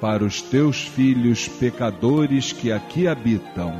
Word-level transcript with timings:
para 0.00 0.24
os 0.24 0.40
teus 0.40 0.86
filhos 0.86 1.48
pecadores 1.48 2.52
que 2.52 2.70
aqui 2.70 3.08
habitam, 3.08 3.74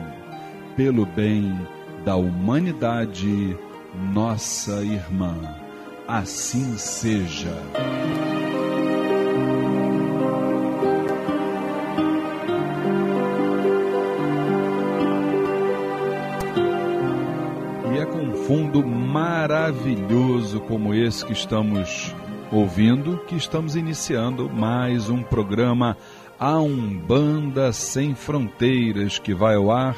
pelo 0.77 1.07
bem 1.07 1.57
da 2.05 2.17
humanidade, 2.17 3.57
nossa 4.13 4.83
irmã. 4.83 5.37
Assim 6.07 6.77
seja. 6.77 7.55
E 17.95 17.99
é 17.99 18.07
com 18.07 18.19
um 18.19 18.33
fundo 18.45 18.85
maravilhoso 18.85 20.61
como 20.61 20.95
esse 20.95 21.25
que 21.25 21.33
estamos 21.33 22.15
ouvindo 22.51 23.19
que 23.27 23.37
estamos 23.37 23.77
iniciando 23.77 24.49
mais 24.49 25.11
um 25.11 25.23
programa 25.23 25.97
A 26.39 26.59
Umbanda 26.59 27.73
Sem 27.73 28.15
Fronteiras, 28.15 29.19
que 29.19 29.35
vai 29.35 29.57
ao 29.57 29.71
ar 29.71 29.97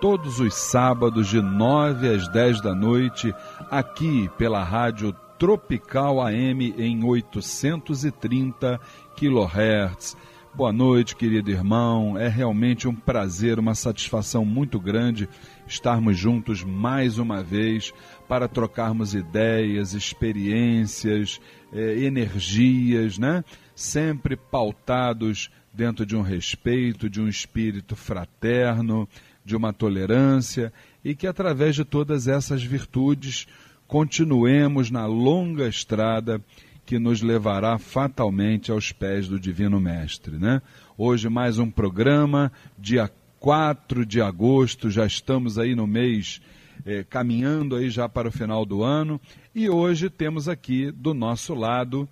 todos 0.00 0.40
os 0.40 0.54
sábados 0.54 1.28
de 1.28 1.40
9 1.40 2.08
às 2.08 2.28
10 2.28 2.60
da 2.60 2.74
noite, 2.74 3.32
aqui 3.70 4.28
pela 4.36 4.64
Rádio 4.64 5.14
Tropical 5.38 6.20
AM 6.20 6.74
em 6.76 7.04
830 7.04 8.80
kHz. 9.16 10.16
Boa 10.54 10.72
noite, 10.72 11.16
querido 11.16 11.50
irmão. 11.50 12.18
É 12.18 12.28
realmente 12.28 12.86
um 12.86 12.94
prazer, 12.94 13.58
uma 13.58 13.74
satisfação 13.74 14.44
muito 14.44 14.78
grande 14.78 15.28
estarmos 15.66 16.18
juntos 16.18 16.62
mais 16.62 17.18
uma 17.18 17.42
vez 17.42 17.94
para 18.28 18.48
trocarmos 18.48 19.14
ideias, 19.14 19.94
experiências, 19.94 21.40
eh, 21.72 22.04
energias, 22.04 23.18
né? 23.18 23.44
Sempre 23.74 24.36
pautados 24.36 25.50
dentro 25.72 26.04
de 26.04 26.14
um 26.14 26.22
respeito, 26.22 27.08
de 27.08 27.20
um 27.20 27.28
espírito 27.28 27.96
fraterno, 27.96 29.08
de 29.44 29.56
uma 29.56 29.72
tolerância 29.72 30.72
e 31.04 31.14
que 31.14 31.26
através 31.26 31.74
de 31.74 31.84
todas 31.84 32.28
essas 32.28 32.62
virtudes 32.62 33.46
continuemos 33.86 34.90
na 34.90 35.06
longa 35.06 35.66
estrada 35.66 36.40
que 36.84 36.98
nos 36.98 37.22
levará 37.22 37.78
fatalmente 37.78 38.70
aos 38.70 38.92
pés 38.92 39.28
do 39.28 39.38
Divino 39.38 39.80
Mestre. 39.80 40.36
Né? 40.36 40.60
Hoje, 40.96 41.28
mais 41.28 41.58
um 41.58 41.70
programa, 41.70 42.52
dia 42.78 43.10
4 43.38 44.04
de 44.06 44.20
agosto, 44.20 44.90
já 44.90 45.06
estamos 45.06 45.58
aí 45.58 45.74
no 45.74 45.86
mês, 45.86 46.40
eh, 46.84 47.04
caminhando 47.08 47.76
aí 47.76 47.90
já 47.90 48.08
para 48.08 48.28
o 48.28 48.32
final 48.32 48.64
do 48.64 48.82
ano, 48.82 49.20
e 49.54 49.68
hoje 49.68 50.10
temos 50.10 50.48
aqui 50.48 50.90
do 50.90 51.14
nosso 51.14 51.54
lado 51.54 52.08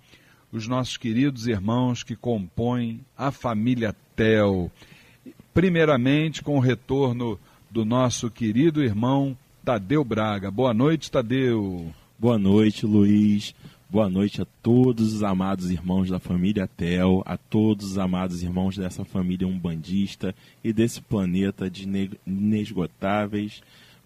os 0.51 0.67
nossos 0.67 0.97
queridos 0.97 1.47
irmãos 1.47 2.03
que 2.03 2.15
compõem 2.15 3.05
a 3.17 3.31
família 3.31 3.95
Tel. 4.15 4.69
Primeiramente, 5.53 6.43
com 6.43 6.57
o 6.57 6.59
retorno 6.59 7.39
do 7.69 7.85
nosso 7.85 8.29
querido 8.29 8.83
irmão 8.83 9.37
Tadeu 9.63 10.03
Braga. 10.03 10.51
Boa 10.51 10.73
noite, 10.73 11.09
Tadeu. 11.09 11.91
Boa 12.19 12.37
noite, 12.37 12.85
Luiz. 12.85 13.55
Boa 13.89 14.09
noite 14.09 14.41
a 14.41 14.45
todos 14.61 15.13
os 15.13 15.23
amados 15.23 15.69
irmãos 15.69 16.09
da 16.09 16.19
família 16.19 16.65
Tel, 16.65 17.21
a 17.25 17.37
todos 17.37 17.91
os 17.91 17.97
amados 17.97 18.41
irmãos 18.41 18.77
dessa 18.77 19.03
família 19.03 19.47
umbandista 19.47 20.33
e 20.63 20.71
desse 20.71 21.01
planeta 21.01 21.69
de 21.69 21.87
inesgotáveis 22.25 23.61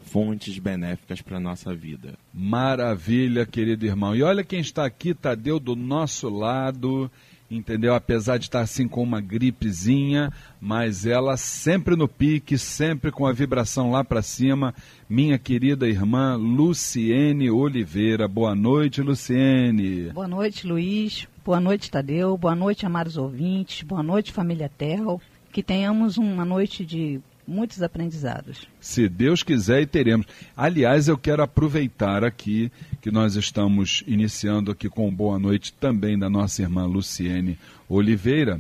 fontes 0.06 0.58
benéficas 0.58 1.22
para 1.22 1.38
a 1.38 1.40
nossa 1.40 1.74
vida. 1.74 2.14
Maravilha, 2.34 3.46
querido 3.46 3.86
irmão. 3.86 4.16
E 4.16 4.24
olha 4.24 4.44
quem 4.44 4.60
está 4.60 4.86
aqui, 4.86 5.14
Tadeu, 5.14 5.60
do 5.60 5.76
nosso 5.76 6.30
lado 6.30 7.12
entendeu? 7.50 7.94
Apesar 7.94 8.38
de 8.38 8.46
estar 8.46 8.62
assim 8.62 8.88
com 8.88 9.04
uma 9.04 9.22
gripezinha, 9.22 10.32
mas 10.60 11.06
ela 11.06 11.38
sempre 11.38 11.96
no 11.96 12.08
pique, 12.08 12.58
sempre 12.58 13.12
com 13.12 13.26
a 13.26 13.32
vibração 13.32 13.92
lá 13.92 14.04
para 14.04 14.22
cima. 14.22 14.74
Minha 15.10 15.38
querida 15.38 15.88
irmã 15.88 16.36
Luciene 16.36 17.50
Oliveira. 17.50 18.28
Boa 18.28 18.56
noite, 18.56 19.02
Luciene. 19.02 20.12
Boa 20.12 20.28
noite, 20.28 20.66
Luiz. 20.68 21.28
Boa 21.44 21.60
noite, 21.60 21.92
Tadeu. 21.92 22.38
Boa 22.38 22.56
noite, 22.56 22.86
amados 22.86 23.18
ouvintes. 23.18 23.84
Boa 23.84 24.02
noite, 24.02 24.32
família 24.32 24.70
Tel. 24.70 25.22
Que 25.52 25.64
tenhamos 25.64 26.18
uma 26.18 26.44
noite 26.44 26.86
de 26.86 27.22
muitos 27.48 27.82
aprendizados. 27.82 28.68
Se 28.80 29.08
Deus 29.08 29.44
quiser 29.44 29.82
e 29.82 29.86
teremos. 29.86 30.26
Aliás, 30.56 31.08
eu 31.08 31.18
quero 31.18 31.44
aproveitar 31.44 32.24
aqui 32.24 32.72
que 33.02 33.12
nós 33.12 33.36
estamos 33.36 34.04
iniciando 34.08 34.72
aqui 34.72 34.90
com 34.90 35.14
boa 35.14 35.38
noite 35.38 35.74
também 35.74 36.18
da 36.18 36.30
nossa 36.30 36.62
irmã 36.62 36.86
Luciene 36.86 37.58
Oliveira, 37.88 38.60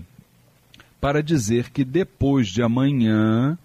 para 1.01 1.21
dizer 1.21 1.69
que 1.69 1.83
depois 1.83 2.47
de 2.47 2.61
amanhã, 2.61 3.57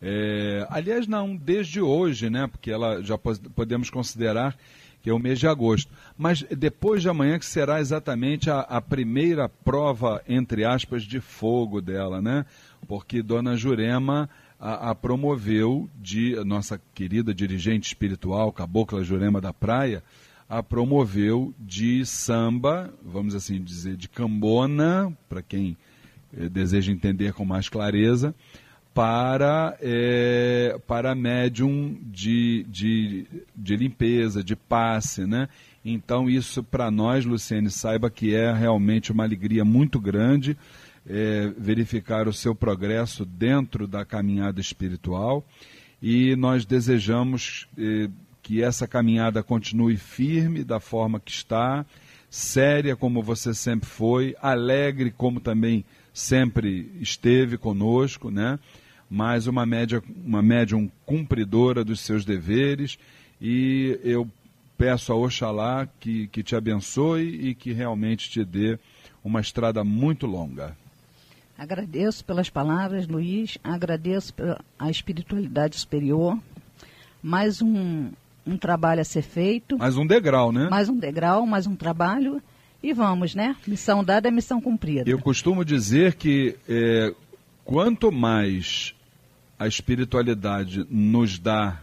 é, 0.00 0.66
aliás, 0.70 1.06
não, 1.06 1.36
desde 1.36 1.80
hoje, 1.80 2.28
né? 2.28 2.46
Porque 2.46 2.70
ela 2.70 3.02
já 3.02 3.16
podemos 3.18 3.90
considerar 3.90 4.56
que 5.02 5.10
é 5.10 5.12
o 5.12 5.18
mês 5.18 5.38
de 5.38 5.48
agosto. 5.48 5.90
Mas 6.16 6.42
depois 6.42 7.02
de 7.02 7.08
amanhã, 7.08 7.38
que 7.38 7.44
será 7.44 7.80
exatamente 7.80 8.48
a, 8.48 8.60
a 8.60 8.80
primeira 8.80 9.48
prova, 9.48 10.22
entre 10.28 10.64
aspas, 10.64 11.02
de 11.02 11.20
fogo 11.20 11.80
dela, 11.80 12.22
né? 12.22 12.46
Porque 12.86 13.22
Dona 13.22 13.56
Jurema 13.56 14.30
a, 14.62 14.90
a 14.90 14.94
promoveu 14.94 15.90
de 16.00 16.36
nossa 16.44 16.80
querida 16.94 17.34
dirigente 17.34 17.88
espiritual, 17.88 18.52
Cabocla 18.52 19.02
Jurema 19.02 19.40
da 19.40 19.52
Praia, 19.52 20.04
a 20.48 20.62
promoveu 20.62 21.52
de 21.58 22.06
samba, 22.06 22.94
vamos 23.04 23.34
assim 23.34 23.60
dizer, 23.60 23.96
de 23.96 24.08
cambona, 24.08 25.12
para 25.28 25.42
quem 25.42 25.76
eh, 26.32 26.48
deseja 26.48 26.92
entender 26.92 27.32
com 27.32 27.44
mais 27.44 27.68
clareza, 27.68 28.32
para, 28.94 29.76
é, 29.80 30.78
para 30.86 31.14
médium 31.14 31.98
de, 32.02 32.64
de, 32.68 33.26
de 33.56 33.76
limpeza, 33.76 34.44
de 34.44 34.54
passe, 34.54 35.26
né? 35.26 35.48
Então 35.84 36.28
isso 36.30 36.62
para 36.62 36.90
nós, 36.90 37.24
Luciene, 37.24 37.70
saiba 37.70 38.10
que 38.10 38.34
é 38.34 38.52
realmente 38.52 39.10
uma 39.10 39.24
alegria 39.24 39.64
muito 39.64 39.98
grande 39.98 40.56
é, 41.06 41.52
verificar 41.56 42.28
o 42.28 42.32
seu 42.32 42.54
progresso 42.54 43.24
dentro 43.24 43.86
da 43.86 44.04
caminhada 44.04 44.60
espiritual 44.60 45.46
e 46.00 46.34
nós 46.36 46.64
desejamos 46.64 47.68
é, 47.78 48.08
que 48.42 48.62
essa 48.62 48.88
caminhada 48.88 49.42
continue 49.42 49.96
firme 49.96 50.64
da 50.64 50.80
forma 50.80 51.20
que 51.20 51.30
está, 51.30 51.86
séria 52.28 52.96
como 52.96 53.22
você 53.22 53.54
sempre 53.54 53.88
foi, 53.88 54.34
alegre 54.40 55.10
como 55.10 55.40
também 55.40 55.84
sempre 56.12 56.90
esteve 57.00 57.56
conosco, 57.56 58.30
né? 58.30 58.58
Mas 59.08 59.46
uma 59.46 59.64
média, 59.66 60.02
uma 60.24 60.42
médium 60.42 60.90
cumpridora 61.04 61.84
dos 61.84 62.00
seus 62.00 62.24
deveres 62.24 62.98
e 63.40 64.00
eu 64.02 64.28
peço 64.76 65.12
a 65.12 65.16
Oxalá 65.16 65.86
que, 66.00 66.26
que 66.28 66.42
te 66.42 66.56
abençoe 66.56 67.48
e 67.48 67.54
que 67.54 67.72
realmente 67.72 68.30
te 68.30 68.44
dê 68.44 68.78
uma 69.22 69.40
estrada 69.40 69.84
muito 69.84 70.26
longa. 70.26 70.76
Agradeço 71.56 72.24
pelas 72.24 72.50
palavras, 72.50 73.06
Luiz, 73.06 73.58
agradeço 73.62 74.34
pela 74.34 74.60
a 74.78 74.90
espiritualidade 74.90 75.78
superior. 75.78 76.38
Mais 77.22 77.62
um, 77.62 78.10
um 78.46 78.56
trabalho 78.56 79.00
a 79.00 79.04
ser 79.04 79.22
feito. 79.22 79.78
Mais 79.78 79.96
um 79.96 80.06
degrau, 80.06 80.50
né? 80.50 80.68
Mais 80.68 80.88
um 80.88 80.96
degrau, 80.96 81.46
mais 81.46 81.66
um 81.66 81.76
trabalho. 81.76 82.42
E 82.82 82.92
vamos, 82.92 83.34
né? 83.34 83.54
Missão 83.66 84.02
dada 84.02 84.28
é 84.28 84.30
missão 84.30 84.60
cumprida. 84.60 85.08
Eu 85.08 85.20
costumo 85.20 85.64
dizer 85.64 86.14
que 86.14 86.56
é, 86.68 87.14
quanto 87.64 88.10
mais 88.10 88.94
a 89.58 89.68
espiritualidade 89.68 90.84
nos 90.90 91.38
dá 91.38 91.80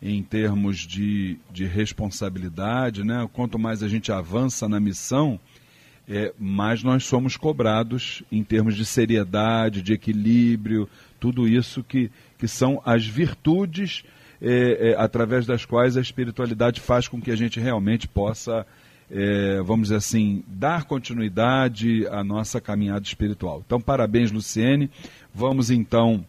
em 0.00 0.22
termos 0.22 0.78
de, 0.78 1.38
de 1.50 1.64
responsabilidade, 1.64 3.04
né? 3.04 3.28
quanto 3.32 3.58
mais 3.58 3.82
a 3.82 3.88
gente 3.88 4.10
avança 4.10 4.68
na 4.68 4.80
missão, 4.80 5.38
é, 6.12 6.30
mais 6.38 6.82
nós 6.82 7.04
somos 7.04 7.38
cobrados 7.38 8.22
em 8.30 8.44
termos 8.44 8.76
de 8.76 8.84
seriedade, 8.84 9.80
de 9.80 9.94
equilíbrio, 9.94 10.86
tudo 11.18 11.48
isso 11.48 11.82
que, 11.82 12.10
que 12.38 12.46
são 12.46 12.82
as 12.84 13.06
virtudes 13.06 14.04
é, 14.42 14.90
é, 14.90 14.94
através 14.98 15.46
das 15.46 15.64
quais 15.64 15.96
a 15.96 16.02
espiritualidade 16.02 16.82
faz 16.82 17.08
com 17.08 17.18
que 17.18 17.30
a 17.30 17.36
gente 17.36 17.58
realmente 17.58 18.06
possa, 18.06 18.66
é, 19.10 19.62
vamos 19.62 19.84
dizer 19.84 19.96
assim, 19.96 20.44
dar 20.46 20.84
continuidade 20.84 22.06
à 22.08 22.22
nossa 22.22 22.60
caminhada 22.60 23.06
espiritual. 23.06 23.62
Então, 23.64 23.80
parabéns, 23.80 24.30
Luciene. 24.30 24.90
Vamos 25.34 25.70
então. 25.70 26.22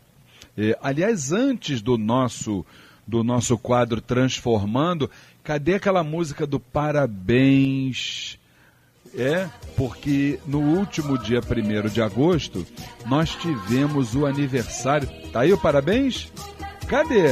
É, 0.58 0.78
aliás, 0.82 1.34
antes 1.34 1.82
do 1.82 1.98
nosso 1.98 2.66
do 3.06 3.22
nosso 3.22 3.58
quadro 3.58 4.00
Transformando, 4.00 5.12
cadê 5.44 5.74
aquela 5.74 6.06
música 6.06 6.48
do 6.48 6.58
parabéns? 6.58 8.40
É, 9.16 9.48
porque 9.78 10.40
no 10.48 10.60
último 10.60 11.18
dia 11.18 11.40
1 11.40 11.90
de 11.90 12.02
agosto 12.02 12.66
nós 13.06 13.30
tivemos 13.36 14.16
o 14.16 14.26
aniversário. 14.26 15.08
Tá 15.32 15.42
aí 15.42 15.54
o 15.54 15.58
parabéns? 15.58 16.32
Cadê? 16.88 17.30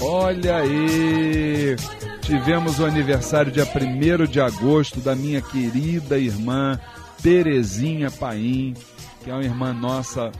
Olha 0.00 0.56
aí! 0.56 1.76
Tivemos 2.22 2.78
o 2.78 2.86
aniversário 2.86 3.52
dia 3.52 3.66
1 3.66 4.26
de 4.26 4.40
agosto 4.40 5.00
da 5.00 5.14
minha 5.14 5.42
querida 5.42 6.18
irmã 6.18 6.78
Terezinha 7.22 8.10
Paim, 8.10 8.74
que 9.22 9.30
é 9.30 9.34
uma 9.34 9.44
irmã 9.44 9.72
nossa 9.72 10.30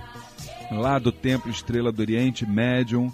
lá 0.70 0.98
do 0.98 1.12
Templo 1.12 1.50
Estrela 1.50 1.92
do 1.92 2.00
Oriente, 2.00 2.46
médium 2.46 3.12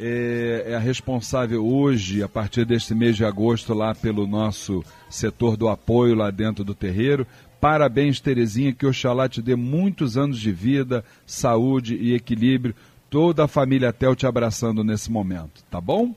é, 0.00 0.64
é, 0.68 0.74
a 0.74 0.78
responsável 0.78 1.64
hoje, 1.66 2.22
a 2.22 2.28
partir 2.28 2.64
deste 2.64 2.94
mês 2.94 3.16
de 3.16 3.24
agosto, 3.24 3.74
lá 3.74 3.94
pelo 3.94 4.26
nosso 4.26 4.82
setor 5.10 5.58
do 5.58 5.68
apoio 5.68 6.14
lá 6.14 6.30
dentro 6.30 6.64
do 6.64 6.74
terreiro. 6.74 7.26
Parabéns, 7.60 8.18
Terezinha, 8.18 8.72
que 8.72 8.86
Oxalá 8.86 9.28
te 9.28 9.42
dê 9.42 9.54
muitos 9.54 10.16
anos 10.16 10.40
de 10.40 10.50
vida, 10.50 11.04
saúde 11.26 11.96
e 11.96 12.14
equilíbrio. 12.14 12.74
Toda 13.10 13.44
a 13.44 13.48
família 13.48 13.92
Tel 13.92 14.16
te 14.16 14.26
abraçando 14.26 14.82
nesse 14.82 15.10
momento, 15.10 15.62
tá 15.70 15.80
bom? 15.80 16.14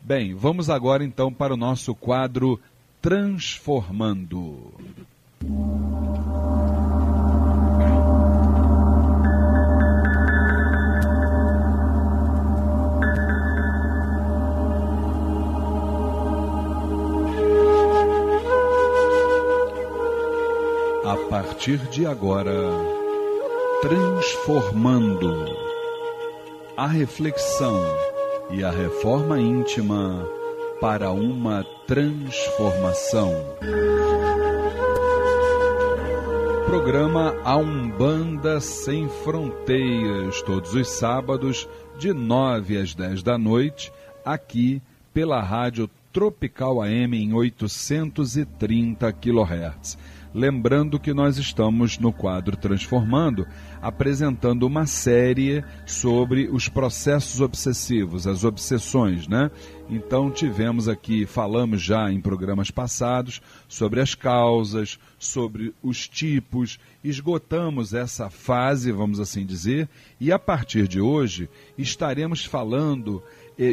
Bem, 0.00 0.34
vamos 0.34 0.70
agora 0.70 1.02
então 1.02 1.32
para 1.32 1.54
o 1.54 1.56
nosso 1.56 1.94
quadro 1.94 2.60
Transformando. 3.02 4.72
A 21.24 21.28
partir 21.28 21.78
de 21.88 22.06
agora, 22.06 22.52
transformando 23.80 25.32
a 26.76 26.86
reflexão 26.86 27.80
e 28.50 28.62
a 28.62 28.70
reforma 28.70 29.40
íntima 29.40 30.28
para 30.80 31.10
uma 31.10 31.64
transformação. 31.86 33.32
Programa 36.66 37.34
A 37.42 37.56
Umbanda 37.56 38.60
Sem 38.60 39.08
Fronteiras, 39.08 40.42
todos 40.42 40.74
os 40.74 40.88
sábados, 40.88 41.68
de 41.98 42.12
9 42.12 42.76
às 42.76 42.94
10 42.94 43.22
da 43.22 43.38
noite, 43.38 43.92
aqui 44.24 44.82
pela 45.12 45.40
Rádio 45.40 45.88
Tropical 46.12 46.82
AM 46.82 47.16
em 47.16 47.32
830 47.32 49.12
kHz. 49.12 49.98
Lembrando 50.34 50.98
que 50.98 51.14
nós 51.14 51.38
estamos 51.38 51.96
no 51.96 52.12
quadro 52.12 52.56
Transformando, 52.56 53.46
apresentando 53.80 54.66
uma 54.66 54.84
série 54.84 55.62
sobre 55.86 56.48
os 56.48 56.68
processos 56.68 57.40
obsessivos, 57.40 58.26
as 58.26 58.42
obsessões, 58.42 59.28
né? 59.28 59.48
Então 59.88 60.32
tivemos 60.32 60.88
aqui, 60.88 61.24
falamos 61.24 61.80
já 61.80 62.10
em 62.10 62.20
programas 62.20 62.68
passados 62.68 63.40
sobre 63.68 64.00
as 64.00 64.16
causas, 64.16 64.98
sobre 65.20 65.72
os 65.80 66.08
tipos, 66.08 66.80
esgotamos 67.04 67.94
essa 67.94 68.28
fase, 68.28 68.90
vamos 68.90 69.20
assim 69.20 69.46
dizer, 69.46 69.88
e 70.18 70.32
a 70.32 70.38
partir 70.38 70.88
de 70.88 71.00
hoje 71.00 71.48
estaremos 71.78 72.44
falando 72.44 73.22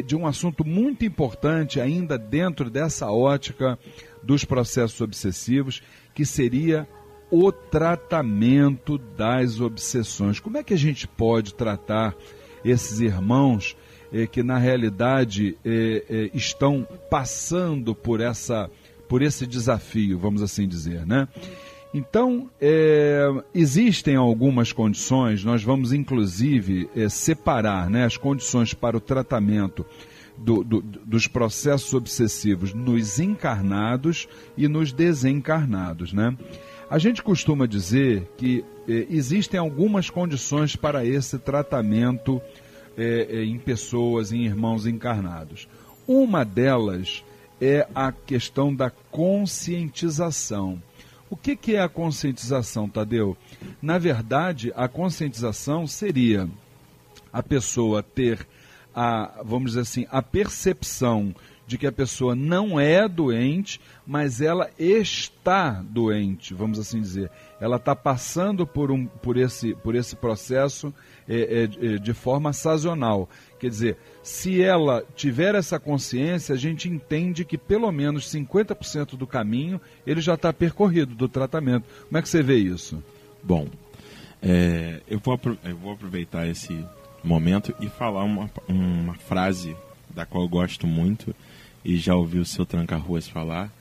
de 0.04 0.14
um 0.14 0.26
assunto 0.26 0.64
muito 0.64 1.04
importante 1.04 1.80
ainda 1.80 2.16
dentro 2.16 2.70
dessa 2.70 3.10
ótica 3.10 3.78
dos 4.22 4.44
processos 4.44 5.00
obsessivos, 5.00 5.82
que 6.14 6.24
seria 6.24 6.86
o 7.30 7.50
tratamento 7.50 8.98
das 8.98 9.58
obsessões. 9.58 10.38
Como 10.38 10.58
é 10.58 10.62
que 10.62 10.74
a 10.74 10.78
gente 10.78 11.08
pode 11.08 11.54
tratar 11.54 12.14
esses 12.62 13.00
irmãos 13.00 13.76
eh, 14.12 14.26
que 14.26 14.42
na 14.42 14.58
realidade 14.58 15.56
eh, 15.64 16.04
eh, 16.08 16.30
estão 16.34 16.86
passando 17.10 17.94
por 17.94 18.20
essa 18.20 18.70
por 19.08 19.20
esse 19.20 19.46
desafio, 19.46 20.18
vamos 20.18 20.42
assim 20.42 20.66
dizer, 20.66 21.06
né? 21.06 21.28
Então, 21.94 22.48
é, 22.58 23.28
existem 23.54 24.16
algumas 24.16 24.72
condições, 24.72 25.44
nós 25.44 25.62
vamos 25.62 25.92
inclusive 25.92 26.88
é, 26.96 27.08
separar 27.08 27.90
né, 27.90 28.04
as 28.04 28.16
condições 28.16 28.72
para 28.72 28.96
o 28.96 29.00
tratamento 29.00 29.84
do, 30.38 30.64
do, 30.64 30.80
dos 30.80 31.26
processos 31.26 31.92
obsessivos 31.92 32.72
nos 32.72 33.18
encarnados 33.18 34.26
e 34.56 34.66
nos 34.68 34.90
desencarnados. 34.90 36.14
Né? 36.14 36.34
A 36.88 36.98
gente 36.98 37.22
costuma 37.22 37.66
dizer 37.66 38.26
que 38.38 38.64
eh, 38.88 39.06
existem 39.10 39.60
algumas 39.60 40.08
condições 40.08 40.74
para 40.74 41.04
esse 41.04 41.38
tratamento 41.38 42.40
em 42.94 43.58
pessoas, 43.58 44.32
em 44.32 44.44
irmãos 44.44 44.86
encarnados. 44.86 45.66
Uma 46.06 46.44
delas 46.44 47.24
é 47.60 47.86
a 47.94 48.12
questão 48.12 48.74
da 48.74 48.90
conscientização. 48.90 50.82
O 51.32 51.36
que, 51.36 51.56
que 51.56 51.76
é 51.76 51.80
a 51.80 51.88
conscientização, 51.88 52.86
Tadeu? 52.86 53.34
Na 53.80 53.96
verdade, 53.96 54.70
a 54.76 54.86
conscientização 54.86 55.86
seria 55.86 56.46
a 57.32 57.42
pessoa 57.42 58.02
ter 58.02 58.46
a, 58.94 59.40
vamos 59.42 59.70
dizer 59.70 59.80
assim, 59.80 60.06
a 60.10 60.20
percepção 60.20 61.34
de 61.66 61.78
que 61.78 61.86
a 61.86 61.92
pessoa 61.92 62.34
não 62.34 62.78
é 62.78 63.08
doente, 63.08 63.80
mas 64.06 64.42
ela 64.42 64.68
está 64.78 65.82
doente, 65.82 66.52
vamos 66.52 66.78
assim 66.78 67.00
dizer. 67.00 67.30
Ela 67.58 67.76
está 67.76 67.96
passando 67.96 68.66
por, 68.66 68.90
um, 68.90 69.06
por, 69.06 69.38
esse, 69.38 69.74
por 69.76 69.94
esse 69.94 70.14
processo 70.14 70.92
é, 71.26 71.62
é, 71.62 71.66
de 71.96 72.12
forma 72.12 72.52
sazonal. 72.52 73.26
Quer 73.58 73.70
dizer, 73.70 73.96
se 74.22 74.62
ela 74.62 75.04
tiver 75.16 75.54
essa 75.54 75.80
consciência, 75.80 76.54
a 76.54 76.58
gente 76.58 76.88
entende 76.88 77.44
que 77.44 77.58
pelo 77.58 77.90
menos 77.90 78.32
50% 78.32 79.16
do 79.16 79.26
caminho 79.26 79.80
ele 80.06 80.20
já 80.20 80.34
está 80.34 80.52
percorrido 80.52 81.14
do 81.14 81.28
tratamento. 81.28 81.84
Como 82.06 82.18
é 82.18 82.22
que 82.22 82.28
você 82.28 82.42
vê 82.42 82.56
isso? 82.56 83.02
Bom, 83.42 83.68
é, 84.40 85.00
eu, 85.08 85.18
vou, 85.18 85.40
eu 85.64 85.76
vou 85.76 85.92
aproveitar 85.92 86.46
esse 86.46 86.84
momento 87.22 87.74
e 87.80 87.88
falar 87.88 88.24
uma, 88.24 88.50
uma 88.68 89.14
frase 89.14 89.76
da 90.10 90.24
qual 90.24 90.44
eu 90.44 90.48
gosto 90.48 90.86
muito 90.86 91.34
e 91.84 91.96
já 91.96 92.14
ouvi 92.14 92.38
o 92.38 92.44
seu 92.44 92.64
Tranca-Ruas 92.64 93.26
falar, 93.28 93.72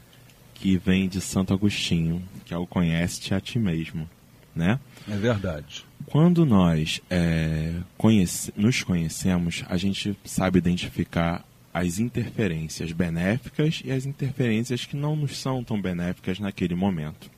que 0.55 0.77
vem 0.77 1.07
de 1.07 1.21
Santo 1.21 1.53
Agostinho, 1.53 2.21
que 2.45 2.53
é 2.53 2.57
o 2.57 2.65
conhece-te 2.65 3.33
a 3.33 3.39
ti 3.39 3.59
mesmo, 3.59 4.09
né? 4.55 4.79
É 5.09 5.15
verdade. 5.15 5.85
Quando 6.05 6.45
nós 6.45 7.01
é, 7.09 7.73
conhece, 7.97 8.53
nos 8.55 8.83
conhecemos, 8.83 9.63
a 9.69 9.77
gente 9.77 10.17
sabe 10.25 10.57
identificar 10.57 11.45
as 11.73 11.99
interferências 11.99 12.91
benéficas 12.91 13.81
e 13.85 13.91
as 13.91 14.05
interferências 14.05 14.85
que 14.85 14.95
não 14.95 15.15
nos 15.15 15.37
são 15.37 15.63
tão 15.63 15.81
benéficas 15.81 16.39
naquele 16.39 16.75
momento. 16.75 17.29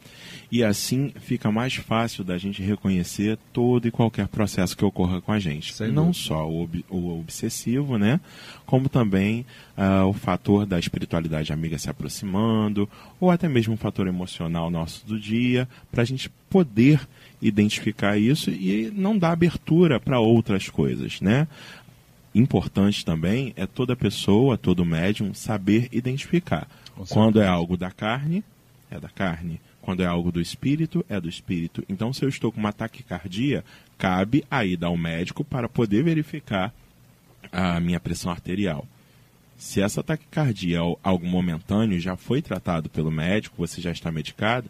E 0.54 0.64
assim 0.64 1.12
fica 1.20 1.52
mais 1.52 1.74
fácil 1.74 2.24
da 2.24 2.38
gente 2.38 2.62
reconhecer 2.62 3.40
todo 3.52 3.88
e 3.88 3.92
qualquer 3.92 4.28
processo 4.28 4.78
que 4.78 4.86
ocorra 4.86 5.20
com 5.20 5.32
a 5.32 5.40
gente. 5.40 5.74
Sem 5.74 5.88
Não 5.88 6.12
dúvida. 6.12 6.26
só 6.28 6.48
o, 6.48 6.62
ob 6.62 6.86
o, 6.92 7.20
obsessivo, 7.20 7.98
né? 7.98 8.20
Como 8.64 8.88
também 8.88 9.48
uh, 9.76 10.06
o 10.06 10.14
fator 10.14 10.68
da 10.68 10.78
espiritualidade 10.78 11.52
amiga 11.52 11.80
se 11.80 11.90
aproximando, 11.90 12.88
ou 13.20 13.32
até 13.32 13.50
mesmo 13.50 13.74
um 13.74 13.78
fator 13.78 14.06
emocional 14.06 14.70
nosso 14.70 15.04
do 15.08 15.20
dia, 15.20 15.68
para 15.92 16.04
a 16.04 16.06
gente 16.06 16.30
poder 16.52 17.02
identificar 17.42 18.20
isso 18.20 18.52
e 18.52 18.94
não 18.96 19.18
dar 19.18 19.32
abertura 19.32 20.00
para 20.00 20.20
outras 20.20 20.70
coisas, 20.70 21.20
né? 21.20 21.48
Importante 22.36 23.04
também 23.04 23.54
é 23.56 23.66
toda 23.66 23.96
pessoa, 23.96 24.56
todo 24.56 24.86
médium 24.86 25.34
saber 25.34 25.90
identificar. 25.92 26.68
Quando 27.10 27.42
é 27.42 27.48
algo 27.48 27.76
da 27.76 27.90
carne, 27.90 28.44
é 28.92 29.00
da 29.00 29.10
carne 29.10 29.60
quando 29.84 30.02
é 30.02 30.06
algo 30.06 30.32
do 30.32 30.40
espírito, 30.40 31.06
é 31.10 31.20
do 31.20 31.28
espírito. 31.28 31.84
Então, 31.90 32.14
se 32.14 32.24
eu 32.24 32.30
estou 32.30 32.54
com 32.54 32.60
uma 32.60 32.72
taquicardia, 32.72 33.66
cabe 33.98 34.46
a 34.50 34.66
ida 34.66 34.88
ao 34.88 34.96
médico 34.96 35.44
para 35.44 35.68
poder 35.68 36.04
verificar 36.04 36.74
a 37.52 37.82
minha 37.82 38.00
pressão 38.00 38.32
arterial. 38.32 38.88
Se 39.58 39.82
essa 39.82 40.02
taquicardia 40.02 40.78
é 40.78 40.96
algo 41.04 41.26
momentâneo, 41.26 42.00
já 42.00 42.16
foi 42.16 42.42
tratado 42.42 42.90
pelo 42.90 43.12
médico, 43.12 43.58
você 43.58 43.82
já 43.82 43.92
está 43.92 44.10
medicado, 44.10 44.70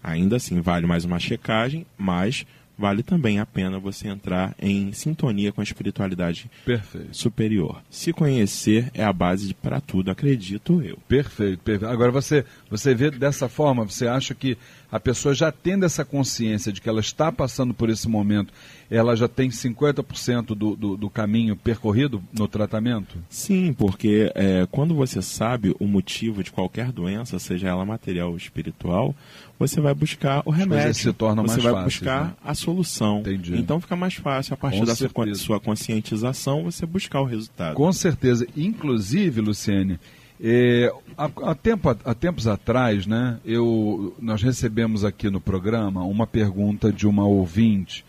ainda 0.00 0.36
assim 0.36 0.60
vale 0.60 0.86
mais 0.86 1.04
uma 1.04 1.18
checagem, 1.18 1.84
mas 1.98 2.46
vale 2.76 3.02
também 3.02 3.38
a 3.38 3.46
pena 3.46 3.78
você 3.78 4.08
entrar 4.08 4.54
em 4.58 4.92
sintonia 4.92 5.52
com 5.52 5.60
a 5.60 5.64
espiritualidade 5.64 6.50
perfeito. 6.64 7.16
superior. 7.16 7.82
Se 7.88 8.12
conhecer 8.12 8.90
é 8.94 9.04
a 9.04 9.12
base 9.12 9.54
para 9.54 9.80
tudo, 9.80 10.10
acredito 10.10 10.82
eu. 10.82 10.98
Perfeito, 11.08 11.62
perfeito. 11.62 11.90
Agora 11.90 12.10
você, 12.10 12.44
você 12.70 12.94
vê 12.94 13.10
dessa 13.10 13.48
forma, 13.48 13.84
você 13.84 14.06
acha 14.06 14.34
que 14.34 14.58
a 14.94 15.00
pessoa 15.00 15.34
já 15.34 15.50
tendo 15.50 15.84
essa 15.84 16.04
consciência 16.04 16.72
de 16.72 16.80
que 16.80 16.88
ela 16.88 17.00
está 17.00 17.32
passando 17.32 17.74
por 17.74 17.90
esse 17.90 18.08
momento, 18.08 18.54
ela 18.88 19.16
já 19.16 19.26
tem 19.26 19.48
50% 19.48 20.54
do, 20.54 20.76
do, 20.76 20.96
do 20.96 21.10
caminho 21.10 21.56
percorrido 21.56 22.22
no 22.32 22.46
tratamento? 22.46 23.18
Sim, 23.28 23.72
porque 23.72 24.30
é, 24.36 24.68
quando 24.70 24.94
você 24.94 25.20
sabe 25.20 25.74
o 25.80 25.88
motivo 25.88 26.44
de 26.44 26.52
qualquer 26.52 26.92
doença, 26.92 27.40
seja 27.40 27.70
ela 27.70 27.84
material 27.84 28.30
ou 28.30 28.36
espiritual, 28.36 29.16
você 29.58 29.80
vai 29.80 29.92
buscar 29.94 30.44
o 30.44 30.52
remédio. 30.52 30.94
Se 30.94 31.12
torna 31.12 31.42
você 31.42 31.60
mais 31.60 31.62
vai 31.64 31.72
fácil, 31.72 31.86
buscar 31.86 32.24
né? 32.26 32.34
a 32.44 32.54
solução. 32.54 33.18
Entendi. 33.18 33.56
Então 33.58 33.80
fica 33.80 33.96
mais 33.96 34.14
fácil, 34.14 34.54
a 34.54 34.56
partir 34.56 34.78
Com 34.78 34.84
da 34.84 34.94
certeza. 34.94 35.40
sua 35.40 35.58
conscientização, 35.58 36.62
você 36.62 36.86
buscar 36.86 37.20
o 37.20 37.24
resultado. 37.24 37.74
Com 37.74 37.92
certeza. 37.92 38.46
Inclusive, 38.56 39.40
Luciene, 39.40 39.98
é, 40.42 40.92
há, 41.16 41.30
há, 41.50 41.54
tempo, 41.54 41.88
há 41.88 42.14
tempos 42.14 42.46
atrás, 42.46 43.06
né, 43.06 43.38
eu, 43.44 44.14
nós 44.20 44.42
recebemos 44.42 45.04
aqui 45.04 45.30
no 45.30 45.40
programa 45.40 46.02
uma 46.04 46.26
pergunta 46.26 46.92
de 46.92 47.06
uma 47.06 47.24
ouvinte 47.24 48.04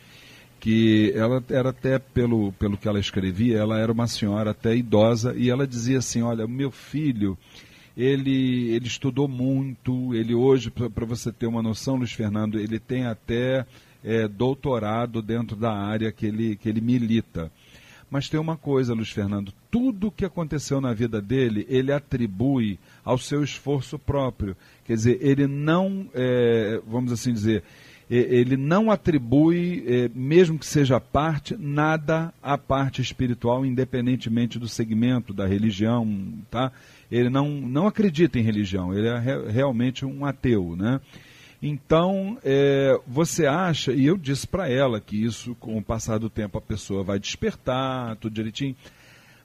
que 0.60 1.13
ela 1.15 1.44
era 1.50 1.70
até 1.70 2.00
pelo, 2.00 2.51
pelo 2.53 2.75
que 2.75 2.88
ela 2.88 3.00
escrevia, 3.00 3.60
ela 3.60 3.77
era 3.77 3.91
uma 3.91 4.08
senhora 4.08 4.50
até 4.50 4.75
idosa 4.75 5.36
e 5.38 5.48
ela 5.50 5.67
dizia 5.67 6.00
assim, 6.00 6.24
olha, 6.24 6.48
meu 6.48 6.72
filho, 6.72 7.38
ele, 7.96 8.72
ele 8.72 8.88
estudou 8.88 9.27
muito, 9.27 10.15
ele 10.15 10.34
hoje, 10.34 10.72
para 10.72 11.05
você 11.05 11.32
ter 11.32 11.46
uma 11.46 11.62
noção, 11.62 11.98
Luiz 11.98 12.12
Fernando, 12.12 12.60
ele 12.60 12.79
tem 12.79 13.05
até 13.05 13.63
é, 14.03 14.27
doutorado 14.27 15.22
dentro 15.22 15.55
da 15.55 15.72
área 15.72 16.12
que 16.12 16.25
ele, 16.25 16.55
que 16.55 16.67
ele 16.67 16.82
milita. 16.82 17.51
Mas 18.15 18.29
tem 18.29 18.39
uma 18.39 18.55
coisa, 18.55 18.93
Luiz 18.93 19.10
Fernando, 19.10 19.51
tudo 19.69 20.10
que 20.10 20.24
aconteceu 20.24 20.79
na 20.79 20.93
vida 20.93 21.22
dele, 21.22 21.65
ele 21.67 21.91
atribui 21.91 22.79
ao 23.03 23.17
seu 23.17 23.43
esforço 23.43 24.00
próprio. 24.00 24.55
Quer 24.86 24.93
dizer, 24.93 25.17
ele 25.19 25.48
não, 25.48 26.07
é, 26.13 26.79
vamos 26.88 27.12
assim 27.12 27.34
dizer, 27.34 27.62
ele 28.10 28.55
não 28.55 28.89
atribui, 28.89 29.84
é, 29.86 30.10
mesmo 30.15 30.57
que 30.57 30.65
seja 30.65 30.98
parte, 30.98 31.57
nada 31.60 32.34
à 32.41 32.57
parte 32.57 33.01
espiritual, 33.01 33.65
independentemente 33.65 34.57
do 34.57 34.69
segmento, 34.69 35.34
da 35.34 35.45
religião, 35.45 36.07
tá? 36.50 36.72
Ele 37.12 37.29
não, 37.29 37.50
não 37.50 37.86
acredita 37.86 38.39
em 38.39 38.43
religião, 38.43 38.93
ele 38.93 39.10
é 39.10 39.19
re, 39.19 39.51
realmente 39.51 40.05
um 40.05 40.24
ateu, 40.24 40.74
né? 40.77 41.01
Então, 41.62 42.38
é, 42.43 43.00
você 43.07 43.45
acha, 43.45 43.91
e 43.91 44.05
eu 44.05 44.17
disse 44.17 44.45
para 44.45 44.69
ela 44.69 45.00
que 45.00 45.24
isso, 45.24 45.55
com 45.55 45.77
o 45.77 45.83
passar 45.83 46.19
do 46.19 46.29
tempo, 46.29 46.57
a 46.57 46.62
pessoa 46.62 47.03
vai 47.03 47.19
despertar, 47.19 48.15
tudo 48.17 48.33
direitinho, 48.33 48.75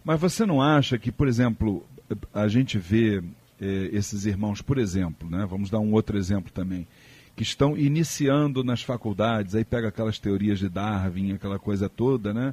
mas 0.04 0.20
você 0.20 0.44
não 0.44 0.60
acha 0.60 0.98
que, 0.98 1.12
por 1.12 1.28
exemplo, 1.28 1.86
a 2.34 2.48
gente 2.48 2.78
vê 2.78 3.22
é, 3.60 3.90
esses 3.92 4.26
irmãos, 4.26 4.60
por 4.60 4.78
exemplo, 4.78 5.28
né? 5.30 5.46
vamos 5.48 5.70
dar 5.70 5.78
um 5.78 5.92
outro 5.92 6.18
exemplo 6.18 6.50
também, 6.52 6.86
que 7.36 7.42
estão 7.42 7.76
iniciando 7.76 8.64
nas 8.64 8.82
faculdades, 8.82 9.54
aí 9.54 9.64
pega 9.64 9.88
aquelas 9.88 10.18
teorias 10.18 10.58
de 10.58 10.68
Darwin, 10.68 11.32
aquela 11.32 11.58
coisa 11.58 11.88
toda, 11.88 12.34
né? 12.34 12.52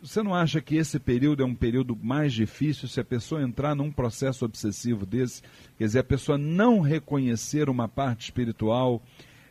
Você 0.00 0.22
não 0.22 0.34
acha 0.34 0.60
que 0.60 0.76
esse 0.76 0.98
período 0.98 1.42
é 1.42 1.46
um 1.46 1.54
período 1.54 1.94
mais 2.00 2.32
difícil 2.32 2.88
se 2.88 2.98
a 2.98 3.04
pessoa 3.04 3.42
entrar 3.42 3.74
num 3.74 3.92
processo 3.92 4.44
obsessivo 4.44 5.04
desse? 5.04 5.42
Quer 5.76 5.84
dizer, 5.84 5.98
a 5.98 6.04
pessoa 6.04 6.38
não 6.38 6.80
reconhecer 6.80 7.68
uma 7.68 7.86
parte 7.86 8.24
espiritual 8.24 9.02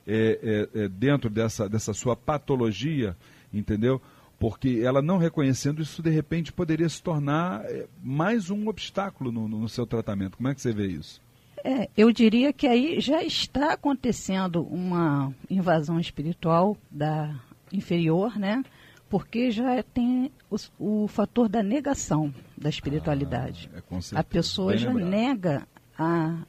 é, 0.08 0.68
é, 0.74 0.84
é 0.84 0.90
dentro 0.90 1.30
dessa, 1.30 1.70
dessa 1.70 1.94
sua 1.94 2.16
patologia, 2.16 3.16
entendeu? 3.54 4.02
Porque 4.40 4.82
ela 4.84 5.02
não 5.02 5.18
reconhecendo 5.18 5.82
isso, 5.82 6.02
de 6.02 6.10
repente, 6.10 6.54
poderia 6.54 6.88
se 6.90 7.02
tornar 7.02 7.64
é, 7.66 7.86
mais 8.04 8.50
um 8.50 8.68
obstáculo 8.68 9.32
no, 9.32 9.48
no 9.48 9.70
seu 9.70 9.86
tratamento. 9.86 10.38
Como 10.38 10.48
é 10.48 10.56
que 10.56 10.62
você 10.62 10.72
vê 10.72 10.88
isso? 10.88 11.22
É, 11.64 11.90
eu 11.98 12.12
diria 12.12 12.54
que 12.54 12.68
aí 12.68 13.00
já 13.00 13.24
está 13.24 13.74
acontecendo 13.74 14.64
uma 14.64 15.34
invasão 15.50 16.00
espiritual 16.00 16.78
da 16.90 17.36
inferior, 17.72 18.40
né? 18.40 18.64
Porque 19.10 19.52
já 19.52 19.82
tem 19.84 20.32
o, 20.50 20.56
o 20.80 21.08
fator 21.08 21.48
da 21.48 21.64
negação 21.64 22.34
da 22.58 22.70
espiritualidade. 22.70 23.70
Ah, 23.74 23.78
é 24.16 24.20
a 24.20 24.24
pessoa 24.24 24.78
já 24.78 24.94
nega 24.94 25.68
a 25.98 26.44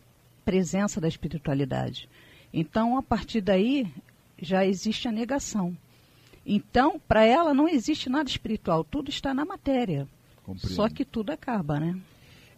presença 0.44 1.00
da 1.00 1.08
espiritualidade. 1.08 2.08
Então, 2.52 2.96
a 2.96 3.02
partir 3.02 3.40
daí, 3.40 3.92
já 4.40 4.64
existe 4.64 5.06
a 5.08 5.12
negação. 5.12 5.76
Então, 6.44 6.98
para 7.06 7.24
ela 7.24 7.52
não 7.52 7.68
existe 7.68 8.08
nada 8.08 8.28
espiritual, 8.28 8.82
tudo 8.82 9.10
está 9.10 9.34
na 9.34 9.44
matéria. 9.44 10.08
Compreendo. 10.42 10.74
Só 10.74 10.88
que 10.88 11.04
tudo 11.04 11.30
acaba, 11.30 11.78
né? 11.78 12.00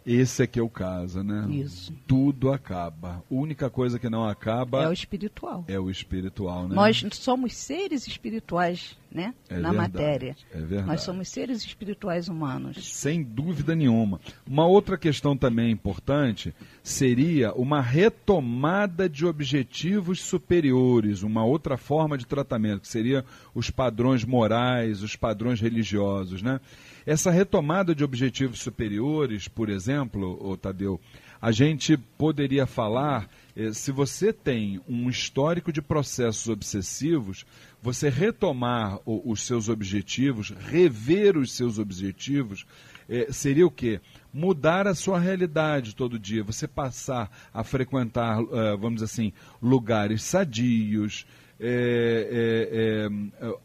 Esse 0.05 0.43
é 0.43 0.47
que 0.47 0.59
é 0.59 0.63
o 0.63 0.69
caso, 0.69 1.23
né? 1.23 1.47
Isso. 1.49 1.93
Tudo 2.07 2.51
acaba. 2.51 3.23
A 3.29 3.33
única 3.33 3.69
coisa 3.69 3.99
que 3.99 4.09
não 4.09 4.27
acaba 4.27 4.83
é 4.83 4.87
o 4.87 4.93
espiritual. 4.93 5.63
É 5.67 5.79
o 5.79 5.89
espiritual, 5.89 6.67
né? 6.67 6.75
Nós 6.75 7.03
somos 7.13 7.55
seres 7.55 8.07
espirituais, 8.07 8.97
né? 9.11 9.33
É 9.47 9.57
Na 9.57 9.69
verdade, 9.69 9.93
matéria. 9.93 10.35
É 10.51 10.57
verdade. 10.57 10.87
Nós 10.87 11.01
somos 11.01 11.29
seres 11.29 11.63
espirituais 11.63 12.27
humanos. 12.27 12.93
Sem 12.93 13.21
dúvida 13.21 13.75
nenhuma. 13.75 14.19
Uma 14.47 14.65
outra 14.65 14.97
questão 14.97 15.37
também 15.37 15.71
importante 15.71 16.53
seria 16.83 17.53
uma 17.53 17.79
retomada 17.79 19.07
de 19.07 19.25
objetivos 19.25 20.19
superiores, 20.21 21.21
uma 21.21 21.45
outra 21.45 21.77
forma 21.77 22.17
de 22.17 22.25
tratamento, 22.25 22.81
que 22.81 22.87
seria 22.87 23.23
os 23.53 23.69
padrões 23.69 24.25
morais, 24.25 25.03
os 25.03 25.15
padrões 25.15 25.61
religiosos, 25.61 26.41
né? 26.41 26.59
Essa 27.05 27.31
retomada 27.31 27.95
de 27.95 28.03
objetivos 28.03 28.59
superiores, 28.59 29.47
por 29.47 29.69
exemplo, 29.69 30.37
ô 30.39 30.55
Tadeu, 30.55 30.99
a 31.41 31.51
gente 31.51 31.97
poderia 31.97 32.67
falar, 32.67 33.27
eh, 33.55 33.73
se 33.73 33.91
você 33.91 34.31
tem 34.31 34.79
um 34.87 35.09
histórico 35.09 35.71
de 35.71 35.81
processos 35.81 36.47
obsessivos, 36.47 37.43
você 37.81 38.09
retomar 38.09 38.99
os 39.03 39.41
seus 39.41 39.67
objetivos, 39.67 40.51
rever 40.51 41.35
os 41.35 41.51
seus 41.53 41.79
objetivos, 41.79 42.67
eh, 43.09 43.27
seria 43.31 43.65
o 43.65 43.71
quê? 43.71 43.99
Mudar 44.31 44.85
a 44.85 44.93
sua 44.93 45.19
realidade 45.19 45.95
todo 45.95 46.19
dia, 46.19 46.43
você 46.43 46.67
passar 46.67 47.31
a 47.51 47.63
frequentar, 47.63 48.39
uh, 48.39 48.77
vamos 48.77 49.01
dizer 49.01 49.05
assim, 49.05 49.33
lugares 49.61 50.23
sadios, 50.23 51.25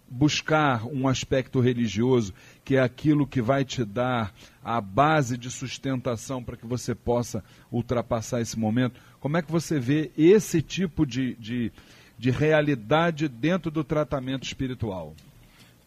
buscar 0.08 0.84
um 0.86 1.08
aspecto 1.08 1.60
religioso, 1.60 2.34
que 2.66 2.74
é 2.74 2.80
aquilo 2.80 3.28
que 3.28 3.40
vai 3.40 3.64
te 3.64 3.84
dar 3.84 4.34
a 4.62 4.80
base 4.80 5.38
de 5.38 5.48
sustentação 5.48 6.42
para 6.42 6.56
que 6.56 6.66
você 6.66 6.96
possa 6.96 7.44
ultrapassar 7.70 8.40
esse 8.40 8.58
momento. 8.58 9.00
Como 9.20 9.36
é 9.36 9.42
que 9.42 9.52
você 9.52 9.78
vê 9.78 10.10
esse 10.18 10.60
tipo 10.60 11.06
de, 11.06 11.36
de, 11.36 11.72
de 12.18 12.30
realidade 12.32 13.28
dentro 13.28 13.70
do 13.70 13.84
tratamento 13.84 14.42
espiritual? 14.42 15.14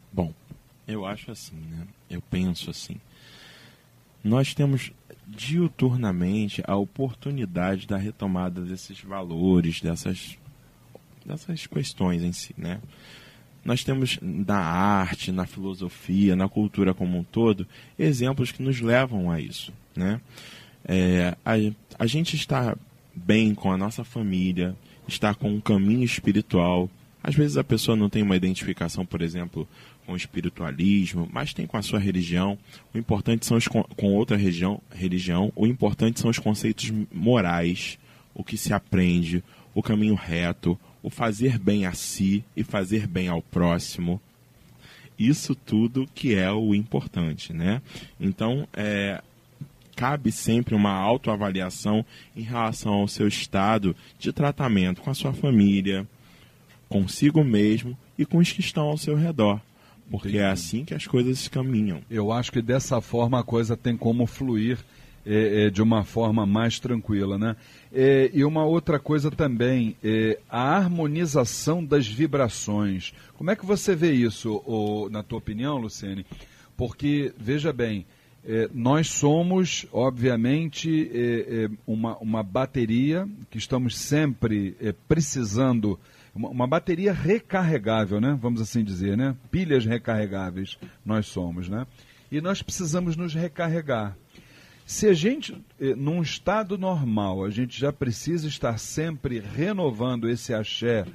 Bom, 0.10 0.34
eu 0.88 1.06
acho 1.06 1.30
assim, 1.32 1.58
né? 1.58 1.86
Eu 2.10 2.22
penso 2.22 2.70
assim. 2.70 2.96
Nós 4.24 4.54
temos 4.54 4.94
diuturnamente 5.28 6.64
a 6.66 6.78
oportunidade 6.78 7.88
da 7.88 7.98
retomada 7.98 8.62
desses 8.62 9.02
valores, 9.02 9.82
dessas 9.82 10.38
dessas 11.26 11.68
questões 11.68 12.24
em 12.24 12.32
si, 12.32 12.56
né? 12.58 12.80
Nós 13.70 13.84
temos 13.84 14.18
na 14.20 14.58
arte, 14.58 15.32
na 15.32 15.46
filosofia, 15.46 16.36
na 16.36 16.50
cultura 16.50 16.92
como 16.92 17.20
um 17.20 17.24
todo, 17.24 17.68
exemplos 18.00 18.52
que 18.52 18.64
nos 18.64 18.82
levam 18.82 19.30
a 19.30 19.40
isso, 19.40 19.72
né? 19.96 20.20
É, 20.84 21.38
a, 21.46 21.52
a 22.00 22.08
gente 22.08 22.36
está 22.36 22.76
bem 23.14 23.54
com 23.54 23.72
a 23.72 23.78
nossa 23.78 24.04
família, 24.04 24.76
está 25.08 25.36
com 25.36 25.52
um 25.52 25.62
caminho 25.62 26.04
espiritual. 26.04 26.90
Às 27.22 27.36
vezes 27.36 27.58
a 27.58 27.64
pessoa 27.64 27.96
não 27.96 28.10
tem 28.10 28.24
uma 28.24 28.36
identificação, 28.36 29.06
por 29.06 29.22
exemplo, 29.22 29.68
com 30.04 30.14
o 30.14 30.18
espiritualismo, 30.18 31.30
mas 31.32 31.54
tem 31.54 31.68
com 31.68 31.78
a 31.78 31.84
sua 31.84 32.00
religião. 32.00 32.58
O 32.92 32.98
importante 32.98 33.46
são 33.46 33.56
os 33.56 33.68
com 33.68 34.14
outra 34.16 34.36
religião, 34.36 34.82
religião. 34.90 35.54
O 35.56 35.68
importante 35.68 36.20
são 36.20 36.32
os 36.32 36.40
conceitos 36.40 36.92
morais, 37.14 38.00
o 38.34 38.44
que 38.44 38.58
se 38.58 38.74
aprende, 38.74 39.44
o 39.76 39.84
caminho 39.84 40.16
reto, 40.16 40.76
o 41.02 41.10
fazer 41.10 41.58
bem 41.58 41.86
a 41.86 41.94
si 41.94 42.44
e 42.56 42.64
fazer 42.64 43.08
bem 43.08 43.28
ao 43.28 43.42
próximo. 43.42 44.22
Isso 45.18 45.54
tudo 45.54 46.08
que 46.14 46.34
é 46.36 46.52
o 46.52 46.74
importante, 46.74 47.52
né? 47.52 47.82
Então, 48.20 48.68
é, 48.74 49.22
cabe 49.96 50.32
sempre 50.32 50.74
uma 50.74 50.94
autoavaliação 50.94 52.06
em 52.36 52.42
relação 52.42 52.94
ao 52.94 53.08
seu 53.08 53.28
estado 53.28 53.96
de 54.18 54.32
tratamento 54.32 55.02
com 55.02 55.10
a 55.10 55.14
sua 55.14 55.34
família, 55.34 56.08
consigo 56.88 57.44
mesmo 57.44 57.98
e 58.18 58.26
com 58.26 58.38
os 58.38 58.52
que 58.52 58.62
estão 58.62 58.86
ao 58.86 58.98
seu 58.98 59.16
redor. 59.16 59.62
Porque 60.10 60.30
Entendi. 60.30 60.44
é 60.44 60.50
assim 60.50 60.86
que 60.86 60.94
as 60.94 61.06
coisas 61.06 61.48
caminham. 61.48 62.02
Eu 62.10 62.32
acho 62.32 62.52
que 62.52 62.62
dessa 62.62 63.00
forma 63.02 63.40
a 63.40 63.44
coisa 63.44 63.76
tem 63.76 63.96
como 63.96 64.26
fluir 64.26 64.78
é, 65.26 65.66
é, 65.66 65.70
de 65.70 65.82
uma 65.82 66.04
forma 66.04 66.46
mais 66.46 66.80
tranquila, 66.80 67.38
né? 67.38 67.56
É, 67.92 68.30
e 68.34 68.44
uma 68.44 68.64
outra 68.64 69.00
coisa 69.00 69.30
também, 69.30 69.96
é, 70.04 70.40
a 70.50 70.78
harmonização 70.78 71.84
das 71.84 72.08
vibrações. 72.08 73.14
Como 73.36 73.52
é 73.52 73.56
que 73.56 73.66
você 73.66 73.96
vê 73.96 74.12
isso, 74.12 74.62
ou, 74.66 75.10
na 75.10 75.24
tua 75.24 75.40
opinião, 75.40 75.78
Luciene? 75.78 76.26
Porque, 76.78 77.34
veja 77.38 77.74
bem, 77.74 78.06
é, 78.46 78.70
nós 78.74 79.10
somos, 79.10 79.86
obviamente, 79.92 81.12
é, 81.14 81.70
uma, 81.86 82.18
uma 82.18 82.44
bateria 82.44 83.28
que 83.50 83.58
estamos 83.58 83.98
sempre 83.98 84.76
precisando, 85.08 86.00
uma, 86.34 86.66
bateria 86.66 87.12
recarregável, 87.12 88.22
né? 88.22 88.38
Vamos 88.40 88.62
assim 88.62 88.84
dizer, 88.84 89.18
né? 89.18 89.36
Pilhas 89.52 89.86
recarregáveis 89.86 90.78
nós 91.06 91.26
somos, 91.26 91.68
né? 91.68 91.86
E 92.32 92.40
nós 92.40 92.62
precisamos 92.62 93.16
nos 93.16 93.34
recarregar. 93.34 94.16
Se 94.90 95.08
a 95.08 95.14
gente, 95.14 95.56
eh, 95.80 95.94
num 95.94 96.20
estado 96.20 96.76
normal, 96.76 97.46
a 97.46 97.52
gente 97.52 97.80
já 97.80 97.94
precisa 97.94 98.48
estar 98.48 98.80
sempre 98.80 99.40
renovando 99.40 100.28
esse 100.28 100.52
axé, 100.52 101.06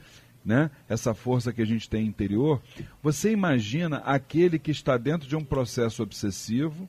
né? 0.45 0.71
essa 0.89 1.13
força 1.13 1.53
que 1.53 1.61
a 1.61 1.67
gente 1.67 1.91
tem 1.91 2.07
interior, 2.07 2.63
você 3.03 3.33
imagina 3.33 3.97
aquele 3.97 4.61
que 4.61 4.71
está 4.71 4.97
dentro 4.97 5.29
de 5.29 5.35
um 5.35 5.43
processo 5.43 6.05
obsessivo, 6.05 6.89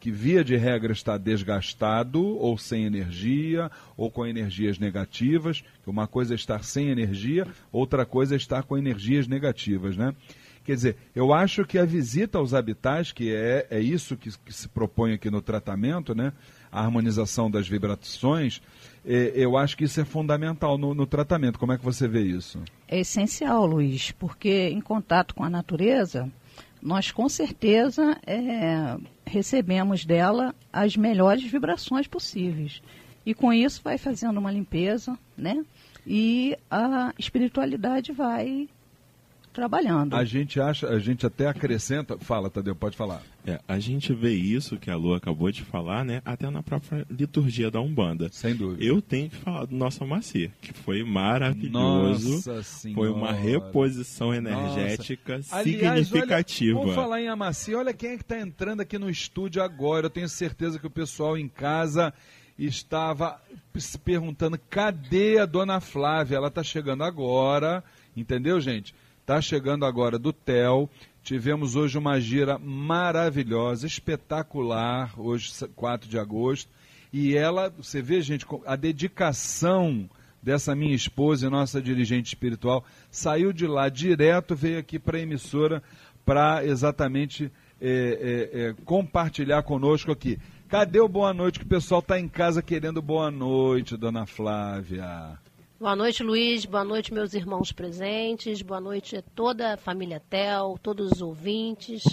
que 0.00 0.10
via 0.10 0.42
de 0.42 0.56
regra 0.56 0.92
está 0.92 1.16
desgastado, 1.16 2.20
ou 2.20 2.58
sem 2.58 2.84
energia, 2.84 3.70
ou 3.96 4.10
com 4.10 4.26
energias 4.26 4.76
negativas, 4.76 5.62
que 5.84 5.88
uma 5.88 6.08
coisa 6.08 6.34
é 6.34 6.36
estar 6.36 6.64
sem 6.64 6.88
energia, 6.88 7.46
outra 7.70 8.04
coisa 8.04 8.34
é 8.34 8.36
estar 8.36 8.64
com 8.64 8.76
energias 8.76 9.28
negativas, 9.28 9.96
né? 9.96 10.12
Quer 10.64 10.74
dizer, 10.74 10.96
eu 11.14 11.32
acho 11.32 11.64
que 11.64 11.78
a 11.78 11.84
visita 11.84 12.38
aos 12.38 12.54
habitats, 12.54 13.12
que 13.12 13.34
é, 13.34 13.66
é 13.70 13.80
isso 13.80 14.16
que, 14.16 14.30
que 14.38 14.52
se 14.52 14.66
propõe 14.66 15.12
aqui 15.12 15.30
no 15.30 15.42
tratamento, 15.42 16.14
né? 16.14 16.32
a 16.74 16.80
harmonização 16.80 17.48
das 17.48 17.68
vibrações, 17.68 18.60
é, 19.04 19.32
eu 19.36 19.56
acho 19.56 19.76
que 19.76 19.84
isso 19.84 20.00
é 20.00 20.04
fundamental 20.04 20.76
no, 20.76 20.92
no, 20.92 21.06
tratamento. 21.06 21.56
Como 21.56 21.72
é 21.72 21.78
que 21.78 21.84
você 21.84 22.08
vê 22.08 22.22
isso? 22.22 22.60
É 22.88 22.98
essencial, 22.98 23.64
Luiz, 23.64 24.10
porque 24.10 24.70
em 24.70 24.80
contato 24.80 25.36
com 25.36 25.44
a 25.44 25.50
natureza, 25.50 26.28
nós 26.82 27.12
com 27.12 27.28
certeza 27.28 28.18
é, 28.26 28.96
recebemos 29.24 30.04
dela 30.04 30.52
as 30.72 30.96
melhores 30.96 31.44
vibrações 31.44 32.08
possíveis. 32.08 32.82
E 33.24 33.32
com 33.32 33.52
isso 33.52 33.80
vai 33.82 33.96
fazendo 33.96 34.38
uma 34.38 34.50
limpeza, 34.50 35.16
né? 35.36 35.64
E 36.06 36.56
a 36.70 37.14
espiritualidade 37.18 38.12
vai 38.12 38.68
trabalhando. 39.54 40.14
A 40.14 40.24
gente 40.24 40.60
acha, 40.60 40.88
a 40.88 40.98
gente 40.98 41.24
até 41.24 41.46
acrescenta. 41.46 42.18
Fala, 42.18 42.50
Tadeu, 42.50 42.74
pode 42.74 42.96
falar. 42.96 43.22
É, 43.46 43.60
a 43.68 43.78
gente 43.78 44.12
vê 44.12 44.34
isso 44.34 44.76
que 44.76 44.90
a 44.90 44.96
Lu 44.96 45.14
acabou 45.14 45.50
de 45.52 45.62
falar, 45.62 46.04
né? 46.04 46.20
Até 46.24 46.50
na 46.50 46.62
própria 46.62 47.06
liturgia 47.08 47.70
da 47.70 47.80
Umbanda. 47.80 48.28
Sem 48.32 48.54
dúvida. 48.54 48.84
Eu 48.84 49.00
tenho 49.00 49.30
que 49.30 49.36
falar 49.36 49.66
do 49.66 49.76
nosso 49.76 50.02
Amacir, 50.02 50.50
que 50.60 50.72
foi 50.72 51.04
maravilhoso. 51.04 52.34
Nossa 52.34 52.62
senhora. 52.62 53.00
Foi 53.00 53.08
uma 53.08 53.32
reposição 53.32 54.34
energética 54.34 55.36
Nossa. 55.36 55.62
significativa. 55.62 56.24
Aliás, 56.24 56.52
olha, 56.52 56.74
vamos 56.74 56.94
falar 56.94 57.20
em 57.22 57.28
Amacir. 57.28 57.76
Olha 57.76 57.94
quem 57.94 58.10
é 58.10 58.16
que 58.16 58.22
está 58.22 58.40
entrando 58.40 58.80
aqui 58.80 58.98
no 58.98 59.08
estúdio 59.08 59.62
agora. 59.62 60.06
Eu 60.06 60.10
tenho 60.10 60.28
certeza 60.28 60.78
que 60.78 60.86
o 60.86 60.90
pessoal 60.90 61.38
em 61.38 61.48
casa 61.48 62.12
estava 62.58 63.40
se 63.76 63.98
perguntando 63.98 64.58
cadê 64.70 65.38
a 65.38 65.46
dona 65.46 65.80
Flávia? 65.80 66.36
Ela 66.36 66.48
está 66.48 66.62
chegando 66.62 67.04
agora, 67.04 67.84
entendeu, 68.16 68.60
gente? 68.60 68.94
Está 69.24 69.40
chegando 69.40 69.86
agora 69.86 70.18
do 70.18 70.34
TEL. 70.34 70.86
Tivemos 71.22 71.76
hoje 71.76 71.96
uma 71.96 72.20
gira 72.20 72.58
maravilhosa, 72.58 73.86
espetacular, 73.86 75.18
hoje 75.18 75.50
4 75.74 76.06
de 76.06 76.18
agosto. 76.18 76.70
E 77.10 77.34
ela, 77.34 77.70
você 77.70 78.02
vê, 78.02 78.20
gente, 78.20 78.44
a 78.66 78.76
dedicação 78.76 80.10
dessa 80.42 80.74
minha 80.74 80.94
esposa 80.94 81.46
e 81.46 81.48
nossa 81.48 81.80
dirigente 81.80 82.26
espiritual, 82.26 82.84
saiu 83.10 83.50
de 83.50 83.66
lá 83.66 83.88
direto, 83.88 84.54
veio 84.54 84.78
aqui 84.78 84.98
para 84.98 85.16
a 85.16 85.22
emissora 85.22 85.82
para 86.22 86.62
exatamente 86.62 87.50
é, 87.80 88.50
é, 88.52 88.60
é, 88.60 88.74
compartilhar 88.84 89.62
conosco 89.62 90.12
aqui. 90.12 90.38
Cadê 90.68 91.00
o 91.00 91.08
boa 91.08 91.32
noite 91.32 91.58
que 91.58 91.64
o 91.64 91.68
pessoal 91.68 92.00
está 92.00 92.20
em 92.20 92.28
casa 92.28 92.60
querendo 92.60 93.00
boa 93.00 93.30
noite, 93.30 93.96
dona 93.96 94.26
Flávia? 94.26 95.38
Boa 95.78 95.96
noite, 95.96 96.22
Luiz. 96.22 96.64
Boa 96.64 96.84
noite, 96.84 97.12
meus 97.12 97.34
irmãos 97.34 97.72
presentes. 97.72 98.62
Boa 98.62 98.80
noite 98.80 99.16
a 99.16 99.22
toda 99.22 99.74
a 99.74 99.76
família 99.76 100.20
Tel, 100.30 100.78
todos 100.80 101.10
os 101.10 101.20
ouvintes. 101.20 102.04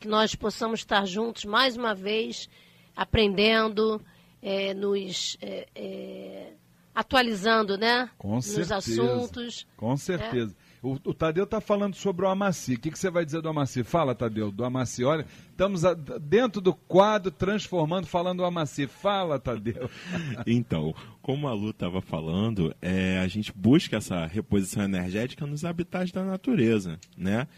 Que 0.00 0.08
nós 0.08 0.34
possamos 0.34 0.80
estar 0.80 1.06
juntos 1.06 1.44
mais 1.44 1.76
uma 1.76 1.94
vez, 1.94 2.48
aprendendo, 2.96 4.04
é, 4.42 4.74
nos 4.74 5.38
é, 5.40 5.68
é, 5.74 6.52
atualizando, 6.92 7.78
né? 7.78 8.10
Com 8.18 8.34
nos 8.34 8.44
certeza. 8.44 8.76
assuntos. 8.76 9.66
Com 9.76 9.96
certeza. 9.96 10.54
O, 10.86 10.92
o 11.06 11.12
Tadeu 11.12 11.42
está 11.42 11.60
falando 11.60 11.96
sobre 11.96 12.24
o 12.24 12.28
Amaci. 12.28 12.74
O 12.74 12.78
que, 12.78 12.92
que 12.92 12.98
você 12.98 13.10
vai 13.10 13.24
dizer 13.24 13.42
do 13.42 13.48
Amaci? 13.48 13.82
Fala, 13.82 14.14
Tadeu, 14.14 14.52
do 14.52 14.64
Amaci. 14.64 15.02
Olha, 15.02 15.26
estamos 15.50 15.84
a, 15.84 15.94
dentro 15.94 16.60
do 16.60 16.72
quadro 16.72 17.32
transformando, 17.32 18.06
falando 18.06 18.38
do 18.38 18.44
Amaci. 18.44 18.86
Fala, 18.86 19.36
Tadeu. 19.36 19.90
Então, 20.46 20.94
como 21.20 21.48
a 21.48 21.52
Lu 21.52 21.70
estava 21.70 22.00
falando, 22.00 22.72
é, 22.80 23.18
a 23.18 23.26
gente 23.26 23.52
busca 23.52 23.96
essa 23.96 24.26
reposição 24.26 24.84
energética 24.84 25.44
nos 25.44 25.64
habitats 25.64 26.12
da 26.12 26.22
natureza, 26.22 27.00
né? 27.16 27.48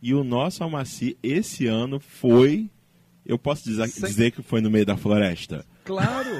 E 0.00 0.14
o 0.14 0.24
nosso 0.24 0.64
Amaci 0.64 1.18
esse 1.22 1.66
ano 1.66 2.00
foi, 2.00 2.70
eu 3.26 3.38
posso 3.38 3.64
dizer, 3.64 3.86
dizer 3.86 4.30
que 4.30 4.40
foi 4.40 4.62
no 4.62 4.70
meio 4.70 4.86
da 4.86 4.96
floresta. 4.96 5.66
Claro, 5.88 6.30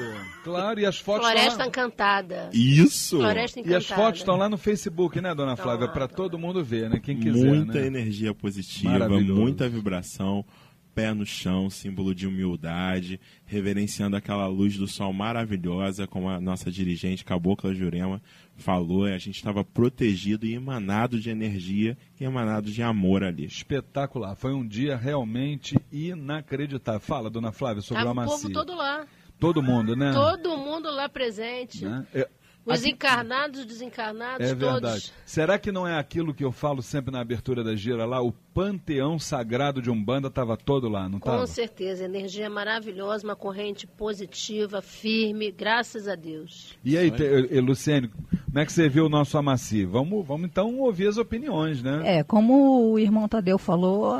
claro. 0.43 0.79
E 0.79 0.85
as 0.85 0.99
fotos 0.99 1.25
Floresta 1.25 1.49
estão 1.49 1.59
lá. 1.65 1.67
Encantada. 1.67 2.49
Isso! 2.53 3.17
Floresta 3.17 3.59
E 3.59 3.61
Encantada. 3.63 3.77
as 3.79 3.85
fotos 3.87 4.19
estão 4.19 4.35
lá 4.37 4.47
no 4.47 4.57
Facebook, 4.59 5.19
né, 5.19 5.33
dona 5.33 5.55
Flávia? 5.55 5.87
lá, 5.87 5.91
Para 5.91 6.07
todo 6.07 6.37
mundo 6.37 6.63
ver, 6.63 6.87
né? 6.87 6.99
Quem 6.99 7.17
quiser, 7.17 7.45
muita 7.47 7.79
né? 7.81 7.87
energia 7.87 8.31
positiva, 8.33 9.09
muita 9.09 9.67
vibração, 9.67 10.45
pé 10.93 11.13
no 11.15 11.25
chão, 11.25 11.67
símbolo 11.69 12.13
de 12.13 12.27
humildade, 12.27 13.19
reverenciando 13.45 14.15
aquela 14.15 14.45
luz 14.47 14.77
do 14.77 14.87
sol 14.87 15.11
maravilhosa, 15.11 16.05
como 16.05 16.29
a 16.29 16.39
nossa 16.39 16.69
dirigente 16.69 17.25
Cabocla 17.25 17.73
Jurema 17.73 18.21
falou, 18.55 19.05
a 19.05 19.17
gente 19.17 19.37
estava 19.37 19.63
protegido 19.63 20.45
e 20.45 20.53
emanado 20.53 21.19
de 21.19 21.29
energia 21.31 21.97
e 22.19 22.23
emanado 22.23 22.69
de 22.69 22.83
amor 22.83 23.23
ali. 23.23 23.45
Espetacular. 23.45 24.35
Foi 24.35 24.53
um 24.53 24.67
dia 24.67 24.95
realmente 24.95 25.75
inacreditável. 25.91 26.99
Fala, 26.99 27.29
dona 27.29 27.51
Flávia, 27.51 27.81
sobre 27.81 28.03
Tava 28.03 28.13
o 28.13 28.17
o 28.17 28.23
Amaci. 28.23 28.41
povo 28.43 28.53
todo 28.53 28.75
lá. 28.75 29.07
Todo 29.39 29.61
mundo, 29.63 29.95
né? 29.95 30.11
Todo 30.13 30.57
mundo 30.57 30.91
lá 30.91 31.07
presente. 31.07 31.85
Né? 31.85 32.05
É, 32.13 32.27
Os 32.65 32.81
aqui- 32.81 32.89
encarnados, 32.91 33.61
os 33.61 33.65
desencarnados, 33.65 34.45
É 34.45 34.53
todos. 34.53 34.71
verdade. 34.81 35.13
Será 35.25 35.57
que 35.57 35.71
não 35.71 35.87
é 35.87 35.97
aquilo 35.97 36.33
que 36.33 36.43
eu 36.43 36.51
falo 36.51 36.81
sempre 36.83 37.09
na 37.11 37.21
abertura 37.21 37.63
da 37.63 37.73
gira 37.75 38.05
lá? 38.05 38.21
O 38.21 38.31
panteão 38.53 39.17
sagrado 39.17 39.81
de 39.81 39.89
Umbanda 39.89 40.27
estava 40.27 40.57
todo 40.57 40.89
lá, 40.89 41.03
não 41.07 41.19
Com 41.19 41.29
estava? 41.29 41.47
certeza, 41.47 42.03
energia 42.03 42.49
maravilhosa, 42.49 43.25
uma 43.25 43.35
corrente 43.35 43.87
positiva, 43.87 44.81
firme, 44.81 45.51
graças 45.51 46.07
a 46.07 46.15
Deus. 46.15 46.77
E 46.83 46.97
aí, 46.97 47.09
te, 47.09 47.23
e, 47.23 47.55
e, 47.55 47.59
Luciene, 47.61 48.09
como 48.09 48.59
é 48.59 48.65
que 48.65 48.73
você 48.73 48.89
viu 48.89 49.05
o 49.05 49.09
nosso 49.09 49.37
Amaci? 49.37 49.85
Vamos, 49.85 50.27
vamos 50.27 50.45
então 50.49 50.77
ouvir 50.79 51.07
as 51.07 51.17
opiniões, 51.17 51.81
né? 51.81 52.17
É, 52.19 52.23
como 52.23 52.91
o 52.91 52.99
irmão 52.99 53.27
Tadeu 53.27 53.57
falou, 53.57 54.15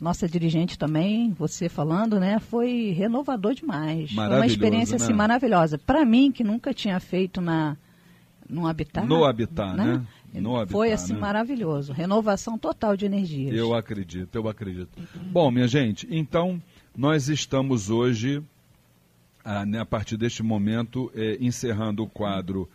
nossa 0.00 0.28
dirigente 0.28 0.78
também, 0.78 1.32
você 1.32 1.68
falando, 1.68 2.20
né, 2.20 2.38
foi 2.38 2.94
renovador 2.96 3.54
demais. 3.54 4.12
Foi 4.12 4.26
uma 4.26 4.46
experiência 4.46 4.96
né? 4.96 5.04
assim 5.04 5.12
maravilhosa. 5.12 5.78
Para 5.78 6.04
mim, 6.04 6.30
que 6.30 6.44
nunca 6.44 6.72
tinha 6.72 6.98
feito 7.00 7.40
na 7.40 7.76
no 8.48 8.66
habitat, 8.66 9.06
No 9.06 9.24
Habitat, 9.26 9.76
né? 9.76 10.06
No 10.32 10.56
Habitat, 10.56 10.72
foi 10.72 10.90
assim 10.90 11.12
né? 11.12 11.18
maravilhoso. 11.18 11.92
Renovação 11.92 12.56
total 12.56 12.96
de 12.96 13.04
energias. 13.04 13.54
Eu 13.54 13.74
acredito, 13.74 14.34
eu 14.34 14.48
acredito. 14.48 14.88
Bom, 15.30 15.50
minha 15.50 15.68
gente, 15.68 16.08
então 16.10 16.62
nós 16.96 17.28
estamos 17.28 17.90
hoje, 17.90 18.42
ah, 19.44 19.66
né, 19.66 19.80
a 19.80 19.84
partir 19.84 20.16
deste 20.16 20.42
momento, 20.42 21.12
eh, 21.14 21.36
encerrando 21.40 22.02
o 22.02 22.08
quadro 22.08 22.68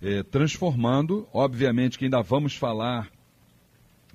eh, 0.00 0.22
Transformando. 0.22 1.28
Obviamente 1.32 1.98
que 1.98 2.04
ainda 2.04 2.22
vamos 2.22 2.54
falar 2.56 3.08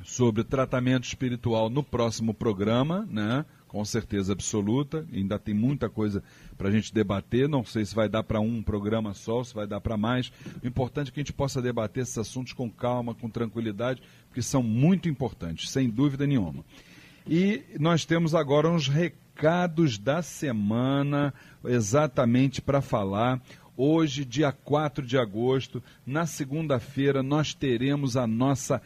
sobre 0.07 0.41
tratamento 0.41 1.03
espiritual 1.03 1.69
no 1.69 1.83
próximo 1.83 2.33
programa, 2.33 3.05
né? 3.11 3.45
Com 3.67 3.83
certeza 3.83 4.31
absoluta. 4.31 5.05
Ainda 5.11 5.37
tem 5.37 5.53
muita 5.53 5.89
coisa 5.89 6.23
para 6.57 6.69
a 6.69 6.71
gente 6.71 6.93
debater. 6.93 7.49
Não 7.49 7.65
sei 7.65 7.83
se 7.83 7.93
vai 7.93 8.07
dar 8.07 8.23
para 8.23 8.39
um 8.39 8.63
programa 8.63 9.13
só, 9.13 9.43
se 9.43 9.53
vai 9.53 9.67
dar 9.67 9.81
para 9.81 9.97
mais. 9.97 10.31
O 10.63 10.65
importante 10.65 11.09
é 11.09 11.11
que 11.11 11.19
a 11.19 11.23
gente 11.23 11.33
possa 11.33 11.61
debater 11.61 12.03
esses 12.03 12.17
assuntos 12.17 12.53
com 12.53 12.69
calma, 12.71 13.13
com 13.13 13.29
tranquilidade, 13.29 14.01
porque 14.29 14.41
são 14.41 14.63
muito 14.63 15.09
importantes, 15.09 15.69
sem 15.69 15.89
dúvida 15.89 16.25
nenhuma. 16.25 16.63
E 17.27 17.61
nós 17.77 18.05
temos 18.05 18.33
agora 18.33 18.69
uns 18.69 18.87
recados 18.87 19.97
da 19.97 20.21
semana, 20.21 21.33
exatamente 21.65 22.61
para 22.61 22.79
falar. 22.79 23.41
Hoje, 23.75 24.23
dia 24.23 24.53
4 24.53 25.05
de 25.05 25.17
agosto, 25.17 25.83
na 26.05 26.25
segunda-feira, 26.25 27.21
nós 27.21 27.53
teremos 27.53 28.15
a 28.15 28.25
nossa 28.25 28.81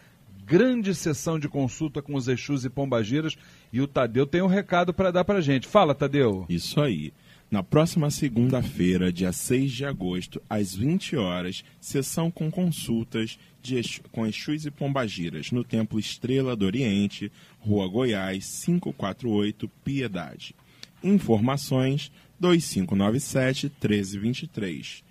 grande 0.52 0.94
sessão 0.94 1.40
de 1.40 1.48
consulta 1.48 2.02
com 2.02 2.14
os 2.14 2.28
Exus 2.28 2.66
e 2.66 2.70
Pombagiras. 2.70 3.38
E 3.72 3.80
o 3.80 3.88
Tadeu 3.88 4.28
tem 4.28 4.42
um 4.42 4.48
recado 4.48 4.94
para 4.94 5.10
dar 5.10 5.24
para 5.24 5.40
gente. 5.40 5.66
Fala, 5.66 5.96
Tadeu. 5.96 6.46
Isso 6.50 6.82
aí. 6.82 7.14
Na 7.50 7.64
próxima 7.64 8.12
segunda-feira, 8.12 9.14
dia 9.14 9.32
6 9.32 9.72
de 9.72 9.86
agosto, 9.86 10.42
às 10.50 10.76
20 10.76 11.16
horas, 11.16 11.64
sessão 11.80 12.30
com 12.30 12.52
consultas 12.52 13.40
de 13.62 13.82
com 14.12 14.28
Exus 14.28 14.66
e 14.66 14.72
Pombagiras, 14.72 15.52
no 15.52 15.64
Templo 15.64 15.98
Estrela 15.98 16.54
do 16.54 16.66
Oriente, 16.66 17.32
Rua 17.62 17.88
Goiás, 17.88 18.64
548, 18.66 19.70
Piedade. 19.86 20.54
Informações 21.02 22.12
2597 22.40 23.72
1323. 23.80 25.11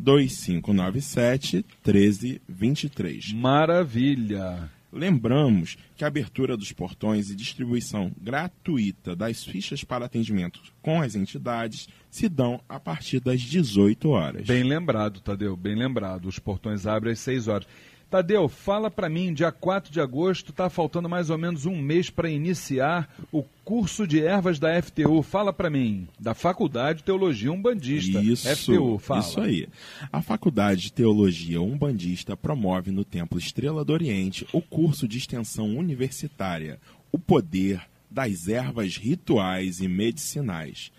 2597 0.00 1.64
1323. 1.84 3.32
Maravilha. 3.34 4.70
Lembramos 4.92 5.78
que 5.96 6.02
a 6.02 6.08
abertura 6.08 6.56
dos 6.56 6.72
portões 6.72 7.30
e 7.30 7.36
distribuição 7.36 8.10
gratuita 8.20 9.14
das 9.14 9.44
fichas 9.44 9.84
para 9.84 10.06
atendimento 10.06 10.60
com 10.82 11.00
as 11.00 11.14
entidades 11.14 11.88
se 12.10 12.28
dão 12.28 12.60
a 12.68 12.80
partir 12.80 13.20
das 13.20 13.40
18 13.40 14.08
horas. 14.08 14.46
Bem 14.46 14.64
lembrado, 14.64 15.20
Tadeu, 15.20 15.56
bem 15.56 15.76
lembrado. 15.76 16.26
Os 16.26 16.40
portões 16.40 16.86
abrem 16.86 17.12
às 17.12 17.20
6 17.20 17.46
horas. 17.46 17.68
Tadeu, 18.10 18.48
fala 18.48 18.90
para 18.90 19.08
mim, 19.08 19.32
dia 19.32 19.52
4 19.52 19.92
de 19.92 20.00
agosto, 20.00 20.50
está 20.50 20.68
faltando 20.68 21.08
mais 21.08 21.30
ou 21.30 21.38
menos 21.38 21.64
um 21.64 21.80
mês 21.80 22.10
para 22.10 22.28
iniciar 22.28 23.08
o 23.30 23.44
curso 23.64 24.04
de 24.04 24.20
ervas 24.20 24.58
da 24.58 24.82
FTU. 24.82 25.22
Fala 25.22 25.52
para 25.52 25.70
mim, 25.70 26.08
da 26.18 26.34
Faculdade 26.34 26.98
de 26.98 27.04
Teologia 27.04 27.52
Umbandista. 27.52 28.20
Isso, 28.20 28.48
FTU, 28.56 28.98
fala. 28.98 29.20
isso 29.20 29.40
aí. 29.40 29.68
A 30.12 30.20
Faculdade 30.20 30.82
de 30.82 30.92
Teologia 30.92 31.62
Umbandista 31.62 32.36
promove 32.36 32.90
no 32.90 33.04
Templo 33.04 33.38
Estrela 33.38 33.84
do 33.84 33.92
Oriente 33.92 34.44
o 34.52 34.60
curso 34.60 35.06
de 35.06 35.16
extensão 35.16 35.76
universitária 35.76 36.80
O 37.12 37.18
Poder 37.18 37.80
das 38.10 38.48
Ervas 38.48 38.96
Rituais 38.96 39.80
e 39.80 39.86
Medicinais. 39.86 40.90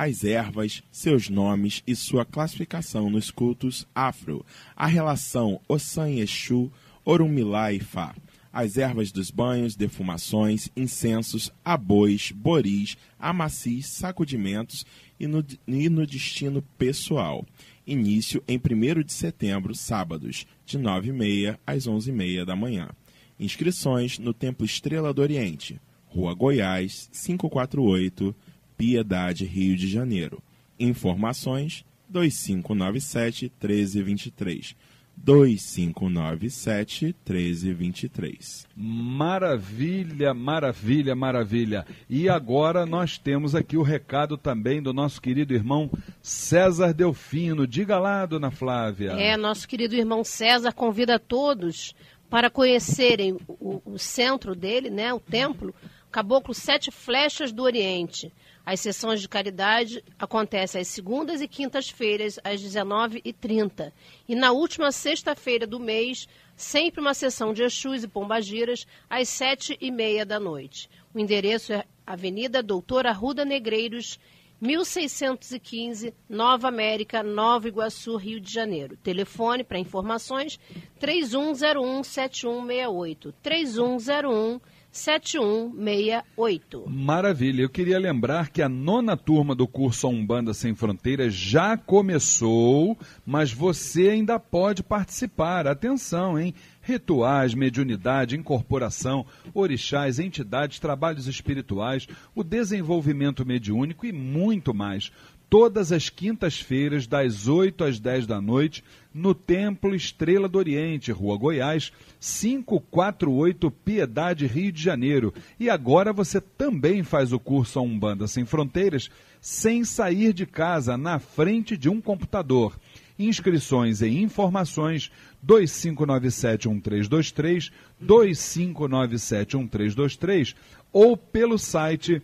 As 0.00 0.22
ervas, 0.22 0.80
seus 0.92 1.28
nomes 1.28 1.82
e 1.84 1.96
sua 1.96 2.24
classificação 2.24 3.10
nos 3.10 3.32
cultos 3.32 3.84
afro, 3.92 4.46
a 4.76 4.86
relação 4.86 5.60
Ossan 5.68 6.10
Exu, 6.10 6.70
Orumilá 7.04 7.72
e 7.72 7.80
Fá, 7.80 8.14
as 8.52 8.78
ervas 8.78 9.10
dos 9.10 9.32
banhos, 9.32 9.74
defumações, 9.74 10.70
incensos, 10.76 11.50
abois, 11.64 12.30
boris, 12.30 12.96
amacis, 13.18 13.88
sacudimentos 13.88 14.86
e 15.18 15.26
no, 15.26 15.44
e 15.66 15.88
no 15.88 16.06
destino 16.06 16.62
pessoal. 16.78 17.44
Início 17.84 18.40
em 18.46 18.56
1 18.56 19.02
de 19.02 19.12
setembro, 19.12 19.74
sábados, 19.74 20.46
de 20.64 20.78
9h30 20.78 21.58
às 21.66 21.88
11h30 21.88 22.44
da 22.44 22.54
manhã. 22.54 22.88
Inscrições 23.36 24.16
no 24.20 24.32
Templo 24.32 24.64
Estrela 24.64 25.12
do 25.12 25.22
Oriente, 25.22 25.80
Rua 26.06 26.34
Goiás, 26.34 27.10
548, 27.12 28.32
Piedade, 28.78 29.44
Rio 29.44 29.76
de 29.76 29.86
Janeiro. 29.88 30.40
Informações 30.78 31.84
2597 32.08 33.52
1323. 33.60 34.76
2597 35.16 37.16
1323. 37.28 38.68
Maravilha, 38.76 40.32
maravilha, 40.32 41.16
maravilha. 41.16 41.84
E 42.08 42.28
agora 42.28 42.86
nós 42.86 43.18
temos 43.18 43.56
aqui 43.56 43.76
o 43.76 43.82
recado 43.82 44.38
também 44.38 44.80
do 44.80 44.92
nosso 44.92 45.20
querido 45.20 45.52
irmão 45.52 45.90
César 46.22 46.94
Delfino. 46.94 47.66
Diga 47.66 47.98
lá, 47.98 48.24
dona 48.26 48.52
Flávia. 48.52 49.10
É, 49.12 49.36
nosso 49.36 49.66
querido 49.66 49.96
irmão 49.96 50.22
César 50.22 50.72
convida 50.72 51.18
todos 51.18 51.96
para 52.30 52.48
conhecerem 52.48 53.36
o, 53.48 53.82
o 53.84 53.98
centro 53.98 54.54
dele, 54.54 54.88
né, 54.90 55.12
o 55.12 55.18
templo, 55.18 55.74
Caboclo 56.10 56.54
Sete 56.54 56.90
Flechas 56.90 57.52
do 57.52 57.62
Oriente. 57.62 58.32
As 58.70 58.80
sessões 58.80 59.22
de 59.22 59.28
caridade 59.30 60.04
acontecem 60.18 60.82
às 60.82 60.88
segundas 60.88 61.40
e 61.40 61.48
quintas-feiras, 61.48 62.38
às 62.44 62.60
19h30. 62.60 63.90
E 64.28 64.34
na 64.34 64.52
última 64.52 64.92
sexta-feira 64.92 65.66
do 65.66 65.80
mês, 65.80 66.28
sempre 66.54 67.00
uma 67.00 67.14
sessão 67.14 67.54
de 67.54 67.62
Exus 67.62 68.04
e 68.04 68.08
Pombagiras, 68.08 68.86
às 69.08 69.30
sete 69.30 69.78
e 69.80 69.90
meia 69.90 70.26
da 70.26 70.38
noite. 70.38 70.90
O 71.14 71.18
endereço 71.18 71.72
é 71.72 71.82
Avenida 72.06 72.62
Doutora 72.62 73.08
Arruda 73.08 73.42
Negreiros, 73.42 74.20
1615, 74.60 76.12
Nova 76.28 76.68
América, 76.68 77.22
Nova 77.22 77.68
Iguaçu, 77.68 78.16
Rio 78.16 78.38
de 78.38 78.52
Janeiro. 78.52 78.98
Telefone 78.98 79.64
para 79.64 79.78
informações 79.78 80.60
3101 81.00 82.02
7168. 82.02 83.32
3101 83.42 84.60
7168. 84.98 86.84
Maravilha. 86.88 87.62
Eu 87.62 87.70
queria 87.70 87.98
lembrar 87.98 88.50
que 88.50 88.60
a 88.60 88.68
nona 88.68 89.16
turma 89.16 89.54
do 89.54 89.66
curso 89.66 90.08
Umbanda 90.08 90.52
Sem 90.52 90.74
Fronteiras 90.74 91.32
já 91.32 91.76
começou, 91.76 92.98
mas 93.24 93.52
você 93.52 94.08
ainda 94.10 94.38
pode 94.38 94.82
participar. 94.82 95.66
Atenção, 95.66 96.38
hein? 96.38 96.54
rituais, 96.88 97.52
mediunidade, 97.52 98.34
incorporação, 98.34 99.26
orixás, 99.52 100.18
entidades, 100.18 100.78
trabalhos 100.78 101.26
espirituais, 101.26 102.08
o 102.34 102.42
desenvolvimento 102.42 103.44
mediúnico 103.44 104.06
e 104.06 104.12
muito 104.12 104.72
mais. 104.72 105.12
Todas 105.50 105.92
as 105.92 106.10
quintas-feiras, 106.10 107.06
das 107.06 107.48
8 107.48 107.84
às 107.84 107.98
10 107.98 108.26
da 108.26 108.38
noite, 108.38 108.84
no 109.14 109.34
Templo 109.34 109.94
Estrela 109.94 110.46
do 110.46 110.58
Oriente, 110.58 111.10
Rua 111.10 111.38
Goiás, 111.38 111.90
548 112.20 113.70
Piedade, 113.70 114.46
Rio 114.46 114.70
de 114.70 114.82
Janeiro. 114.82 115.32
E 115.58 115.70
agora 115.70 116.12
você 116.12 116.38
também 116.38 117.02
faz 117.02 117.32
o 117.32 117.40
curso 117.40 117.78
a 117.78 117.82
Umbanda 117.82 118.26
Sem 118.26 118.44
Fronteiras 118.44 119.08
sem 119.40 119.84
sair 119.84 120.34
de 120.34 120.44
casa, 120.44 120.98
na 120.98 121.18
frente 121.18 121.76
de 121.76 121.88
um 121.88 122.00
computador. 122.00 122.78
Inscrições 123.18 124.02
e 124.02 124.08
informações 124.08 125.10
2597-1323, 125.44 127.72
2597-1323 128.04 130.54
ou 130.92 131.16
pelo 131.16 131.58
site 131.58 132.22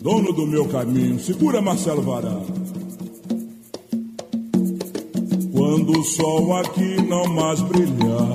Dono 0.03 0.33
do 0.33 0.47
meu 0.47 0.67
caminho, 0.67 1.19
segura 1.19 1.61
Marcelo 1.61 2.03
Vará. 2.03 2.41
Quando 5.53 5.99
o 5.99 6.05
sol 6.05 6.57
aqui 6.57 7.03
não 7.03 7.27
mais 7.27 7.61
brilhar, 7.63 8.33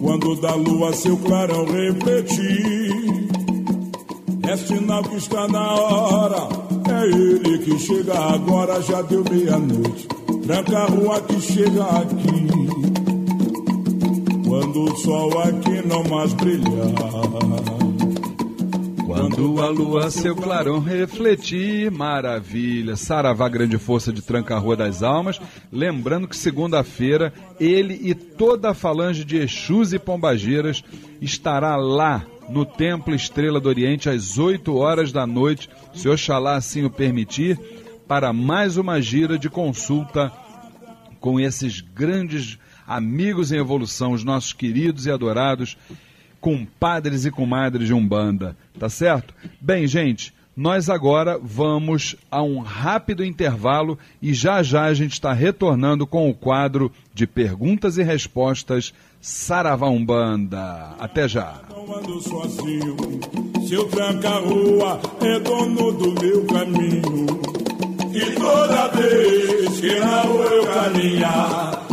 quando 0.00 0.40
da 0.40 0.54
lua 0.54 0.92
seu 0.92 1.16
clarão 1.18 1.64
refletir, 1.64 3.28
é 4.48 4.56
sinal 4.56 5.02
que 5.04 5.16
está 5.16 5.46
na 5.48 5.74
hora, 5.74 6.48
é 6.90 7.06
ele 7.06 7.58
que 7.58 7.78
chega 7.78 8.18
agora, 8.18 8.82
já 8.82 9.02
deu 9.02 9.24
meia-noite, 9.30 10.08
tranca 10.44 10.86
rua 10.86 11.20
que 11.20 11.40
chega 11.40 11.84
aqui. 11.84 12.46
Quando 14.46 14.84
o 14.84 14.96
sol 14.96 15.38
aqui 15.40 15.86
não 15.86 16.02
mais 16.04 16.32
brilhar. 16.34 17.85
Quando 19.16 19.62
a 19.62 19.70
lua 19.70 20.10
seu 20.10 20.36
clarão 20.36 20.78
refletir, 20.78 21.90
maravilha. 21.90 22.96
Saravá 22.96 23.48
Grande 23.48 23.78
Força 23.78 24.12
de 24.12 24.20
Tranca-Rua 24.20 24.76
das 24.76 25.02
Almas. 25.02 25.40
Lembrando 25.72 26.28
que 26.28 26.36
segunda-feira 26.36 27.32
ele 27.58 27.98
e 28.02 28.14
toda 28.14 28.70
a 28.70 28.74
falange 28.74 29.24
de 29.24 29.38
Exus 29.38 29.94
e 29.94 29.98
Pombageiras 29.98 30.84
estará 31.18 31.76
lá 31.76 32.26
no 32.50 32.66
Templo 32.66 33.14
Estrela 33.14 33.58
do 33.58 33.70
Oriente 33.70 34.10
às 34.10 34.36
8 34.36 34.76
horas 34.76 35.10
da 35.12 35.26
noite, 35.26 35.70
se 35.94 36.10
Oxalá 36.10 36.54
assim 36.54 36.84
o 36.84 36.90
permitir, 36.90 37.58
para 38.06 38.34
mais 38.34 38.76
uma 38.76 39.00
gira 39.00 39.38
de 39.38 39.48
consulta 39.48 40.30
com 41.20 41.40
esses 41.40 41.80
grandes 41.80 42.58
amigos 42.86 43.50
em 43.50 43.56
evolução, 43.56 44.12
os 44.12 44.22
nossos 44.22 44.52
queridos 44.52 45.06
e 45.06 45.10
adorados 45.10 45.74
compadres 46.40 47.24
e 47.24 47.30
comadres 47.30 47.86
de 47.86 47.94
Umbanda, 47.94 48.56
tá 48.78 48.88
certo? 48.88 49.34
Bem, 49.60 49.86
gente, 49.86 50.34
nós 50.56 50.88
agora 50.88 51.38
vamos 51.38 52.16
a 52.30 52.42
um 52.42 52.60
rápido 52.60 53.22
intervalo 53.22 53.98
e 54.22 54.32
já 54.32 54.62
já 54.62 54.84
a 54.84 54.94
gente 54.94 55.12
está 55.12 55.34
retornando 55.34 56.06
com 56.06 56.30
o 56.30 56.34
quadro 56.34 56.90
de 57.12 57.26
perguntas 57.26 57.98
e 57.98 58.02
respostas 58.02 58.94
Saravá 59.20 59.88
Umbanda. 59.88 60.94
Até 60.98 61.28
já. 61.28 61.60
Não 61.68 61.84
tranca-rua 63.88 65.00
é 65.20 65.38
dono 65.40 65.92
do 65.92 66.20
meu 66.22 66.46
caminho. 66.46 67.26
E 68.14 68.34
toda 68.36 68.88
vez 68.88 69.80
que 69.80 70.00
na 70.00 70.22
rua 70.22 70.44
eu 70.44 70.66
caminhar 70.66 71.86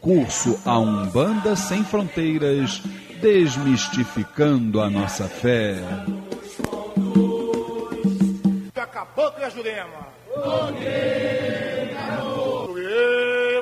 Curso 0.00 0.60
A 0.66 0.78
Umbanda 0.78 1.56
Sem 1.56 1.82
Fronteiras, 1.82 2.82
desmistificando 3.22 4.82
a 4.82 4.90
nossa 4.90 5.24
fé. 5.24 5.76
Acabou 8.74 9.32
com 9.32 9.42
a 9.42 9.48
Jurema. 9.48 10.04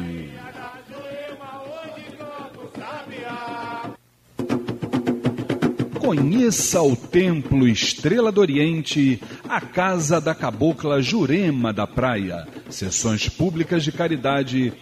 Conheça 5.99 6.83
o 6.83 6.97
Templo 6.97 7.67
Estrela 7.67 8.33
do 8.33 8.41
Oriente, 8.41 9.21
a 9.49 9.61
Casa 9.61 10.21
da 10.21 10.35
Cabocla 10.35 11.01
Jurema 11.01 11.73
da 11.73 11.87
Praia. 11.87 12.47
Sessões 12.69 13.29
públicas 13.29 13.85
de 13.85 13.93
caridade 13.93 14.73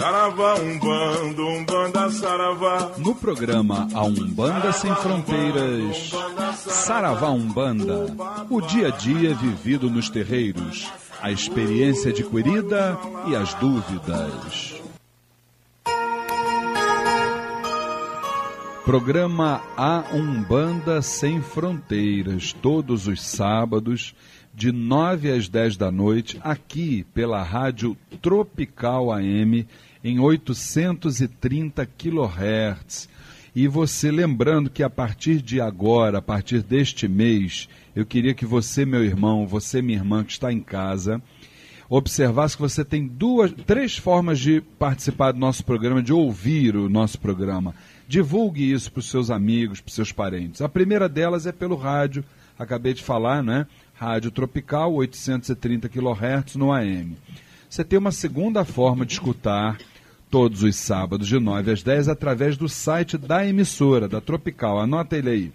Saravá, 0.00 0.54
Umbanda, 0.54 1.42
Umbanda, 1.42 2.10
Saravá. 2.10 2.92
No 2.96 3.14
programa 3.14 3.86
A 3.92 4.02
Umbanda 4.02 4.72
Sem 4.72 4.94
Fronteiras, 4.94 6.12
Saravá 6.56 7.28
Umbanda, 7.28 8.06
o 8.48 8.62
dia 8.62 8.88
a 8.88 8.90
dia 8.90 9.34
vivido 9.34 9.90
nos 9.90 10.08
terreiros, 10.08 10.90
a 11.20 11.30
experiência 11.30 12.12
adquirida 12.12 12.98
e 13.26 13.36
as 13.36 13.52
dúvidas. 13.52 14.80
Programa 18.86 19.60
A 19.76 20.04
Umbanda 20.14 21.02
Sem 21.02 21.42
Fronteiras, 21.42 22.54
todos 22.54 23.06
os 23.06 23.22
sábados, 23.22 24.14
de 24.54 24.72
9 24.72 25.30
às 25.30 25.46
10 25.46 25.76
da 25.76 25.90
noite, 25.90 26.40
aqui 26.42 27.04
pela 27.12 27.42
Rádio 27.42 27.94
Tropical 28.22 29.12
AM 29.12 29.66
em 30.02 30.18
830 30.18 31.86
kHz. 31.86 33.08
E 33.54 33.66
você 33.66 34.10
lembrando 34.10 34.70
que 34.70 34.82
a 34.82 34.90
partir 34.90 35.42
de 35.42 35.60
agora, 35.60 36.18
a 36.18 36.22
partir 36.22 36.62
deste 36.62 37.08
mês, 37.08 37.68
eu 37.94 38.06
queria 38.06 38.32
que 38.32 38.46
você, 38.46 38.84
meu 38.84 39.04
irmão, 39.04 39.46
você, 39.46 39.82
minha 39.82 39.98
irmã 39.98 40.22
que 40.22 40.32
está 40.32 40.52
em 40.52 40.60
casa, 40.60 41.20
observasse 41.88 42.54
que 42.54 42.62
você 42.62 42.84
tem 42.84 43.06
duas, 43.06 43.52
três 43.66 43.98
formas 43.98 44.38
de 44.38 44.60
participar 44.78 45.32
do 45.32 45.40
nosso 45.40 45.64
programa, 45.64 46.00
de 46.00 46.12
ouvir 46.12 46.76
o 46.76 46.88
nosso 46.88 47.18
programa. 47.18 47.74
Divulgue 48.06 48.72
isso 48.72 48.92
para 48.92 49.00
os 49.00 49.10
seus 49.10 49.30
amigos, 49.30 49.80
para 49.80 49.88
os 49.88 49.94
seus 49.94 50.12
parentes. 50.12 50.62
A 50.62 50.68
primeira 50.68 51.08
delas 51.08 51.46
é 51.46 51.52
pelo 51.52 51.74
rádio, 51.74 52.24
acabei 52.56 52.94
de 52.94 53.02
falar, 53.02 53.42
né? 53.42 53.66
Rádio 53.94 54.30
Tropical, 54.30 54.94
830 54.94 55.88
kHz 55.88 56.54
no 56.54 56.72
AM. 56.72 57.16
Você 57.68 57.84
tem 57.84 57.98
uma 57.98 58.12
segunda 58.12 58.64
forma 58.64 59.04
de 59.04 59.12
escutar 59.12 59.76
todos 60.30 60.62
os 60.62 60.76
sábados 60.76 61.26
de 61.26 61.40
9 61.40 61.72
às 61.72 61.82
10 61.82 62.08
através 62.08 62.56
do 62.56 62.66
site 62.68 63.18
da 63.18 63.44
emissora, 63.46 64.08
da 64.08 64.20
Tropical. 64.20 64.78
Anota 64.78 65.16
ele 65.16 65.30
aí. 65.30 65.52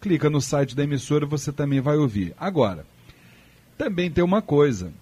Clica 0.00 0.30
no 0.30 0.40
site 0.40 0.74
da 0.74 0.82
emissora, 0.82 1.26
você 1.26 1.52
também 1.52 1.80
vai 1.80 1.96
ouvir. 1.96 2.34
Agora, 2.38 2.84
também 3.76 4.10
tem 4.10 4.24
uma 4.24 4.40
coisa. 4.42 4.92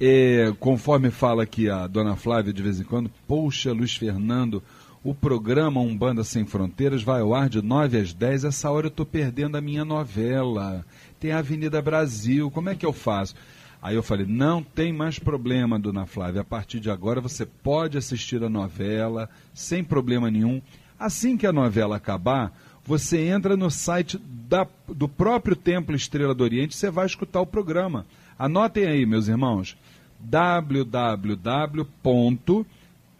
É, 0.00 0.52
conforme 0.58 1.10
fala 1.10 1.44
aqui 1.44 1.70
a 1.70 1.86
dona 1.86 2.16
Flávia 2.16 2.52
de 2.52 2.60
vez 2.60 2.80
em 2.80 2.84
quando, 2.84 3.08
poxa, 3.28 3.72
Luiz 3.72 3.94
Fernando, 3.94 4.60
o 5.04 5.14
programa 5.14 5.80
Umbanda 5.82 6.24
Sem 6.24 6.46
Fronteiras 6.46 7.02
vai 7.02 7.20
ao 7.20 7.34
ar 7.34 7.50
de 7.50 7.60
9 7.60 7.98
às 7.98 8.14
10. 8.14 8.44
Essa 8.44 8.70
hora 8.70 8.86
eu 8.86 8.88
estou 8.88 9.04
perdendo 9.04 9.56
a 9.56 9.60
minha 9.60 9.84
novela. 9.84 10.82
Tem 11.20 11.30
a 11.30 11.40
Avenida 11.40 11.82
Brasil. 11.82 12.50
Como 12.50 12.70
é 12.70 12.74
que 12.74 12.86
eu 12.86 12.92
faço? 12.92 13.34
Aí 13.82 13.94
eu 13.94 14.02
falei: 14.02 14.24
não 14.26 14.62
tem 14.62 14.94
mais 14.94 15.18
problema, 15.18 15.78
dona 15.78 16.06
Flávia. 16.06 16.40
A 16.40 16.44
partir 16.44 16.80
de 16.80 16.90
agora 16.90 17.20
você 17.20 17.44
pode 17.44 17.98
assistir 17.98 18.42
a 18.42 18.48
novela 18.48 19.28
sem 19.52 19.84
problema 19.84 20.30
nenhum. 20.30 20.62
Assim 20.98 21.36
que 21.36 21.46
a 21.46 21.52
novela 21.52 21.96
acabar, 21.96 22.58
você 22.82 23.26
entra 23.26 23.58
no 23.58 23.70
site 23.70 24.18
da, 24.48 24.66
do 24.88 25.06
próprio 25.06 25.54
Templo 25.54 25.94
Estrela 25.94 26.34
do 26.34 26.42
Oriente, 26.42 26.74
você 26.74 26.90
vai 26.90 27.04
escutar 27.04 27.42
o 27.42 27.46
programa. 27.46 28.06
Anotem 28.38 28.86
aí, 28.86 29.04
meus 29.04 29.28
irmãos, 29.28 29.76
www 30.18 31.86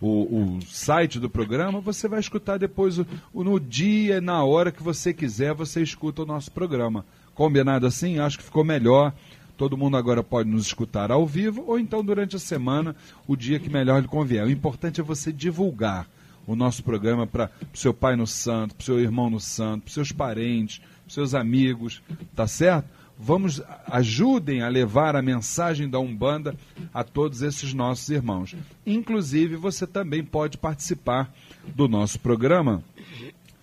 o, 0.00 0.56
o, 0.56 0.62
site 0.62 1.20
do 1.20 1.28
programa, 1.28 1.82
você 1.82 2.08
vai 2.08 2.18
escutar 2.18 2.58
depois 2.58 2.98
o, 2.98 3.06
no 3.34 3.60
dia, 3.60 4.22
na 4.22 4.42
hora 4.42 4.72
que 4.72 4.82
você 4.82 5.12
quiser, 5.12 5.52
você 5.52 5.82
escuta 5.82 6.22
o 6.22 6.26
nosso 6.26 6.50
programa. 6.50 7.04
Combinado 7.34 7.86
assim? 7.86 8.18
Acho 8.18 8.38
que 8.38 8.44
ficou 8.44 8.64
melhor. 8.64 9.12
Todo 9.54 9.76
mundo 9.76 9.98
agora 9.98 10.22
pode 10.22 10.48
nos 10.48 10.64
escutar 10.64 11.12
ao 11.12 11.26
vivo 11.26 11.62
ou 11.66 11.78
então 11.78 12.02
durante 12.02 12.36
a 12.36 12.38
semana, 12.38 12.96
o 13.26 13.36
dia 13.36 13.58
que 13.58 13.68
melhor 13.68 14.00
lhe 14.00 14.08
convier. 14.08 14.46
O 14.46 14.50
importante 14.50 14.98
é 14.98 15.04
você 15.04 15.30
divulgar 15.30 16.08
o 16.46 16.56
nosso 16.56 16.82
programa 16.82 17.26
para 17.26 17.50
o 17.72 17.76
seu 17.76 17.92
pai 17.92 18.16
no 18.16 18.26
santo, 18.26 18.76
para 18.76 18.82
o 18.82 18.86
seu 18.86 18.98
irmão 18.98 19.28
no 19.28 19.40
santo, 19.40 19.82
para 19.82 19.92
seus 19.92 20.10
parentes, 20.10 20.78
para 20.78 21.10
seus 21.10 21.34
amigos, 21.34 22.00
tá 22.34 22.46
certo? 22.46 22.88
Vamos 23.18 23.60
ajudem 23.86 24.62
a 24.62 24.68
levar 24.68 25.16
a 25.16 25.22
mensagem 25.22 25.88
da 25.88 25.98
Umbanda 25.98 26.54
a 26.92 27.02
todos 27.04 27.40
esses 27.42 27.72
nossos 27.72 28.10
irmãos. 28.10 28.54
Inclusive, 28.86 29.56
você 29.56 29.86
também 29.86 30.22
pode 30.24 30.58
participar 30.58 31.32
do 31.74 31.88
nosso 31.88 32.20
programa 32.20 32.84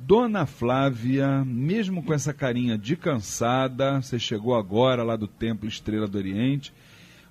Dona 0.00 0.46
Flávia, 0.46 1.44
mesmo 1.44 2.02
com 2.02 2.12
essa 2.12 2.32
carinha 2.32 2.76
de 2.76 2.96
cansada, 2.96 4.00
você 4.00 4.18
chegou 4.18 4.56
agora 4.56 5.02
lá 5.02 5.16
do 5.16 5.26
Templo 5.26 5.68
Estrela 5.68 6.06
do 6.06 6.18
Oriente, 6.18 6.72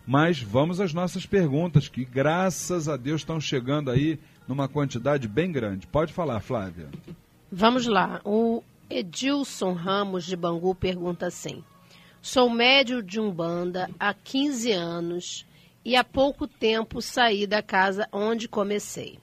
mas 0.06 0.42
vamos 0.42 0.80
às 0.80 0.94
nossas 0.94 1.26
perguntas, 1.26 1.90
que 1.90 2.06
graças 2.06 2.88
a 2.88 2.96
Deus 2.96 3.22
estão 3.22 3.40
chegando 3.40 3.92
aí 3.92 4.20
numa 4.48 4.68
quantidade 4.68 5.28
bem 5.28 5.52
grande. 5.52 5.86
Pode 5.86 6.14
falar, 6.14 6.40
Flávia. 6.40 6.88
Vamos 7.52 7.86
lá. 7.88 8.22
O 8.24 8.64
Edilson 8.90 9.74
Ramos 9.74 10.26
de 10.26 10.36
Bangu 10.36 10.74
pergunta 10.74 11.28
assim: 11.28 11.64
Sou 12.22 12.50
médio 12.50 13.04
de 13.04 13.20
Umbanda 13.20 13.90
há 14.00 14.14
15 14.14 14.72
anos 14.72 15.46
e 15.84 15.96
há 15.96 16.04
pouco 16.04 16.48
tempo 16.48 17.02
saí 17.02 17.46
da 17.46 17.62
casa 17.62 18.08
onde 18.12 18.48
comecei. 18.48 19.20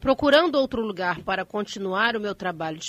Procurando 0.00 0.56
outro 0.56 0.82
lugar 0.82 1.20
para 1.20 1.44
continuar 1.44 2.16
o 2.16 2.20
meu 2.20 2.34
trabalho 2.34 2.80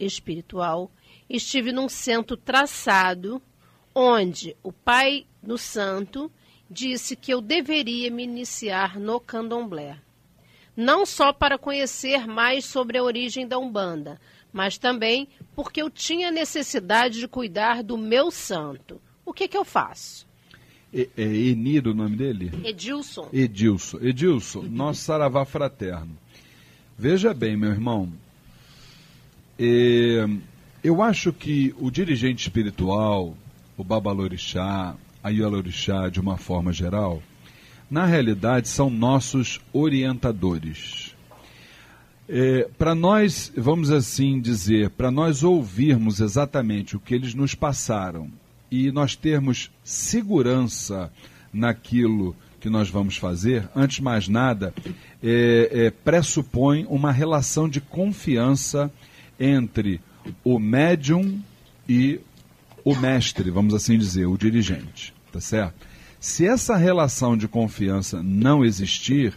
espiritual, 0.00 0.90
estive 1.28 1.70
num 1.70 1.88
centro 1.88 2.36
traçado 2.36 3.40
onde 3.94 4.56
o 4.62 4.72
pai 4.72 5.26
do 5.42 5.56
santo 5.56 6.30
disse 6.68 7.14
que 7.14 7.32
eu 7.32 7.40
deveria 7.40 8.10
me 8.10 8.24
iniciar 8.24 8.98
no 8.98 9.20
candomblé. 9.20 9.98
Não 10.76 11.06
só 11.06 11.32
para 11.32 11.56
conhecer 11.56 12.26
mais 12.26 12.64
sobre 12.64 12.98
a 12.98 13.02
origem 13.02 13.46
da 13.46 13.58
Umbanda, 13.58 14.20
mas 14.56 14.78
também 14.78 15.28
porque 15.54 15.82
eu 15.82 15.90
tinha 15.90 16.30
necessidade 16.30 17.20
de 17.20 17.28
cuidar 17.28 17.82
do 17.82 17.98
meu 17.98 18.30
santo. 18.30 18.98
O 19.22 19.30
que, 19.30 19.46
que 19.46 19.56
eu 19.56 19.66
faço? 19.66 20.26
É, 20.94 21.06
é 21.14 21.24
Eniro 21.24 21.90
o 21.90 21.94
nome 21.94 22.16
dele? 22.16 22.50
Edilson. 22.64 23.28
Edilson. 23.30 23.98
Edilson, 24.00 24.62
nosso 24.72 25.02
saravá 25.02 25.44
fraterno. 25.44 26.16
Veja 26.98 27.34
bem, 27.34 27.54
meu 27.54 27.70
irmão, 27.70 28.10
é, 29.58 30.26
eu 30.82 31.02
acho 31.02 31.34
que 31.34 31.74
o 31.78 31.90
dirigente 31.90 32.48
espiritual, 32.48 33.36
o 33.76 33.84
Babalorixá, 33.84 34.96
a 35.22 35.28
Ialorixá, 35.28 36.08
de 36.08 36.18
uma 36.18 36.38
forma 36.38 36.72
geral, 36.72 37.22
na 37.90 38.06
realidade 38.06 38.68
são 38.68 38.88
nossos 38.88 39.60
orientadores. 39.70 41.14
É, 42.28 42.68
para 42.76 42.94
nós, 42.94 43.52
vamos 43.56 43.90
assim 43.90 44.40
dizer, 44.40 44.90
para 44.90 45.10
nós 45.10 45.44
ouvirmos 45.44 46.20
exatamente 46.20 46.96
o 46.96 47.00
que 47.00 47.14
eles 47.14 47.34
nos 47.34 47.54
passaram 47.54 48.28
e 48.70 48.90
nós 48.90 49.14
termos 49.14 49.70
segurança 49.84 51.12
naquilo 51.52 52.34
que 52.60 52.68
nós 52.68 52.90
vamos 52.90 53.16
fazer, 53.16 53.68
antes 53.76 53.98
de 53.98 54.02
mais 54.02 54.26
nada, 54.26 54.74
é, 55.22 55.70
é, 55.70 55.90
pressupõe 55.90 56.84
uma 56.88 57.12
relação 57.12 57.68
de 57.68 57.80
confiança 57.80 58.90
entre 59.38 60.00
o 60.42 60.58
médium 60.58 61.40
e 61.88 62.20
o 62.84 62.96
mestre, 62.96 63.50
vamos 63.50 63.72
assim 63.72 63.96
dizer, 63.96 64.26
o 64.26 64.36
dirigente, 64.36 65.14
tá 65.30 65.40
certo? 65.40 65.86
Se 66.18 66.44
essa 66.44 66.76
relação 66.76 67.36
de 67.36 67.46
confiança 67.46 68.20
não 68.20 68.64
existir, 68.64 69.32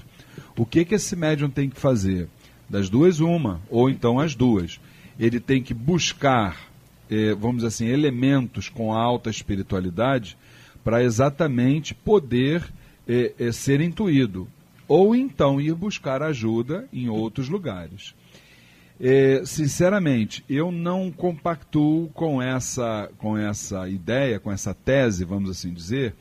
o 0.57 0.65
que 0.65 0.83
que 0.83 0.95
esse 0.95 1.15
médium 1.15 1.51
tem 1.51 1.69
que 1.69 1.79
fazer? 1.79 2.27
Das 2.69 2.89
duas, 2.89 3.19
uma, 3.19 3.59
ou 3.69 3.89
então 3.89 4.19
as 4.19 4.35
duas. 4.35 4.79
Ele 5.19 5.39
tem 5.39 5.61
que 5.61 5.73
buscar, 5.73 6.57
eh, 7.09 7.33
vamos 7.33 7.57
dizer 7.57 7.67
assim, 7.67 7.87
elementos 7.87 8.69
com 8.69 8.93
alta 8.93 9.29
espiritualidade 9.29 10.37
para 10.83 11.03
exatamente 11.03 11.93
poder 11.93 12.63
eh, 13.07 13.33
eh, 13.39 13.51
ser 13.51 13.81
intuído. 13.81 14.47
Ou 14.87 15.15
então 15.15 15.59
ir 15.59 15.73
buscar 15.73 16.21
ajuda 16.21 16.87
em 16.93 17.09
outros 17.09 17.49
lugares. 17.49 18.13
É, 19.01 19.43
sinceramente, 19.45 20.43
eu 20.49 20.71
não 20.71 21.09
compactuo 21.09 22.09
com 22.09 22.41
essa, 22.41 23.09
com 23.17 23.37
essa 23.37 23.87
ideia, 23.87 24.39
com 24.39 24.51
essa 24.51 24.73
tese, 24.73 25.23
vamos 25.23 25.49
assim 25.49 25.73
dizer, 25.73 26.13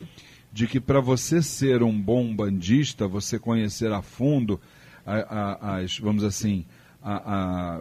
de 0.53 0.69
que 0.69 0.79
para 0.79 1.01
você 1.01 1.43
ser 1.43 1.83
um 1.83 2.01
bom 2.01 2.33
bandista, 2.33 3.09
você 3.09 3.37
conhecer 3.37 3.91
a 3.91 4.01
fundo 4.01 4.61
a, 5.09 5.59
a, 5.61 5.77
as, 5.77 5.99
vamos 5.99 6.25
assim, 6.25 6.65
a, 7.03 7.81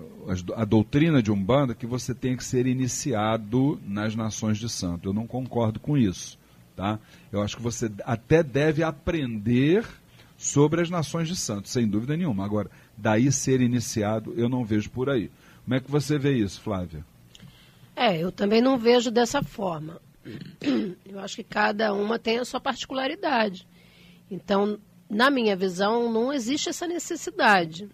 a, 0.55 0.61
a, 0.61 0.65
doutrina 0.65 1.21
de 1.21 1.32
Umbanda 1.32 1.75
que 1.75 1.86
você 1.86 2.13
tem 2.13 2.38
que 2.38 2.43
ser 2.43 2.65
iniciado 2.67 3.80
nas 3.86 4.15
nações 4.15 4.57
de 4.57 4.69
santo. 4.69 5.09
Eu 5.09 5.13
não 5.13 5.28
concordo 5.28 5.80
com 5.80 5.97
isso. 5.97 6.38
Tá? 6.75 6.99
Eu 7.32 7.41
acho 7.41 7.57
que 7.57 7.63
você 7.63 7.91
até 8.05 8.43
deve 8.43 8.84
aprender 8.84 9.84
sobre 10.38 10.82
as 10.82 10.89
nações 10.89 11.28
de 11.28 11.36
santo, 11.36 11.67
sem 11.67 11.88
dúvida 11.88 12.15
nenhuma. 12.15 12.45
Agora, 12.45 12.69
daí 12.95 13.32
ser 13.32 13.59
iniciado, 13.61 14.34
eu 14.38 14.47
não 14.47 14.63
vejo 14.63 14.89
por 14.91 15.09
aí. 15.09 15.32
Como 15.63 15.75
é 15.75 15.80
que 15.80 15.89
você 15.89 16.19
vê 16.19 16.34
isso, 16.34 16.61
Flávia? 16.61 17.03
É, 17.95 18.15
eu 18.15 18.32
também 18.32 18.61
não 18.61 18.78
vejo 18.78 19.09
dessa 19.09 19.41
forma. 19.41 19.99
Eu 21.03 21.19
acho 21.19 21.36
que 21.36 21.43
cada 21.43 21.93
uma 21.93 22.19
tem 22.19 22.38
a 22.38 22.45
sua 22.45 22.59
particularidade. 22.59 23.67
Então, 24.30 24.78
na 25.10 25.30
minha 25.30 25.55
visão, 25.55 26.12
não 26.12 26.34
existe 26.34 26.70
essa 26.70 26.88
necessidade. 26.88 27.89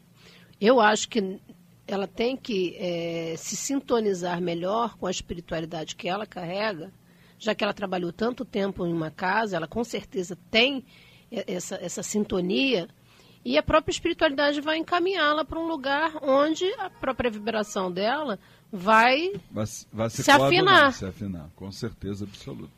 Eu 0.60 0.80
acho 0.80 1.10
que 1.10 1.40
ela 1.86 2.08
tem 2.08 2.38
que 2.38 2.76
é, 2.78 3.36
se 3.38 3.56
sintonizar 3.56 4.42
melhor 4.42 4.98
com 4.98 5.06
a 5.06 5.12
espiritualidade 5.12 5.96
que 5.96 6.08
ela 6.08 6.26
carrega, 6.26 6.92
já 7.38 7.54
que 7.54 7.64
ela 7.64 7.74
trabalhou 7.74 8.14
tanto 8.14 8.46
tempo 8.46 8.86
em 8.86 8.94
uma 8.94 9.12
casa, 9.12 9.58
ela 9.58 9.68
com 9.68 9.84
certeza 9.84 10.38
tem 10.50 10.86
essa, 11.30 11.76
essa 11.76 12.02
sintonia, 12.02 12.88
e 13.46 13.58
a 13.58 13.64
própria 13.64 13.92
espiritualidade 13.92 14.62
vai 14.62 14.78
encaminhá-la 14.78 15.44
para 15.44 15.60
um 15.60 15.68
lugar 15.68 16.14
onde 16.22 16.66
a 16.80 16.90
própria 16.90 17.30
vibração 17.30 17.92
dela 17.92 18.40
vai, 18.72 19.34
vai, 19.52 19.66
vai 19.92 20.10
se, 20.10 20.24
se 20.24 20.32
afinar. 20.32 20.94
Se 20.94 21.06
afinar, 21.06 21.50
com 21.56 21.70
certeza 21.72 22.24
absoluta. 22.24 22.72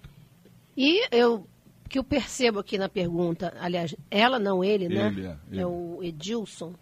E 0.76 1.06
eu 1.16 1.48
que 1.90 2.00
eu 2.00 2.04
percebo 2.04 2.60
aqui 2.60 2.78
na 2.78 2.90
pergunta, 2.90 3.54
aliás, 3.60 3.96
ela 4.10 4.40
não 4.40 4.64
ele, 4.64 4.90
né? 4.90 5.08
Ele 5.08 5.28
é, 5.28 5.38
ele. 5.52 5.62
é 5.62 5.66
o 5.66 6.00
Edilson. 6.02 6.74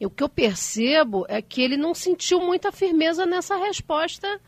E 0.00 0.06
o 0.06 0.10
que 0.10 0.22
eu 0.22 0.28
percebo 0.28 1.26
é 1.28 1.42
que 1.42 1.60
ele 1.60 1.76
não 1.76 1.94
sentiu 1.94 2.40
muita 2.40 2.72
firmeza 2.72 3.26
nessa 3.26 3.56
resposta, 3.56 4.40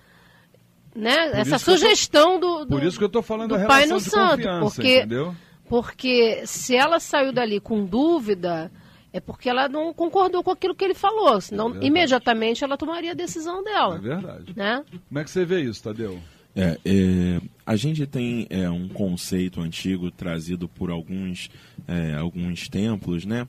né? 0.95 1.31
Por 1.31 1.39
Essa 1.39 1.59
sugestão 1.59 2.41
tô, 2.41 2.59
do, 2.61 2.65
do, 2.65 2.69
Por 2.69 2.83
isso 2.83 2.97
que 2.97 3.05
eu 3.05 3.09
estou 3.09 3.23
falando 3.23 3.57
do 3.57 3.67
Pai 3.67 3.87
no 3.87 4.01
Santo, 4.01 4.49
porque 4.61 4.99
entendeu? 4.99 5.35
porque 5.69 6.47
se 6.47 6.75
ela 6.75 7.01
saiu 7.01 7.33
dali 7.33 7.61
com 7.61 7.85
dúvida, 7.85 8.71
é 9.13 9.21
porque 9.21 9.49
ela 9.49 9.69
não 9.69 9.93
concordou 9.93 10.43
com 10.43 10.51
aquilo 10.51 10.75
que 10.75 10.85
ele 10.85 10.95
falou, 10.95 11.41
senão 11.41 11.75
é 11.77 11.85
imediatamente 11.85 12.65
ela 12.65 12.79
tomaria 12.79 13.13
a 13.13 13.15
decisão 13.15 13.63
dela. 13.63 13.97
É 13.97 14.01
verdade. 14.01 14.53
Né? 14.57 14.85
Como 15.09 15.19
é 15.19 15.25
que 15.25 15.31
você 15.31 15.45
vê 15.45 15.61
isso, 15.61 15.83
Tadeu? 15.83 16.19
É, 16.55 16.79
é, 16.85 17.41
a 17.65 17.77
gente 17.77 18.07
tem 18.07 18.47
é, 18.51 18.69
um 18.69 18.89
conceito 18.89 19.61
antigo 19.61 20.11
trazido 20.11 20.69
por 20.69 20.91
alguns, 20.91 21.51
é, 21.89 22.15
alguns 22.15 22.69
templos, 22.69 23.25
né? 23.25 23.49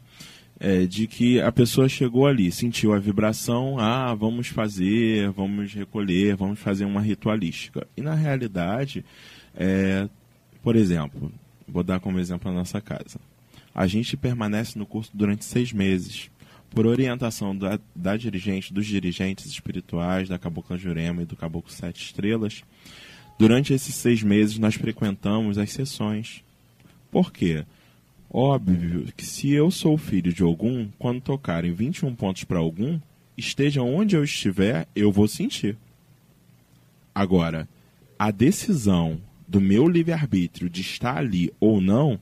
É, 0.60 0.86
de 0.86 1.08
que 1.08 1.42
a 1.42 1.52
pessoa 1.52 1.90
chegou 1.90 2.26
ali, 2.26 2.50
sentiu 2.50 2.94
a 2.94 3.00
vibração, 3.00 3.78
ah, 3.80 4.14
vamos 4.14 4.48
fazer, 4.48 5.30
vamos 5.32 5.74
recolher, 5.74 6.38
vamos 6.38 6.60
fazer 6.60 6.86
uma 6.86 7.02
ritualística. 7.02 7.86
E 7.98 8.02
na 8.02 8.14
realidade, 8.14 9.04
é, 9.56 10.08
por 10.62 10.78
exemplo, 10.78 11.32
vou 11.68 11.84
dar 11.84 12.00
como 12.00 12.20
exemplo 12.20 12.50
a 12.50 12.54
nossa 12.54 12.80
casa. 12.80 13.20
A 13.76 13.88
gente 13.88 14.16
permanece 14.16 14.78
no 14.78 14.86
curso 14.86 15.12
durante 15.14 15.44
seis 15.44 15.74
meses 15.74 16.30
por 16.74 16.88
orientação 16.88 17.56
da, 17.56 17.80
da 17.96 18.18
dirigente, 18.18 18.74
dos 18.74 18.86
dirigentes 18.86 19.46
espirituais, 19.46 20.28
da 20.28 20.40
Cabocla 20.40 20.78
Jurema 20.78 21.22
e 21.22 21.26
do 21.26 21.36
Caboclo 21.36 21.72
Sete 21.72 22.04
Estrelas, 22.04 22.64
durante 23.38 23.74
esses 23.74 23.96
seis 23.96 24.24
meses 24.24 24.58
nós 24.58 24.76
frequentamos 24.76 25.58
as 25.58 25.72
sessões. 25.72 26.44
Por 27.12 27.32
quê? 27.32 27.64
Óbvio 28.30 29.14
que 29.16 29.26
se 29.26 29.52
eu 29.52 29.70
sou 29.70 29.98
filho 29.98 30.34
de 30.34 30.42
algum, 30.42 30.88
quando 30.98 31.22
tocarem 31.22 31.72
21 31.72 32.16
pontos 32.16 32.44
para 32.44 32.58
algum, 32.58 33.00
esteja 33.38 33.84
onde 33.84 34.16
eu 34.16 34.24
estiver, 34.24 34.88
eu 34.96 35.12
vou 35.12 35.28
sentir. 35.28 35.78
Agora, 37.14 37.70
a 38.18 38.32
decisão 38.32 39.22
do 39.48 39.62
meu 39.62 39.88
livre-arbítrio 39.88 40.68
de 40.68 40.82
estar 40.82 41.18
ali 41.18 41.54
ou 41.60 41.80
não 41.80 42.20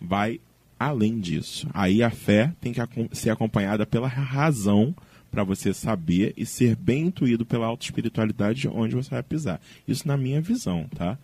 vai 0.00 0.40
além 0.80 1.20
disso. 1.20 1.68
Aí 1.74 2.02
a 2.02 2.08
fé 2.08 2.54
tem 2.58 2.72
que 2.72 2.80
ser 3.12 3.28
acompanhada 3.28 3.84
pela 3.84 4.08
razão 4.08 4.94
para 5.30 5.44
você 5.44 5.74
saber 5.74 6.32
e 6.38 6.46
ser 6.46 6.74
bem 6.74 7.08
intuído 7.08 7.44
pela 7.44 7.66
autoespiritualidade 7.66 8.66
onde 8.66 8.96
você 8.96 9.10
vai 9.10 9.22
pisar. 9.22 9.60
Isso 9.86 10.08
na 10.08 10.16
minha 10.16 10.40
visão, 10.40 10.88
tá? 10.96 11.18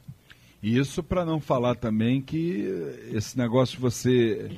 Isso 0.63 1.03
para 1.03 1.25
não 1.25 1.41
falar 1.41 1.75
também 1.75 2.21
que 2.21 2.67
esse 3.13 3.37
negócio 3.39 3.81
você 3.81 4.51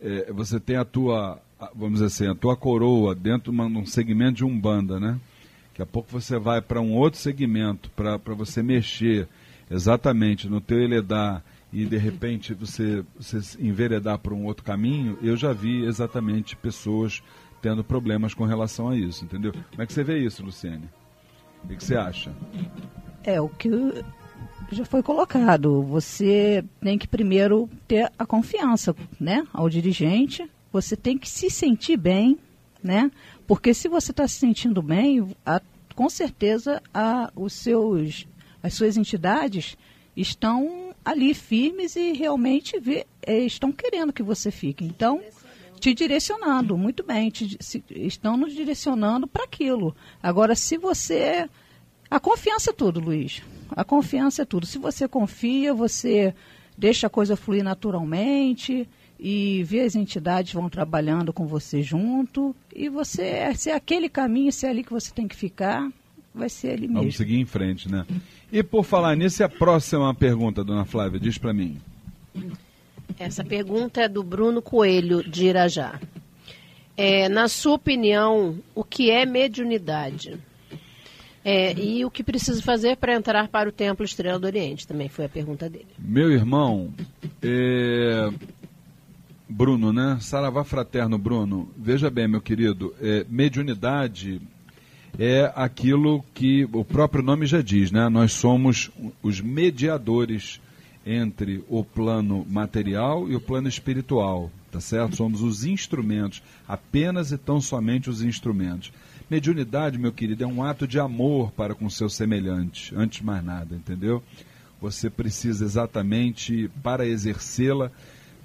é, 0.00 0.32
você 0.32 0.60
tem 0.60 0.76
a 0.76 0.84
tua, 0.84 1.40
vamos 1.74 1.94
dizer 1.94 2.06
assim, 2.06 2.26
a 2.28 2.34
tua 2.34 2.56
coroa 2.56 3.14
dentro 3.14 3.52
de 3.52 3.58
um 3.60 3.86
segmento 3.86 4.36
de 4.36 4.44
umbanda, 4.44 5.00
né? 5.00 5.18
Daqui 5.68 5.82
a 5.82 5.86
pouco 5.86 6.08
você 6.10 6.38
vai 6.38 6.62
para 6.62 6.80
um 6.80 6.92
outro 6.94 7.18
segmento, 7.18 7.90
para 7.90 8.18
você 8.34 8.62
mexer 8.62 9.28
exatamente 9.68 10.48
no 10.48 10.60
teu 10.60 10.80
Eledar 10.80 11.42
e 11.74 11.84
de 11.84 11.96
repente 11.96 12.54
você, 12.54 13.04
você 13.18 13.40
enveredar 13.58 14.16
para 14.20 14.32
um 14.32 14.44
outro 14.44 14.64
caminho, 14.64 15.18
eu 15.20 15.36
já 15.36 15.52
vi 15.52 15.84
exatamente 15.84 16.54
pessoas 16.54 17.20
tendo 17.60 17.82
problemas 17.82 18.32
com 18.32 18.44
relação 18.44 18.88
a 18.90 18.96
isso, 18.96 19.24
entendeu? 19.24 19.52
Como 19.52 19.82
é 19.82 19.86
que 19.86 19.92
você 19.92 20.04
vê 20.04 20.18
isso, 20.20 20.44
Luciene? 20.44 20.88
O 21.64 21.68
que, 21.68 21.76
que 21.76 21.84
você 21.84 21.96
acha? 21.96 22.32
É, 23.24 23.40
o 23.40 23.48
que 23.48 23.68
já 24.70 24.84
foi 24.84 25.02
colocado. 25.02 25.82
Você 25.82 26.64
tem 26.80 26.96
que 26.96 27.08
primeiro 27.08 27.68
ter 27.88 28.12
a 28.16 28.24
confiança, 28.24 28.94
né, 29.18 29.44
ao 29.52 29.68
dirigente. 29.68 30.48
Você 30.72 30.96
tem 30.96 31.18
que 31.18 31.28
se 31.28 31.50
sentir 31.50 31.96
bem, 31.96 32.38
né? 32.82 33.10
Porque 33.48 33.74
se 33.74 33.88
você 33.88 34.12
está 34.12 34.28
se 34.28 34.36
sentindo 34.36 34.80
bem, 34.80 35.34
a, 35.44 35.60
com 35.96 36.08
certeza 36.08 36.80
a, 36.92 37.32
os 37.34 37.52
seus, 37.52 38.28
as 38.62 38.74
suas 38.74 38.96
entidades 38.96 39.76
estão 40.16 40.83
ali 41.04 41.34
firmes 41.34 41.96
e 41.96 42.12
realmente 42.12 42.78
vê, 42.78 43.06
é, 43.22 43.38
estão 43.38 43.70
querendo 43.70 44.12
que 44.12 44.22
você 44.22 44.50
fique. 44.50 44.84
Então, 44.84 45.20
te 45.78 45.92
direcionando, 45.92 46.78
muito 46.78 47.02
bem, 47.02 47.28
te, 47.30 47.56
se, 47.60 47.84
estão 47.90 48.36
nos 48.36 48.54
direcionando 48.54 49.26
para 49.26 49.44
aquilo. 49.44 49.94
Agora, 50.22 50.54
se 50.54 50.78
você. 50.78 51.48
A 52.10 52.20
confiança 52.20 52.70
é 52.70 52.72
tudo, 52.72 53.00
Luiz. 53.00 53.42
A 53.70 53.84
confiança 53.84 54.42
é 54.42 54.44
tudo. 54.44 54.66
Se 54.66 54.78
você 54.78 55.08
confia, 55.08 55.74
você 55.74 56.34
deixa 56.76 57.06
a 57.06 57.10
coisa 57.10 57.36
fluir 57.36 57.62
naturalmente 57.62 58.88
e 59.18 59.62
vê 59.64 59.80
as 59.80 59.94
entidades 59.94 60.52
vão 60.52 60.68
trabalhando 60.68 61.32
com 61.32 61.46
você 61.46 61.82
junto 61.82 62.54
e 62.74 62.88
você 62.88 63.54
se 63.54 63.70
é 63.70 63.74
aquele 63.74 64.08
caminho, 64.08 64.52
se 64.52 64.66
é 64.66 64.70
ali 64.70 64.82
que 64.82 64.92
você 64.92 65.12
tem 65.12 65.28
que 65.28 65.36
ficar, 65.36 65.88
vai 66.34 66.48
ser 66.48 66.70
ali 66.70 66.82
mesmo. 66.82 66.98
Vamos 66.98 67.16
seguir 67.16 67.38
em 67.38 67.46
frente, 67.46 67.90
né? 67.90 68.04
E 68.52 68.62
por 68.62 68.84
falar 68.84 69.16
nisso, 69.16 69.44
a 69.44 69.48
próxima 69.48 70.12
pergunta, 70.14 70.64
dona 70.64 70.84
Flávia, 70.84 71.20
diz 71.20 71.38
para 71.38 71.52
mim. 71.52 71.78
Essa 73.18 73.44
pergunta 73.44 74.02
é 74.02 74.08
do 74.08 74.22
Bruno 74.22 74.60
Coelho, 74.60 75.22
de 75.22 75.46
Irajá. 75.46 76.00
É, 76.96 77.28
na 77.28 77.48
sua 77.48 77.74
opinião, 77.74 78.58
o 78.74 78.84
que 78.84 79.10
é 79.10 79.24
mediunidade? 79.24 80.38
É, 81.44 81.74
e 81.74 82.04
o 82.04 82.10
que 82.10 82.24
precisa 82.24 82.62
fazer 82.62 82.96
para 82.96 83.14
entrar 83.14 83.48
para 83.48 83.68
o 83.68 83.72
Templo 83.72 84.04
Estrela 84.04 84.38
do 84.38 84.46
Oriente? 84.46 84.86
Também 84.86 85.08
foi 85.08 85.26
a 85.26 85.28
pergunta 85.28 85.68
dele. 85.68 85.88
Meu 85.98 86.30
irmão, 86.30 86.92
é... 87.42 88.30
Bruno, 89.46 89.92
né? 89.92 90.16
Saravá 90.20 90.64
fraterno, 90.64 91.18
Bruno. 91.18 91.68
Veja 91.76 92.08
bem, 92.08 92.26
meu 92.26 92.40
querido, 92.40 92.94
é, 93.00 93.26
mediunidade 93.28 94.40
é 95.18 95.52
aquilo 95.54 96.24
que 96.34 96.68
o 96.72 96.84
próprio 96.84 97.22
nome 97.22 97.46
já 97.46 97.62
diz, 97.62 97.90
né? 97.90 98.08
Nós 98.08 98.32
somos 98.32 98.90
os 99.22 99.40
mediadores 99.40 100.60
entre 101.06 101.62
o 101.68 101.84
plano 101.84 102.46
material 102.48 103.28
e 103.30 103.36
o 103.36 103.40
plano 103.40 103.68
espiritual, 103.68 104.50
tá 104.72 104.80
certo? 104.80 105.16
Somos 105.16 105.42
os 105.42 105.64
instrumentos, 105.64 106.42
apenas 106.66 107.30
e 107.30 107.38
tão 107.38 107.60
somente 107.60 108.08
os 108.08 108.22
instrumentos. 108.22 108.92
Mediunidade, 109.30 109.98
meu 109.98 110.12
querido, 110.12 110.44
é 110.44 110.46
um 110.46 110.62
ato 110.62 110.86
de 110.86 110.98
amor 110.98 111.50
para 111.52 111.74
com 111.74 111.88
seu 111.88 112.08
semelhante, 112.08 112.92
antes 112.96 113.18
de 113.18 113.24
mais 113.24 113.44
nada, 113.44 113.74
entendeu? 113.74 114.22
Você 114.80 115.08
precisa 115.08 115.64
exatamente, 115.64 116.70
para 116.82 117.06
exercê-la, 117.06 117.90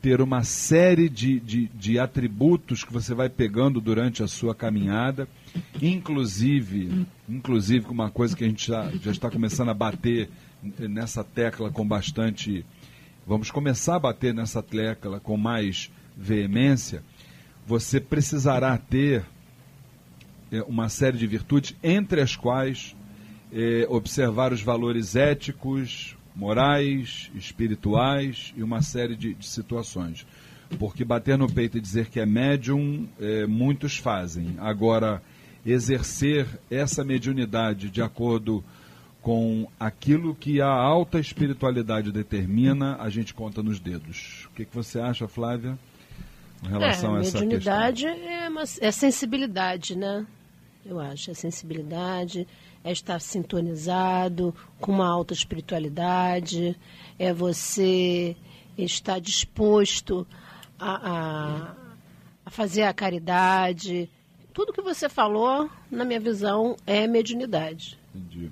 ter 0.01 0.21
uma 0.21 0.43
série 0.43 1.09
de, 1.09 1.39
de, 1.39 1.67
de, 1.67 1.99
atributos 1.99 2.83
que 2.83 2.93
você 2.93 3.13
vai 3.13 3.29
pegando 3.29 3.81
durante 3.81 4.23
a 4.23 4.27
sua 4.27 4.55
caminhada, 4.55 5.27
inclusive, 5.81 7.05
inclusive 7.27 7.85
uma 7.87 8.09
coisa 8.09 8.35
que 8.35 8.43
a 8.43 8.47
gente 8.47 8.67
já, 8.67 8.89
já 9.01 9.11
está 9.11 9.29
começando 9.29 9.69
a 9.69 9.73
bater 9.73 10.29
nessa 10.79 11.23
tecla 11.23 11.69
com 11.69 11.87
bastante. 11.87 12.65
Vamos 13.27 13.51
começar 13.51 13.95
a 13.95 13.99
bater 13.99 14.33
nessa 14.33 14.63
tecla 14.63 15.19
com 15.19 15.37
mais 15.37 15.91
veemência. 16.15 17.03
Você 17.67 17.99
precisará 17.99 18.77
ter 18.77 19.23
é, 20.51 20.61
uma 20.63 20.89
série 20.89 21.17
de 21.17 21.27
virtudes, 21.27 21.75
entre 21.83 22.21
as 22.21 22.35
quais 22.35 22.95
é, 23.51 23.85
observar 23.89 24.53
os 24.53 24.61
valores 24.61 25.15
éticos, 25.15 26.15
morais, 26.39 27.29
espirituais 27.35 28.53
e 28.55 28.63
uma 28.63 28.81
série 28.81 29.15
de, 29.15 29.33
de 29.33 29.45
situações. 29.45 30.25
Porque 30.79 31.03
bater 31.03 31.37
no 31.37 31.51
peito 31.51 31.77
e 31.77 31.81
dizer 31.81 32.07
que 32.07 32.19
é 32.19 32.25
médium, 32.25 33.07
é, 33.19 33.45
muitos 33.45 33.97
fazem. 33.97 34.55
Agora, 34.59 35.21
exercer 35.65 36.47
essa 36.71 37.03
mediunidade 37.03 37.89
de 37.89 38.01
acordo 38.01 38.63
com 39.21 39.67
aquilo 39.77 40.33
que 40.33 40.61
a 40.61 40.71
alta 40.71 41.19
espiritualidade 41.19 42.11
determina, 42.11 42.95
a 43.01 43.09
gente 43.09 43.33
conta 43.33 43.61
nos 43.61 43.79
dedos. 43.79 44.47
O 44.51 44.55
que, 44.55 44.63
que 44.63 44.73
você 44.73 44.99
acha, 44.99 45.27
Flávia, 45.27 45.77
em 46.63 46.69
relação 46.69 47.15
é, 47.15 47.17
a 47.17 47.21
essa 47.21 47.39
mediunidade 47.39 48.05
questão? 48.05 48.09
Mediunidade 48.09 48.45
é, 48.45 48.49
uma, 48.49 48.63
é 48.87 48.91
sensibilidade, 48.91 49.97
né? 49.97 50.25
Eu 50.85 50.99
acho, 50.99 51.31
é 51.31 51.33
sensibilidade, 51.33 52.47
é 52.83 52.91
estar 52.91 53.19
sintonizado 53.19 54.53
com 54.79 54.91
uma 54.91 55.07
alta 55.07 55.33
espiritualidade, 55.33 56.75
é 57.17 57.33
você 57.33 58.35
estar 58.77 59.19
disposto 59.19 60.25
a, 60.79 61.09
a, 61.11 61.75
a 62.45 62.49
fazer 62.49 62.83
a 62.83 62.93
caridade. 62.93 64.09
Tudo 64.53 64.73
que 64.73 64.81
você 64.81 65.09
falou, 65.09 65.69
na 65.91 66.05
minha 66.05 66.19
visão, 66.19 66.75
é 66.87 67.05
mediunidade. 67.07 67.97
Entendi. 68.15 68.51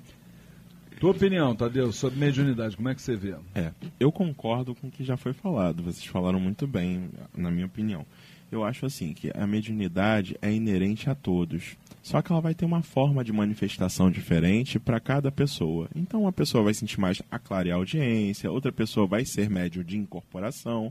Tua 1.00 1.12
opinião, 1.12 1.54
Tadeu, 1.54 1.92
sobre 1.92 2.18
mediunidade, 2.18 2.76
como 2.76 2.88
é 2.88 2.94
que 2.94 3.00
você 3.00 3.14
vê? 3.14 3.36
É, 3.54 3.72
eu 4.00 4.10
concordo 4.10 4.74
com 4.74 4.88
o 4.88 4.90
que 4.90 5.04
já 5.04 5.16
foi 5.16 5.32
falado. 5.32 5.82
Vocês 5.82 6.04
falaram 6.04 6.40
muito 6.40 6.66
bem, 6.66 7.08
na 7.36 7.50
minha 7.52 7.66
opinião. 7.66 8.04
Eu 8.50 8.64
acho 8.64 8.86
assim 8.86 9.12
que 9.12 9.30
a 9.34 9.46
mediunidade 9.46 10.36
é 10.40 10.52
inerente 10.52 11.10
a 11.10 11.14
todos. 11.14 11.76
Só 12.02 12.22
que 12.22 12.32
ela 12.32 12.40
vai 12.40 12.54
ter 12.54 12.64
uma 12.64 12.82
forma 12.82 13.22
de 13.22 13.32
manifestação 13.32 14.10
diferente 14.10 14.78
para 14.78 14.98
cada 14.98 15.30
pessoa. 15.30 15.90
Então, 15.94 16.22
uma 16.22 16.32
pessoa 16.32 16.64
vai 16.64 16.72
sentir 16.72 16.98
mais 16.98 17.20
a 17.30 17.38
clarear 17.38 17.76
a 17.76 17.80
audiência, 17.80 18.50
outra 18.50 18.72
pessoa 18.72 19.06
vai 19.06 19.26
ser 19.26 19.50
médio 19.50 19.84
de 19.84 19.98
incorporação. 19.98 20.90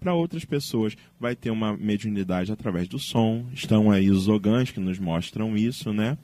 Para 0.00 0.14
outras 0.14 0.44
pessoas, 0.44 0.96
vai 1.20 1.36
ter 1.36 1.50
uma 1.50 1.76
mediunidade 1.76 2.50
através 2.50 2.88
do 2.88 2.98
som. 2.98 3.44
Estão 3.52 3.90
aí 3.90 4.10
os 4.10 4.28
ogãs 4.28 4.70
que 4.70 4.80
nos 4.80 4.98
mostram 4.98 5.56
isso, 5.56 5.92
né? 5.92 6.16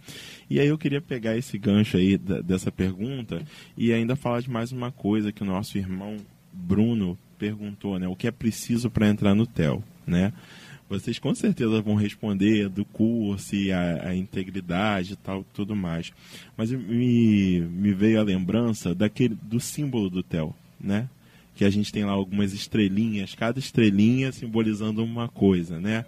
E 0.49 0.59
aí 0.59 0.69
eu 0.69 0.79
queria 0.79 1.01
pegar 1.01 1.37
esse 1.37 1.59
gancho 1.59 1.97
aí 1.97 2.17
dessa 2.17 2.73
pergunta 2.73 3.43
e 3.77 3.93
ainda 3.93 4.17
falar 4.17 4.41
de 4.41 4.51
mais 4.51 4.73
uma 4.73 4.91
coisa 4.91 5.33
que 5.33 5.43
o 5.43 5.47
nosso 5.47 5.77
irmão 5.79 6.17
Bruno 6.53 7.17
perguntou, 7.39 7.99
né? 7.99 8.09
O 8.09 8.17
que 8.17 8.27
é 8.27 8.31
preciso 8.31 8.91
para 8.91 9.09
entrar 9.09 9.35
no 9.35 9.47
TEL, 9.47 9.83
né? 10.07 10.33
Vocês 10.91 11.21
com 11.21 11.33
certeza 11.37 11.81
vão 11.81 11.95
responder 11.95 12.69
do 12.69 12.85
curso 12.85 13.55
e 13.55 13.71
a, 13.71 14.09
a 14.09 14.17
integridade 14.17 15.13
e 15.13 15.17
tal, 15.17 15.45
tudo 15.55 15.77
mais. 15.77 16.13
Mas 16.57 16.73
me, 16.73 17.61
me 17.61 17.93
veio 17.93 18.19
a 18.19 18.25
lembrança 18.25 18.93
daquele 18.93 19.37
do 19.41 19.61
símbolo 19.61 20.11
do 20.11 20.21
TEL, 20.21 20.53
né? 20.81 21.09
Que 21.55 21.65
a 21.65 21.71
gente 21.71 21.93
tem 21.93 22.05
lá 22.05 22.11
algumas 22.11 22.53
estrelinhas, 22.53 23.37
cada 23.37 23.61
estrelinha 23.61 24.33
simbolizando 24.33 25.05
uma 25.05 25.29
coisa, 25.29 25.79
né? 25.79 26.05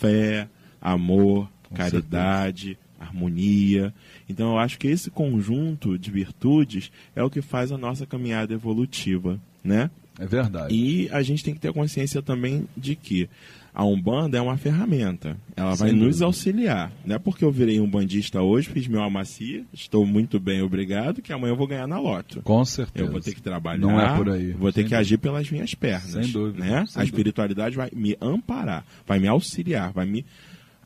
Fé, 0.00 0.48
amor, 0.80 1.46
com 1.68 1.74
caridade, 1.74 2.78
certeza. 2.78 2.78
harmonia. 2.98 3.92
Então 4.26 4.52
eu 4.52 4.58
acho 4.58 4.78
que 4.78 4.88
esse 4.88 5.10
conjunto 5.10 5.98
de 5.98 6.10
virtudes 6.10 6.90
é 7.14 7.22
o 7.22 7.28
que 7.28 7.42
faz 7.42 7.70
a 7.70 7.76
nossa 7.76 8.06
caminhada 8.06 8.54
evolutiva, 8.54 9.38
né? 9.62 9.90
É 10.18 10.24
verdade. 10.24 10.74
E 10.74 11.10
a 11.10 11.20
gente 11.22 11.44
tem 11.44 11.52
que 11.52 11.60
ter 11.60 11.72
consciência 11.74 12.22
também 12.22 12.66
de 12.74 12.96
que 12.96 13.28
a 13.74 13.84
Umbanda 13.84 14.38
é 14.38 14.40
uma 14.40 14.56
ferramenta. 14.56 15.36
Ela 15.56 15.74
vai 15.74 15.90
nos 15.90 16.22
auxiliar. 16.22 16.92
Não 17.04 17.16
é 17.16 17.18
porque 17.18 17.44
eu 17.44 17.50
virei 17.50 17.80
um 17.80 17.90
bandista 17.90 18.40
hoje, 18.40 18.68
fiz 18.68 18.86
meu 18.86 19.02
amacia, 19.02 19.64
estou 19.72 20.06
muito 20.06 20.38
bem, 20.38 20.62
obrigado, 20.62 21.20
que 21.20 21.32
amanhã 21.32 21.52
eu 21.52 21.56
vou 21.56 21.66
ganhar 21.66 21.88
na 21.88 21.98
loto. 21.98 22.40
Com 22.42 22.64
certeza. 22.64 23.04
Eu 23.04 23.10
vou 23.10 23.20
ter 23.20 23.34
que 23.34 23.42
trabalhar. 23.42 23.78
Não 23.78 24.00
é 24.00 24.16
por 24.16 24.30
aí. 24.30 24.52
Vou 24.52 24.70
ter 24.70 24.82
Sem 24.82 24.84
que 24.84 24.90
dúvida. 24.90 24.98
agir 24.98 25.18
pelas 25.18 25.50
minhas 25.50 25.74
pernas. 25.74 26.12
Sem 26.12 26.30
dúvida. 26.30 26.64
Né? 26.64 26.86
Sem 26.86 27.02
a 27.02 27.04
espiritualidade 27.04 27.74
dúvida. 27.74 27.90
vai 27.92 28.00
me 28.00 28.16
amparar, 28.20 28.84
vai 29.04 29.18
me 29.18 29.26
auxiliar, 29.26 29.92
vai 29.92 30.06
me 30.06 30.24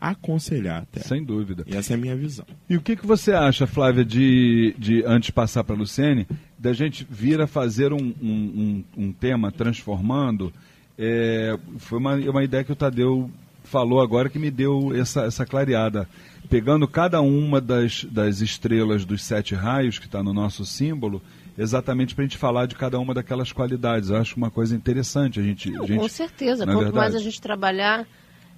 aconselhar 0.01 0.83
até. 0.83 1.01
Sem 1.01 1.23
dúvida. 1.23 1.65
E 1.67 1.77
essa 1.77 1.93
é 1.93 1.95
a 1.95 1.99
minha 1.99 2.17
visão. 2.17 2.47
E 2.71 2.77
o 2.77 2.81
que, 2.81 2.97
que 2.97 3.07
você 3.07 3.33
acha, 3.33 3.67
Flávia, 3.67 4.05
de, 4.05 4.75
de 4.79 5.05
antes 5.05 5.27
de 5.27 5.33
passar 5.33 5.63
para 5.63 5.75
a 5.75 5.79
Luciene, 5.79 6.27
da 6.59 6.73
gente 6.73 7.07
vir 7.11 7.39
a 7.41 7.47
fazer 7.47 7.93
um, 7.93 8.15
um, 8.23 8.85
um, 8.97 9.05
um 9.09 9.13
tema 9.13 9.53
transformando 9.53 10.53
é, 10.99 11.57
foi 11.79 11.99
uma, 11.99 12.15
uma 12.17 12.43
ideia 12.45 12.65
que 12.65 12.73
o 12.73 12.77
Tadeu 12.77 13.31
falou 13.65 14.01
agora 14.01 14.29
que 14.29 14.39
me 14.39 14.51
deu 14.51 14.95
essa, 14.95 15.23
essa 15.23 15.47
clareada. 15.47 16.09
Pegando 16.49 16.89
cada 16.89 17.21
uma 17.21 17.61
das, 17.61 18.05
das 18.05 18.41
estrelas 18.41 19.05
dos 19.05 19.23
sete 19.23 19.55
raios 19.55 19.99
que 19.99 20.07
está 20.07 20.23
no 20.23 20.33
nosso 20.33 20.65
símbolo, 20.65 21.21
exatamente 21.57 22.15
para 22.15 22.25
a 22.25 22.27
gente 22.27 22.39
falar 22.39 22.67
de 22.67 22.75
cada 22.75 22.99
uma 22.99 23.13
daquelas 23.13 23.53
qualidades. 23.53 24.09
Eu 24.11 24.17
acho 24.17 24.37
uma 24.37 24.51
coisa 24.51 24.75
interessante 24.75 25.39
a 25.39 25.43
gente. 25.43 25.71
Não, 25.71 25.85
a 25.85 25.87
gente 25.87 25.99
com 26.01 26.09
certeza. 26.09 26.65
É 26.65 26.67
Quanto 26.67 26.95
mais 26.95 27.15
a 27.15 27.19
gente 27.19 27.41
trabalhar 27.41 28.07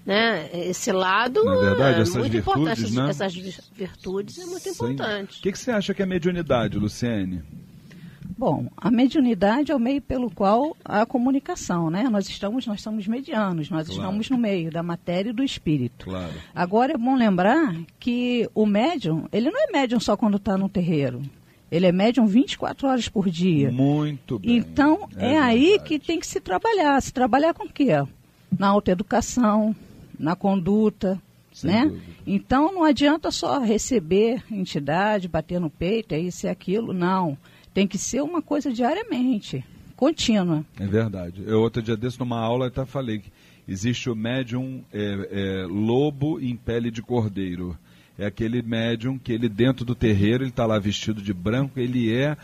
né? 0.06 0.48
Esse 0.52 0.90
lado 0.92 1.44
Na 1.44 1.56
verdade, 1.56 1.98
é 1.98 2.02
essas 2.02 2.16
muito 2.16 2.32
virtudes, 2.32 2.56
importante. 2.56 2.82
Essas, 2.84 2.94
né? 2.94 3.10
essas 3.10 3.34
vir- 3.34 3.60
virtudes 3.76 4.38
é 4.38 4.46
muito 4.46 4.60
Sem- 4.62 4.92
importante. 4.92 5.38
O 5.38 5.42
que, 5.42 5.52
que 5.52 5.58
você 5.58 5.70
acha 5.70 5.92
que 5.92 6.02
é 6.02 6.06
mediunidade, 6.06 6.78
Luciene? 6.78 7.42
Bom, 8.40 8.68
a 8.74 8.90
mediunidade 8.90 9.70
é 9.70 9.76
o 9.76 9.78
meio 9.78 10.00
pelo 10.00 10.30
qual 10.30 10.74
a 10.82 11.04
comunicação, 11.04 11.90
né? 11.90 12.04
Nós 12.08 12.26
estamos, 12.26 12.66
nós 12.66 12.80
somos 12.80 13.06
medianos, 13.06 13.68
nós 13.68 13.86
Claro. 13.86 14.00
estamos 14.00 14.30
no 14.30 14.38
meio 14.38 14.70
da 14.70 14.82
matéria 14.82 15.28
e 15.28 15.32
do 15.34 15.42
espírito. 15.44 16.06
Claro. 16.06 16.32
Agora 16.54 16.94
é 16.94 16.96
bom 16.96 17.14
lembrar 17.16 17.76
que 17.98 18.48
o 18.54 18.64
médium, 18.64 19.26
ele 19.30 19.50
não 19.50 19.60
é 19.62 19.70
médium 19.70 20.00
só 20.00 20.16
quando 20.16 20.38
está 20.38 20.56
no 20.56 20.70
terreiro. 20.70 21.20
Ele 21.70 21.84
é 21.84 21.92
médium 21.92 22.24
24 22.26 22.88
horas 22.88 23.10
por 23.10 23.28
dia. 23.28 23.70
Muito 23.70 24.38
bem. 24.38 24.56
Então, 24.56 25.06
é, 25.18 25.36
aí 25.38 25.72
verdade. 25.72 25.84
que 25.90 25.98
tem 25.98 26.18
que 26.18 26.26
se 26.26 26.40
trabalhar. 26.40 26.98
Se 27.02 27.12
trabalhar 27.12 27.52
com 27.52 27.64
o 27.66 27.70
quê? 27.70 27.88
Na 28.58 28.68
autoeducação, 28.68 29.76
na 30.18 30.34
conduta, 30.34 31.20
Sem 31.52 31.70
né? 31.70 31.84
dúvida. 31.84 32.02
Então, 32.26 32.72
não 32.72 32.84
adianta 32.84 33.30
só 33.30 33.58
receber 33.58 34.42
entidade, 34.50 35.28
bater 35.28 35.60
no 35.60 35.68
peito, 35.68 36.14
é 36.14 36.18
isso 36.18 36.46
e 36.46 36.48
aquilo. 36.48 36.94
Não. 36.94 37.36
Tem 37.80 37.86
que 37.88 37.96
ser 37.96 38.20
uma 38.22 38.42
coisa 38.42 38.70
diariamente, 38.70 39.64
contínua. 39.96 40.62
É 40.78 40.86
verdade. 40.86 41.42
Eu 41.46 41.62
outro 41.62 41.80
dia 41.80 41.96
desse, 41.96 42.20
numa 42.20 42.38
aula, 42.38 42.66
até 42.66 42.84
falei 42.84 43.20
que 43.20 43.32
existe 43.66 44.10
o 44.10 44.14
médium 44.14 44.82
é, 44.92 45.28
é, 45.62 45.66
lobo 45.66 46.38
em 46.38 46.54
pele 46.54 46.90
de 46.90 47.00
cordeiro. 47.00 47.74
É 48.18 48.26
aquele 48.26 48.60
médium 48.60 49.16
que 49.18 49.32
ele 49.32 49.48
dentro 49.48 49.82
do 49.82 49.94
terreiro, 49.94 50.42
ele 50.44 50.50
está 50.50 50.66
lá 50.66 50.78
vestido 50.78 51.22
de 51.22 51.32
branco, 51.32 51.80
ele 51.80 52.12
é 52.14 52.36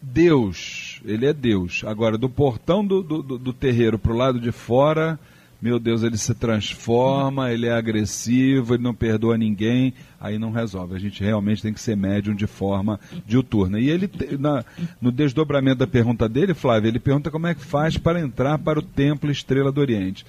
Deus. 0.00 0.98
Ele 1.04 1.26
é 1.26 1.34
Deus. 1.34 1.82
Agora, 1.84 2.16
do 2.16 2.30
portão 2.30 2.82
do, 2.86 3.02
do, 3.02 3.22
do- 3.22 3.38
do 3.38 3.52
terreiro 3.52 3.98
para 3.98 4.12
o 4.12 4.16
lado 4.16 4.40
de 4.40 4.50
fora, 4.50 5.20
meu 5.64 5.78
Deus, 5.78 6.02
ele 6.02 6.18
se 6.18 6.34
transforma, 6.34 7.50
ele 7.50 7.66
é 7.66 7.72
agressivo, 7.72 8.74
ele 8.74 8.82
não 8.82 8.92
perdoa 8.92 9.38
ninguém, 9.38 9.94
aí 10.20 10.38
não 10.38 10.50
resolve. 10.50 10.94
A 10.94 10.98
gente 10.98 11.24
realmente 11.24 11.62
tem 11.62 11.72
que 11.72 11.80
ser 11.80 11.96
médium 11.96 12.34
de 12.34 12.46
forma 12.46 13.00
diuturna. 13.26 13.80
E 13.80 13.88
ele, 13.88 14.10
na- 14.38 14.62
no 15.00 15.10
desdobramento 15.10 15.78
da 15.78 15.86
pergunta 15.86 16.28
dele, 16.28 16.52
Flávio, 16.52 16.88
ele 16.88 16.98
pergunta 16.98 17.30
como 17.30 17.46
é 17.46 17.54
que 17.54 17.64
faz 17.64 17.96
para 17.96 18.20
entrar 18.20 18.58
para 18.58 18.78
o 18.78 18.82
Templo 18.82 19.30
Estrela 19.30 19.72
do 19.72 19.80
Oriente. 19.80 20.26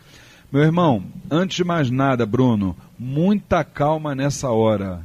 Meu 0.50 0.64
irmão, 0.64 1.04
antes 1.30 1.58
de 1.58 1.66
mais 1.66 1.92
nada, 1.92 2.26
Bruno, 2.26 2.74
muita 2.98 3.62
calma 3.66 4.16
nessa 4.16 4.50
hora. 4.52 5.02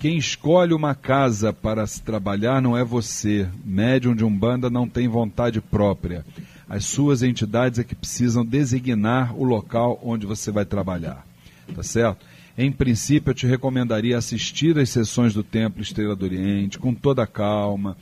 Quem 0.00 0.16
escolhe 0.18 0.74
uma 0.74 0.96
casa 0.96 1.52
para 1.52 1.86
se 1.86 2.02
trabalhar 2.02 2.60
não 2.60 2.76
é 2.76 2.82
você. 2.82 3.48
Médium 3.64 4.16
de 4.16 4.24
Umbanda 4.24 4.68
não 4.68 4.88
tem 4.88 5.06
vontade 5.06 5.60
própria. 5.60 6.24
As 6.68 6.84
suas 6.84 7.22
entidades 7.22 7.78
é 7.78 7.84
que 7.84 7.94
precisam 7.94 8.44
designar 8.44 9.34
o 9.34 9.42
local 9.42 9.98
onde 10.02 10.26
você 10.26 10.50
vai 10.50 10.64
trabalhar. 10.64 11.26
Tá 11.74 11.82
certo? 11.82 12.24
Em 12.56 12.72
princípio, 12.72 13.30
eu 13.30 13.34
te 13.34 13.46
recomendaria 13.46 14.18
assistir 14.18 14.78
às 14.78 14.90
sessões 14.90 15.32
do 15.32 15.42
Templo 15.42 15.80
Estrela 15.80 16.16
do 16.16 16.24
Oriente 16.24 16.78
com 16.78 16.92
toda 16.92 17.22
a 17.22 17.26
calma. 17.26 17.96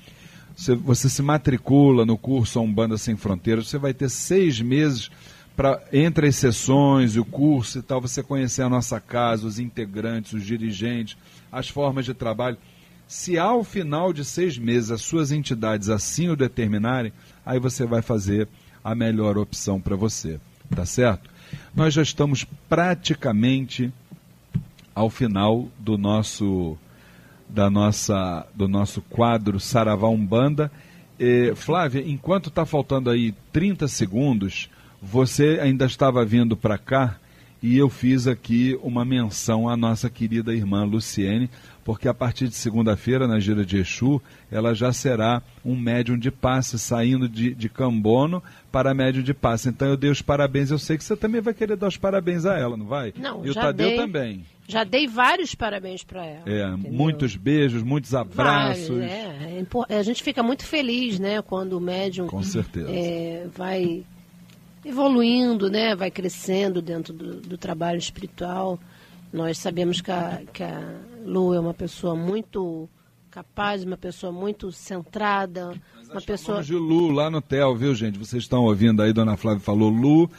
Você, 0.57 0.75
você 0.75 1.09
se 1.09 1.23
matricula 1.23 2.07
no 2.07 2.17
curso 2.17 2.61
Umbanda 2.61 2.97
Sem 2.97 3.17
Fronteiras, 3.17 3.69
você 3.69 3.77
vai 3.77 3.93
ter 3.93 4.09
seis 4.09 4.61
meses 4.61 5.11
para 5.55 5.83
entre 5.93 6.29
as 6.29 6.37
sessões 6.37 7.17
o 7.17 7.25
curso 7.25 7.79
e 7.79 7.83
tal, 7.83 8.01
você 8.01 8.23
conhecer 8.23 8.62
a 8.62 8.69
nossa 8.69 9.01
casa, 9.01 9.47
os 9.47 9.59
integrantes, 9.59 10.33
os 10.33 10.45
dirigentes, 10.45 11.17
as 11.53 11.69
formas 11.69 12.05
de 12.05 12.14
trabalho. 12.14 12.59
Se 13.07 13.39
ao 13.39 13.63
final 13.63 14.13
de 14.13 14.25
seis 14.25 14.59
meses 14.59 14.91
as 14.91 15.03
suas 15.03 15.31
entidades 15.31 15.89
assim 15.89 16.29
o 16.29 16.37
determinarem, 16.37 17.13
aí 17.45 17.59
você 17.61 17.87
vai 17.87 18.03
fazer 18.03 18.49
a 18.83 18.95
melhor 18.95 19.39
opção 19.39 19.81
para 19.81 19.95
você, 19.97 20.41
tá 20.75 20.85
certo? 20.85 21.31
Nós 21.75 21.95
já 21.95 22.03
estamos 22.03 22.45
praticamente 22.69 23.93
ao 24.95 25.09
final 25.09 25.69
do 25.79 25.97
nosso 25.97 26.77
da 27.49 27.71
nossa 27.71 28.45
do 28.55 28.67
nosso 28.67 29.01
quadro 29.03 29.61
Saravá 29.61 30.09
Umbanda. 30.09 30.71
Flávia, 31.55 32.03
enquanto 32.05 32.49
está 32.49 32.67
faltando 32.67 33.09
aí 33.09 33.33
30 33.53 33.87
segundos, 33.89 34.69
você 35.01 35.61
ainda 35.63 35.87
estava 35.87 36.25
vindo 36.25 36.57
para 36.57 36.77
cá 36.77 37.19
e 37.67 37.77
eu 37.77 37.91
fiz 37.91 38.29
aqui 38.29 38.79
uma 38.81 39.05
menção 39.05 39.69
à 39.69 39.77
nossa 39.77 40.09
querida 40.09 40.55
irmã 40.55 40.85
Luciene, 40.85 41.51
porque 41.85 42.07
a 42.07 42.14
partir 42.14 42.47
de 42.47 42.55
segunda-feira, 42.55 43.27
na 43.27 43.41
gira 43.41 43.67
de 43.67 43.79
Exu, 43.79 44.23
ela 44.53 44.73
já 44.73 44.93
será 44.93 45.43
um 45.64 45.75
médium 45.75 46.17
de 46.17 46.31
passe, 46.31 46.79
saindo 46.79 47.29
de, 47.29 47.53
de 47.57 47.69
Cambono 47.69 48.41
para 48.71 48.95
médium 48.95 49.21
de 49.21 49.35
passe. 49.35 49.69
Então 49.69 49.89
eu 49.89 49.97
dei 49.97 50.11
os 50.11 50.23
parabéns, 50.23 50.71
eu 50.71 50.79
sei 50.79 50.97
que 50.97 51.03
você 51.03 51.17
também 51.17 51.41
vai 51.41 51.53
querer 51.53 51.77
dar 51.77 51.89
os 51.89 51.97
parabéns 51.97 52.47
a 52.47 52.57
ela, 52.57 52.77
não 52.77 52.87
vai? 52.87 53.12
Não, 53.19 53.45
e 53.45 53.51
o 53.51 53.55
Tadeu 53.55 53.89
dei. 53.89 53.97
também. 53.97 54.45
Já 54.69 54.85
dei 54.85 55.09
vários 55.09 55.53
parabéns 55.57 56.05
para 56.05 56.25
ela. 56.25 56.43
É, 56.47 56.69
entendeu? 56.69 56.93
muitos 56.93 57.35
beijos, 57.35 57.83
muitos 57.83 58.14
abraços. 58.14 58.87
Vários, 58.87 59.11
é. 59.11 59.67
É 59.91 59.99
A 59.99 60.03
gente 60.05 60.23
fica 60.23 60.41
muito 60.41 60.64
feliz, 60.64 61.19
né, 61.19 61.43
quando 61.43 61.73
o 61.73 61.81
médium 61.81 62.29
Com 62.29 62.45
certeza. 62.45 62.89
é, 62.93 63.49
vai 63.57 64.05
evoluindo, 64.87 65.68
né, 65.68 65.97
vai 65.97 66.11
crescendo 66.11 66.80
dentro 66.80 67.12
do, 67.12 67.41
do 67.41 67.59
trabalho 67.59 67.99
espiritual. 67.99 68.78
Nós 69.32 69.59
sabemos 69.59 70.01
que 70.01 70.11
a, 70.12 70.43
que 70.53 70.62
a 70.62 70.95
Lu 71.24 71.53
é 71.53 71.59
uma 71.59 71.74
pessoa 71.74 72.14
muito 72.14 72.89
capaz, 73.28 73.82
uma 73.82 73.97
pessoa 73.97 74.32
muito 74.32 74.70
centrada, 74.70 75.74
uma 76.11 76.22
pessoa 76.22 76.62
Chamamos 76.62 76.66
de 76.66 76.74
Lu 76.74 77.11
lá 77.11 77.28
no 77.28 77.43
TEL, 77.43 77.74
viu, 77.74 77.95
gente? 77.95 78.18
Vocês 78.18 78.45
estão 78.45 78.64
ouvindo 78.64 79.03
aí, 79.03 79.12
Dona 79.12 79.37
Flávia 79.37 79.61
falou 79.61 79.91
Lu. 79.91 80.30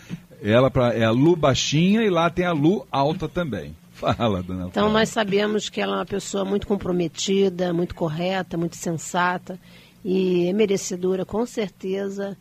Ela 0.41 0.71
pra, 0.71 0.93
é 0.93 1.03
a 1.03 1.11
Lu 1.11 1.35
baixinha 1.35 2.01
e 2.01 2.09
lá 2.09 2.29
tem 2.29 2.45
a 2.45 2.53
Lu 2.53 2.87
alta 2.89 3.27
também. 3.27 3.75
Fala, 3.91 4.41
Dona 4.41 4.67
Então 4.67 4.83
Flávia. 4.83 4.93
nós 4.93 5.09
sabemos 5.09 5.67
que 5.69 5.81
ela 5.81 5.93
é 5.93 5.99
uma 5.99 6.05
pessoa 6.05 6.45
muito 6.45 6.65
comprometida, 6.65 7.73
muito 7.73 7.93
correta, 7.93 8.57
muito 8.57 8.77
sensata 8.77 9.59
e 10.05 10.47
é 10.47 10.53
merecedora 10.53 11.25
com 11.25 11.45
certeza 11.45 12.37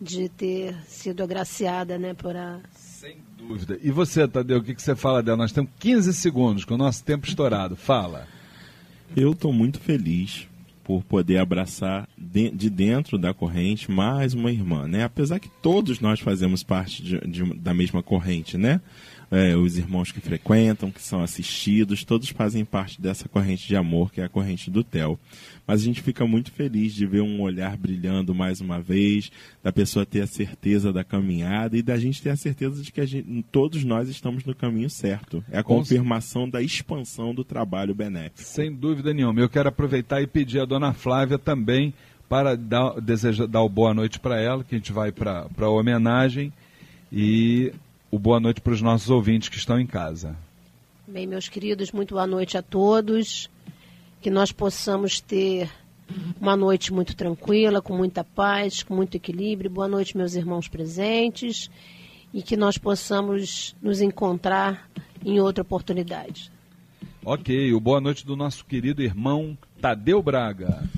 de 0.00 0.28
ter 0.28 0.74
sido 0.86 1.22
agraciada, 1.22 1.98
né, 1.98 2.14
por 2.14 2.36
a 2.36 2.60
Sem 2.74 3.18
dúvida. 3.38 3.78
E 3.82 3.90
você, 3.90 4.26
Tadeu, 4.28 4.58
o 4.58 4.62
que, 4.62 4.74
que 4.74 4.82
você 4.82 4.94
fala 4.96 5.22
dela? 5.22 5.36
Nós 5.38 5.52
temos 5.52 5.70
15 5.78 6.12
segundos 6.14 6.64
com 6.64 6.74
o 6.74 6.78
nosso 6.78 7.04
tempo 7.04 7.26
estourado. 7.26 7.76
Fala. 7.76 8.26
Eu 9.16 9.32
estou 9.32 9.52
muito 9.52 9.78
feliz 9.80 10.48
por 10.82 11.02
poder 11.02 11.38
abraçar 11.38 12.08
de, 12.16 12.50
de 12.50 12.70
dentro 12.70 13.18
da 13.18 13.32
corrente 13.34 13.90
mais 13.90 14.34
uma 14.34 14.52
irmã, 14.52 14.86
né? 14.86 15.04
Apesar 15.04 15.38
que 15.40 15.48
todos 15.60 15.98
nós 16.00 16.20
fazemos 16.20 16.62
parte 16.62 17.02
de, 17.02 17.18
de- 17.20 17.54
da 17.54 17.74
mesma 17.74 18.02
corrente, 18.02 18.56
né? 18.56 18.80
É, 19.28 19.56
os 19.56 19.76
irmãos 19.76 20.12
que 20.12 20.20
frequentam, 20.20 20.90
que 20.90 21.02
são 21.02 21.20
assistidos, 21.20 22.04
todos 22.04 22.28
fazem 22.28 22.64
parte 22.64 23.00
dessa 23.00 23.28
corrente 23.28 23.66
de 23.66 23.74
amor, 23.74 24.12
que 24.12 24.20
é 24.20 24.24
a 24.24 24.28
corrente 24.28 24.70
do 24.70 24.84
TEL. 24.84 25.18
Mas 25.66 25.80
a 25.80 25.84
gente 25.84 26.00
fica 26.00 26.24
muito 26.24 26.52
feliz 26.52 26.94
de 26.94 27.04
ver 27.06 27.22
um 27.22 27.40
olhar 27.40 27.76
brilhando 27.76 28.32
mais 28.32 28.60
uma 28.60 28.80
vez, 28.80 29.32
da 29.64 29.72
pessoa 29.72 30.06
ter 30.06 30.20
a 30.20 30.26
certeza 30.28 30.92
da 30.92 31.02
caminhada 31.02 31.76
e 31.76 31.82
da 31.82 31.98
gente 31.98 32.22
ter 32.22 32.30
a 32.30 32.36
certeza 32.36 32.80
de 32.80 32.92
que 32.92 33.00
a 33.00 33.06
gente- 33.06 33.44
todos 33.50 33.82
nós 33.82 34.08
estamos 34.08 34.44
no 34.44 34.54
caminho 34.54 34.88
certo. 34.88 35.42
É 35.50 35.58
a 35.58 35.64
confirmação 35.64 36.48
da 36.48 36.62
expansão 36.62 37.34
do 37.34 37.42
trabalho 37.42 37.96
benéfico. 37.96 38.42
Sem 38.42 38.72
dúvida 38.72 39.12
nenhuma. 39.12 39.40
Eu 39.40 39.48
quero 39.48 39.68
aproveitar 39.68 40.22
e 40.22 40.26
pedir 40.28 40.60
a 40.60 40.64
Dona 40.64 40.92
Flávia 40.92 41.36
também 41.36 41.92
para 42.28 42.56
dar, 42.56 43.00
desejar, 43.00 43.46
dar 43.48 43.62
o 43.62 43.68
boa 43.68 43.92
noite 43.92 44.20
para 44.20 44.40
ela, 44.40 44.62
que 44.62 44.76
a 44.76 44.78
gente 44.78 44.92
vai 44.92 45.10
para 45.10 45.48
a 45.58 45.68
homenagem, 45.68 46.52
e 47.12 47.72
o 48.10 48.18
boa 48.18 48.40
noite 48.40 48.60
para 48.60 48.72
os 48.72 48.82
nossos 48.82 49.10
ouvintes 49.10 49.48
que 49.48 49.56
estão 49.56 49.78
em 49.78 49.86
casa. 49.86 50.36
Bem, 51.06 51.26
meus 51.26 51.48
queridos, 51.48 51.92
muito 51.92 52.14
boa 52.14 52.26
noite 52.26 52.58
a 52.58 52.62
todos. 52.62 53.50
Que 54.20 54.30
nós 54.30 54.50
possamos 54.50 55.20
ter 55.20 55.70
uma 56.40 56.56
noite 56.56 56.92
muito 56.92 57.14
tranquila, 57.14 57.80
com 57.80 57.96
muita 57.96 58.24
paz, 58.24 58.82
com 58.82 58.94
muito 58.94 59.16
equilíbrio. 59.16 59.70
Boa 59.70 59.88
noite, 59.88 60.16
meus 60.16 60.34
irmãos 60.34 60.68
presentes. 60.68 61.70
E 62.34 62.42
que 62.42 62.56
nós 62.56 62.76
possamos 62.76 63.74
nos 63.80 64.00
encontrar 64.00 64.90
em 65.24 65.40
outra 65.40 65.62
oportunidade. 65.62 66.50
Ok, 67.24 67.72
o 67.72 67.80
boa 67.80 68.00
noite 68.00 68.26
do 68.26 68.36
nosso 68.36 68.64
querido 68.64 69.02
irmão 69.02 69.56
Tadeu 69.80 70.22
Braga. 70.22 70.88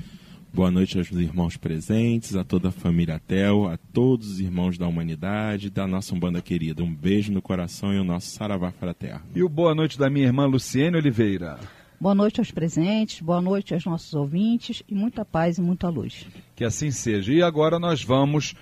Boa 0.51 0.71
noite 0.71 0.97
aos 0.97 1.11
irmãos 1.11 1.55
presentes, 1.57 2.35
a 2.35 2.43
toda 2.43 2.69
a 2.69 2.71
família 2.71 3.21
Tel, 3.25 3.67
a 3.67 3.77
todos 3.77 4.31
os 4.31 4.39
irmãos 4.39 4.77
da 4.79 4.87
humanidade, 4.87 5.69
da 5.69 5.87
nossa 5.87 6.13
Umbanda 6.15 6.41
querida. 6.41 6.83
Um 6.83 6.93
beijo 6.93 7.31
no 7.31 7.41
coração 7.41 7.93
e 7.93 7.99
o 7.99 8.03
nosso 8.03 8.31
Saravá 8.31 8.71
fraterno. 8.71 9.21
E 9.35 9.43
o 9.43 9.47
boa 9.47 9.75
noite 9.75 9.97
da 9.97 10.09
minha 10.09 10.25
irmã 10.25 10.47
Luciene 10.47 10.97
Oliveira. 10.97 11.59
Boa 12.01 12.15
noite 12.15 12.39
aos 12.41 12.49
presentes, 12.49 13.21
boa 13.21 13.39
noite 13.39 13.75
aos 13.75 13.85
nossos 13.85 14.13
ouvintes 14.13 14.81
e 14.89 14.95
muita 14.95 15.23
paz 15.23 15.59
e 15.59 15.61
muita 15.61 15.87
luz. 15.87 16.25
Que 16.55 16.65
assim 16.65 16.89
seja. 16.89 17.31
E 17.31 17.43
agora 17.43 17.77
nós 17.77 18.03
vamos 18.03 18.55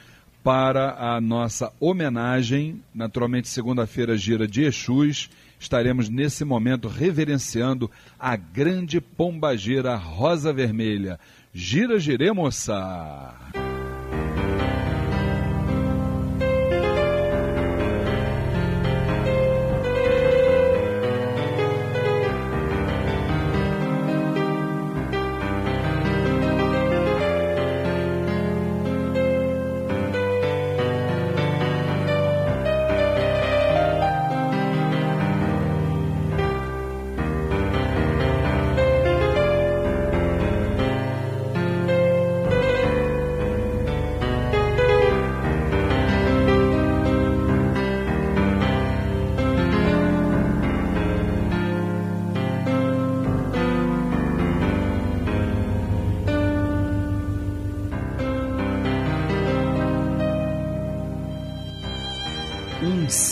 para 0.43 0.93
a 1.15 1.21
nossa 1.21 1.71
homenagem. 1.79 2.81
Naturalmente, 2.93 3.47
segunda-feira, 3.47 4.17
gira 4.17 4.47
de 4.47 4.63
Exus. 4.63 5.29
Estaremos 5.59 6.09
nesse 6.09 6.45
momento 6.45 6.87
reverenciando 6.87 7.89
a 8.19 8.35
grande 8.35 9.01
pombagira 9.01 9.95
rosa 9.95 10.53
vermelha. 10.53 11.19
Gira, 11.59 11.97
girê, 11.97 12.31
moça! 12.31 13.33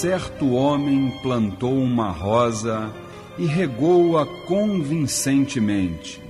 Certo 0.06 0.52
homem 0.52 1.10
plantou 1.24 1.82
uma 1.82 2.12
rosa 2.12 2.94
e 3.40 3.48
regou-a 3.48 4.24
convincentemente. 4.46 6.22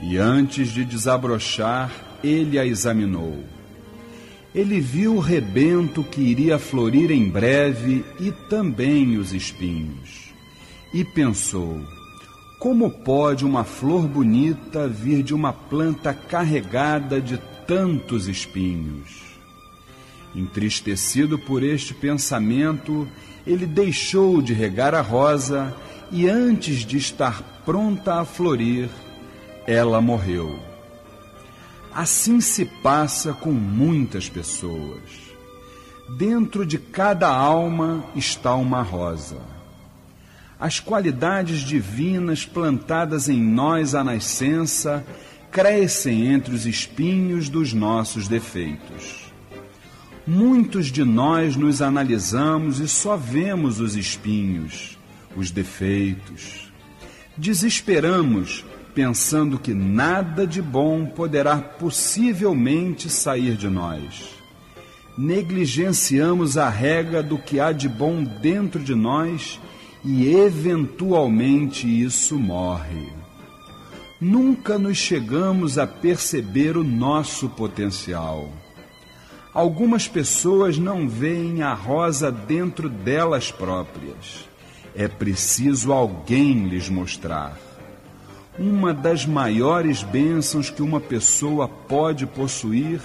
E 0.00 0.16
antes 0.16 0.68
de 0.68 0.84
desabrochar, 0.84 1.90
ele 2.22 2.56
a 2.56 2.64
examinou. 2.64 3.42
Ele 4.54 4.78
viu 4.80 5.16
o 5.16 5.18
rebento 5.18 6.04
que 6.04 6.20
iria 6.20 6.56
florir 6.56 7.10
em 7.10 7.28
breve 7.28 8.04
e 8.20 8.30
também 8.48 9.16
os 9.16 9.34
espinhos. 9.34 10.32
E 10.92 11.04
pensou: 11.04 11.80
como 12.60 12.88
pode 12.88 13.44
uma 13.44 13.64
flor 13.64 14.06
bonita 14.06 14.86
vir 14.86 15.24
de 15.24 15.34
uma 15.34 15.52
planta 15.52 16.14
carregada 16.14 17.20
de 17.20 17.38
tantos 17.66 18.28
espinhos? 18.28 19.23
Entristecido 20.34 21.38
por 21.38 21.62
este 21.62 21.94
pensamento, 21.94 23.08
ele 23.46 23.66
deixou 23.66 24.42
de 24.42 24.52
regar 24.52 24.94
a 24.94 25.00
rosa 25.00 25.74
e, 26.10 26.28
antes 26.28 26.84
de 26.84 26.96
estar 26.96 27.42
pronta 27.64 28.20
a 28.20 28.24
florir, 28.24 28.88
ela 29.66 30.00
morreu. 30.00 30.58
Assim 31.94 32.40
se 32.40 32.64
passa 32.64 33.32
com 33.32 33.52
muitas 33.52 34.28
pessoas. 34.28 35.02
Dentro 36.18 36.66
de 36.66 36.78
cada 36.78 37.28
alma 37.28 38.04
está 38.16 38.54
uma 38.54 38.82
rosa 38.82 39.54
as 40.64 40.80
qualidades 40.80 41.60
divinas 41.60 42.46
plantadas 42.46 43.28
em 43.28 43.38
nós 43.38 43.94
à 43.94 44.02
nascença 44.02 45.04
crescem 45.50 46.28
entre 46.32 46.54
os 46.54 46.64
espinhos 46.64 47.50
dos 47.50 47.74
nossos 47.74 48.28
defeitos. 48.28 49.23
Muitos 50.26 50.86
de 50.86 51.04
nós 51.04 51.54
nos 51.54 51.82
analisamos 51.82 52.80
e 52.80 52.88
só 52.88 53.14
vemos 53.14 53.78
os 53.78 53.94
espinhos, 53.94 54.98
os 55.36 55.50
defeitos. 55.50 56.72
Desesperamos, 57.36 58.64
pensando 58.94 59.58
que 59.58 59.74
nada 59.74 60.46
de 60.46 60.62
bom 60.62 61.04
poderá 61.04 61.58
possivelmente 61.58 63.10
sair 63.10 63.54
de 63.54 63.68
nós. 63.68 64.30
Negligenciamos 65.18 66.56
a 66.56 66.70
regra 66.70 67.22
do 67.22 67.36
que 67.36 67.60
há 67.60 67.70
de 67.70 67.88
bom 67.88 68.24
dentro 68.24 68.82
de 68.82 68.94
nós 68.94 69.60
e 70.02 70.26
eventualmente 70.26 71.86
isso 71.86 72.38
morre. 72.38 73.12
Nunca 74.18 74.78
nos 74.78 74.96
chegamos 74.96 75.76
a 75.76 75.86
perceber 75.86 76.78
o 76.78 76.82
nosso 76.82 77.46
potencial. 77.50 78.63
Algumas 79.54 80.08
pessoas 80.08 80.78
não 80.78 81.08
veem 81.08 81.62
a 81.62 81.72
rosa 81.72 82.32
dentro 82.32 82.88
delas 82.88 83.52
próprias. 83.52 84.48
É 84.96 85.06
preciso 85.06 85.92
alguém 85.92 86.66
lhes 86.66 86.88
mostrar. 86.88 87.56
Uma 88.58 88.92
das 88.92 89.24
maiores 89.24 90.02
bênçãos 90.02 90.70
que 90.70 90.82
uma 90.82 91.00
pessoa 91.00 91.68
pode 91.68 92.26
possuir 92.26 93.00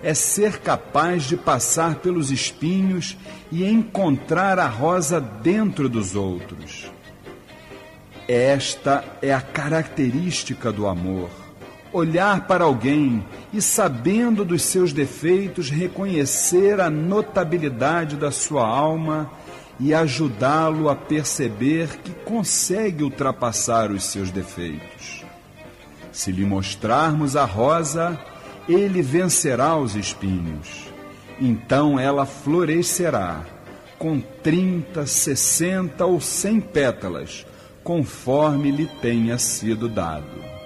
é 0.00 0.14
ser 0.14 0.58
capaz 0.60 1.24
de 1.24 1.36
passar 1.36 1.96
pelos 1.96 2.30
espinhos 2.30 3.16
e 3.50 3.64
encontrar 3.64 4.60
a 4.60 4.68
rosa 4.68 5.20
dentro 5.20 5.88
dos 5.88 6.14
outros. 6.14 6.92
Esta 8.28 9.04
é 9.20 9.34
a 9.34 9.40
característica 9.40 10.70
do 10.70 10.86
amor. 10.86 11.47
Olhar 11.92 12.46
para 12.46 12.64
alguém 12.64 13.24
e, 13.52 13.62
sabendo 13.62 14.44
dos 14.44 14.62
seus 14.62 14.92
defeitos, 14.92 15.70
reconhecer 15.70 16.80
a 16.80 16.90
notabilidade 16.90 18.16
da 18.16 18.30
sua 18.30 18.66
alma 18.66 19.30
e 19.80 19.94
ajudá-lo 19.94 20.88
a 20.88 20.96
perceber 20.96 21.98
que 21.98 22.12
consegue 22.24 23.04
ultrapassar 23.04 23.90
os 23.90 24.04
seus 24.04 24.30
defeitos. 24.30 25.24
Se 26.12 26.32
lhe 26.32 26.44
mostrarmos 26.44 27.36
a 27.36 27.44
rosa, 27.44 28.18
ele 28.68 29.00
vencerá 29.00 29.76
os 29.76 29.94
espinhos. 29.94 30.88
Então 31.40 31.98
ela 31.98 32.26
florescerá 32.26 33.44
com 33.98 34.20
trinta, 34.20 35.06
sessenta 35.06 36.04
ou 36.04 36.20
cem 36.20 36.60
pétalas, 36.60 37.46
conforme 37.82 38.70
lhe 38.70 38.86
tenha 39.00 39.38
sido 39.38 39.88
dado. 39.88 40.57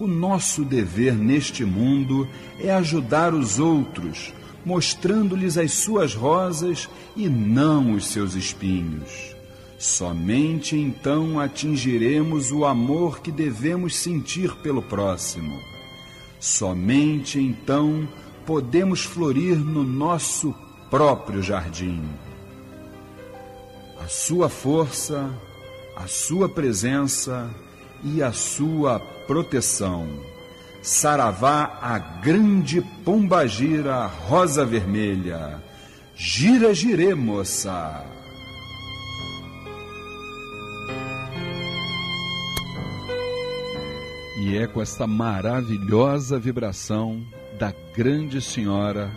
O 0.00 0.06
nosso 0.06 0.64
dever 0.64 1.14
neste 1.14 1.62
mundo 1.62 2.26
é 2.58 2.72
ajudar 2.72 3.34
os 3.34 3.58
outros, 3.58 4.32
mostrando-lhes 4.64 5.58
as 5.58 5.72
suas 5.74 6.14
rosas 6.14 6.88
e 7.14 7.28
não 7.28 7.92
os 7.92 8.06
seus 8.06 8.34
espinhos. 8.34 9.36
Somente 9.78 10.74
então 10.74 11.38
atingiremos 11.38 12.50
o 12.50 12.64
amor 12.64 13.20
que 13.20 13.30
devemos 13.30 13.94
sentir 13.94 14.54
pelo 14.62 14.80
próximo. 14.80 15.60
Somente 16.40 17.38
então 17.38 18.08
podemos 18.46 19.04
florir 19.04 19.58
no 19.58 19.84
nosso 19.84 20.54
próprio 20.88 21.42
jardim. 21.42 22.02
A 24.02 24.08
sua 24.08 24.48
força, 24.48 25.30
a 25.94 26.06
sua 26.06 26.48
presença 26.48 27.54
e 28.02 28.22
a 28.22 28.32
sua 28.32 28.98
proteção. 28.98 30.08
Saravá 30.82 31.78
a 31.80 31.98
grande 31.98 32.80
pombagira 33.04 34.06
rosa 34.06 34.64
vermelha. 34.64 35.62
Gira, 36.14 36.74
gire, 36.74 37.14
moça. 37.14 38.04
E 44.42 44.56
é 44.56 44.66
com 44.66 44.80
esta 44.80 45.06
maravilhosa 45.06 46.38
vibração 46.38 47.22
da 47.58 47.74
Grande 47.94 48.40
Senhora 48.40 49.10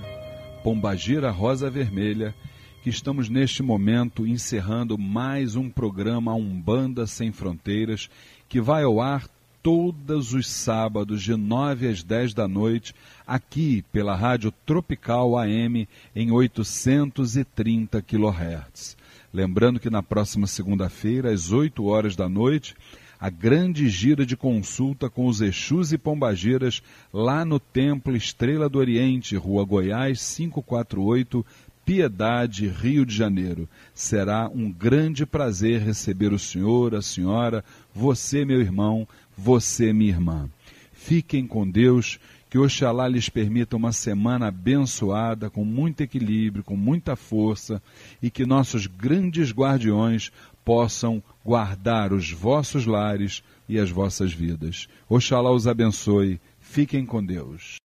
Pombagira 0.64 1.32
Rosa 1.32 1.70
Vermelha 1.70 2.36
que 2.84 2.90
estamos 2.90 3.30
neste 3.30 3.64
momento 3.64 4.28
encerrando 4.28 4.98
mais 4.98 5.56
um 5.56 5.70
programa 5.70 6.34
Umbanda 6.34 7.08
Sem 7.08 7.32
Fronteiras 7.32 8.10
que 8.54 8.62
vai 8.62 8.84
ao 8.84 9.02
ar 9.02 9.28
todos 9.64 10.32
os 10.36 10.48
sábados 10.48 11.24
de 11.24 11.36
9 11.36 11.88
às 11.88 12.04
10 12.04 12.36
da 12.36 12.48
noite 12.48 12.94
aqui 13.26 13.84
pela 13.92 14.16
Rádio 14.16 14.54
Tropical 14.64 15.36
AM 15.40 15.90
em 16.16 16.30
830 16.30 18.00
kHz. 18.04 18.96
Lembrando 19.34 19.80
que 19.80 19.90
na 19.90 20.04
próxima 20.04 20.46
segunda-feira, 20.46 21.32
às 21.32 21.52
8 21.52 21.84
horas 21.84 22.16
da 22.16 22.30
noite, 22.30 22.76
a 23.20 23.28
grande 23.28 23.90
gira 23.90 24.24
de 24.24 24.38
consulta 24.38 25.10
com 25.10 25.26
os 25.26 25.42
Exus 25.42 25.92
e 25.92 25.98
Pombagiras 25.98 26.84
lá 27.12 27.44
no 27.44 27.60
Templo 27.60 28.16
Estrela 28.16 28.70
do 28.70 28.78
Oriente, 28.78 29.36
Rua 29.36 29.66
Goiás 29.66 30.36
548, 30.38 31.44
Piedade, 31.86 32.68
Rio 32.68 33.06
de 33.06 33.16
Janeiro. 33.16 33.68
Será 33.94 34.50
um 34.54 34.72
grande 34.72 35.26
prazer 35.26 35.82
receber 35.82 36.32
o 36.32 36.40
senhor, 36.40 36.96
a 36.96 37.02
senhora, 37.02 37.64
você, 37.94 38.46
meu 38.46 38.62
irmão, 38.62 39.08
você, 39.38 39.92
minha 39.92 40.12
irmã. 40.12 40.50
Fiquem 40.94 41.46
com 41.46 41.70
Deus, 41.70 42.20
que 42.50 42.58
Oxalá 42.58 43.08
lhes 43.08 43.28
permita 43.28 43.76
uma 43.76 43.92
semana 43.92 44.48
abençoada, 44.48 45.50
com 45.50 45.66
muito 45.66 46.02
equilíbrio, 46.02 46.64
com 46.64 46.78
muita 46.78 47.16
força, 47.16 47.82
e 48.22 48.30
que 48.30 48.46
nossos 48.46 48.88
grandes 48.88 49.52
guardiões 49.52 50.32
possam 50.64 51.22
guardar 51.44 52.14
os 52.14 52.32
vossos 52.32 52.86
lares 52.86 53.44
e 53.68 53.78
as 53.78 53.90
vossas 53.90 54.32
vidas. 54.32 54.88
Oxalá 55.10 55.52
os 55.52 55.68
abençoe. 55.68 56.40
Fiquem 56.60 57.06
com 57.06 57.24
Deus. 57.24 57.83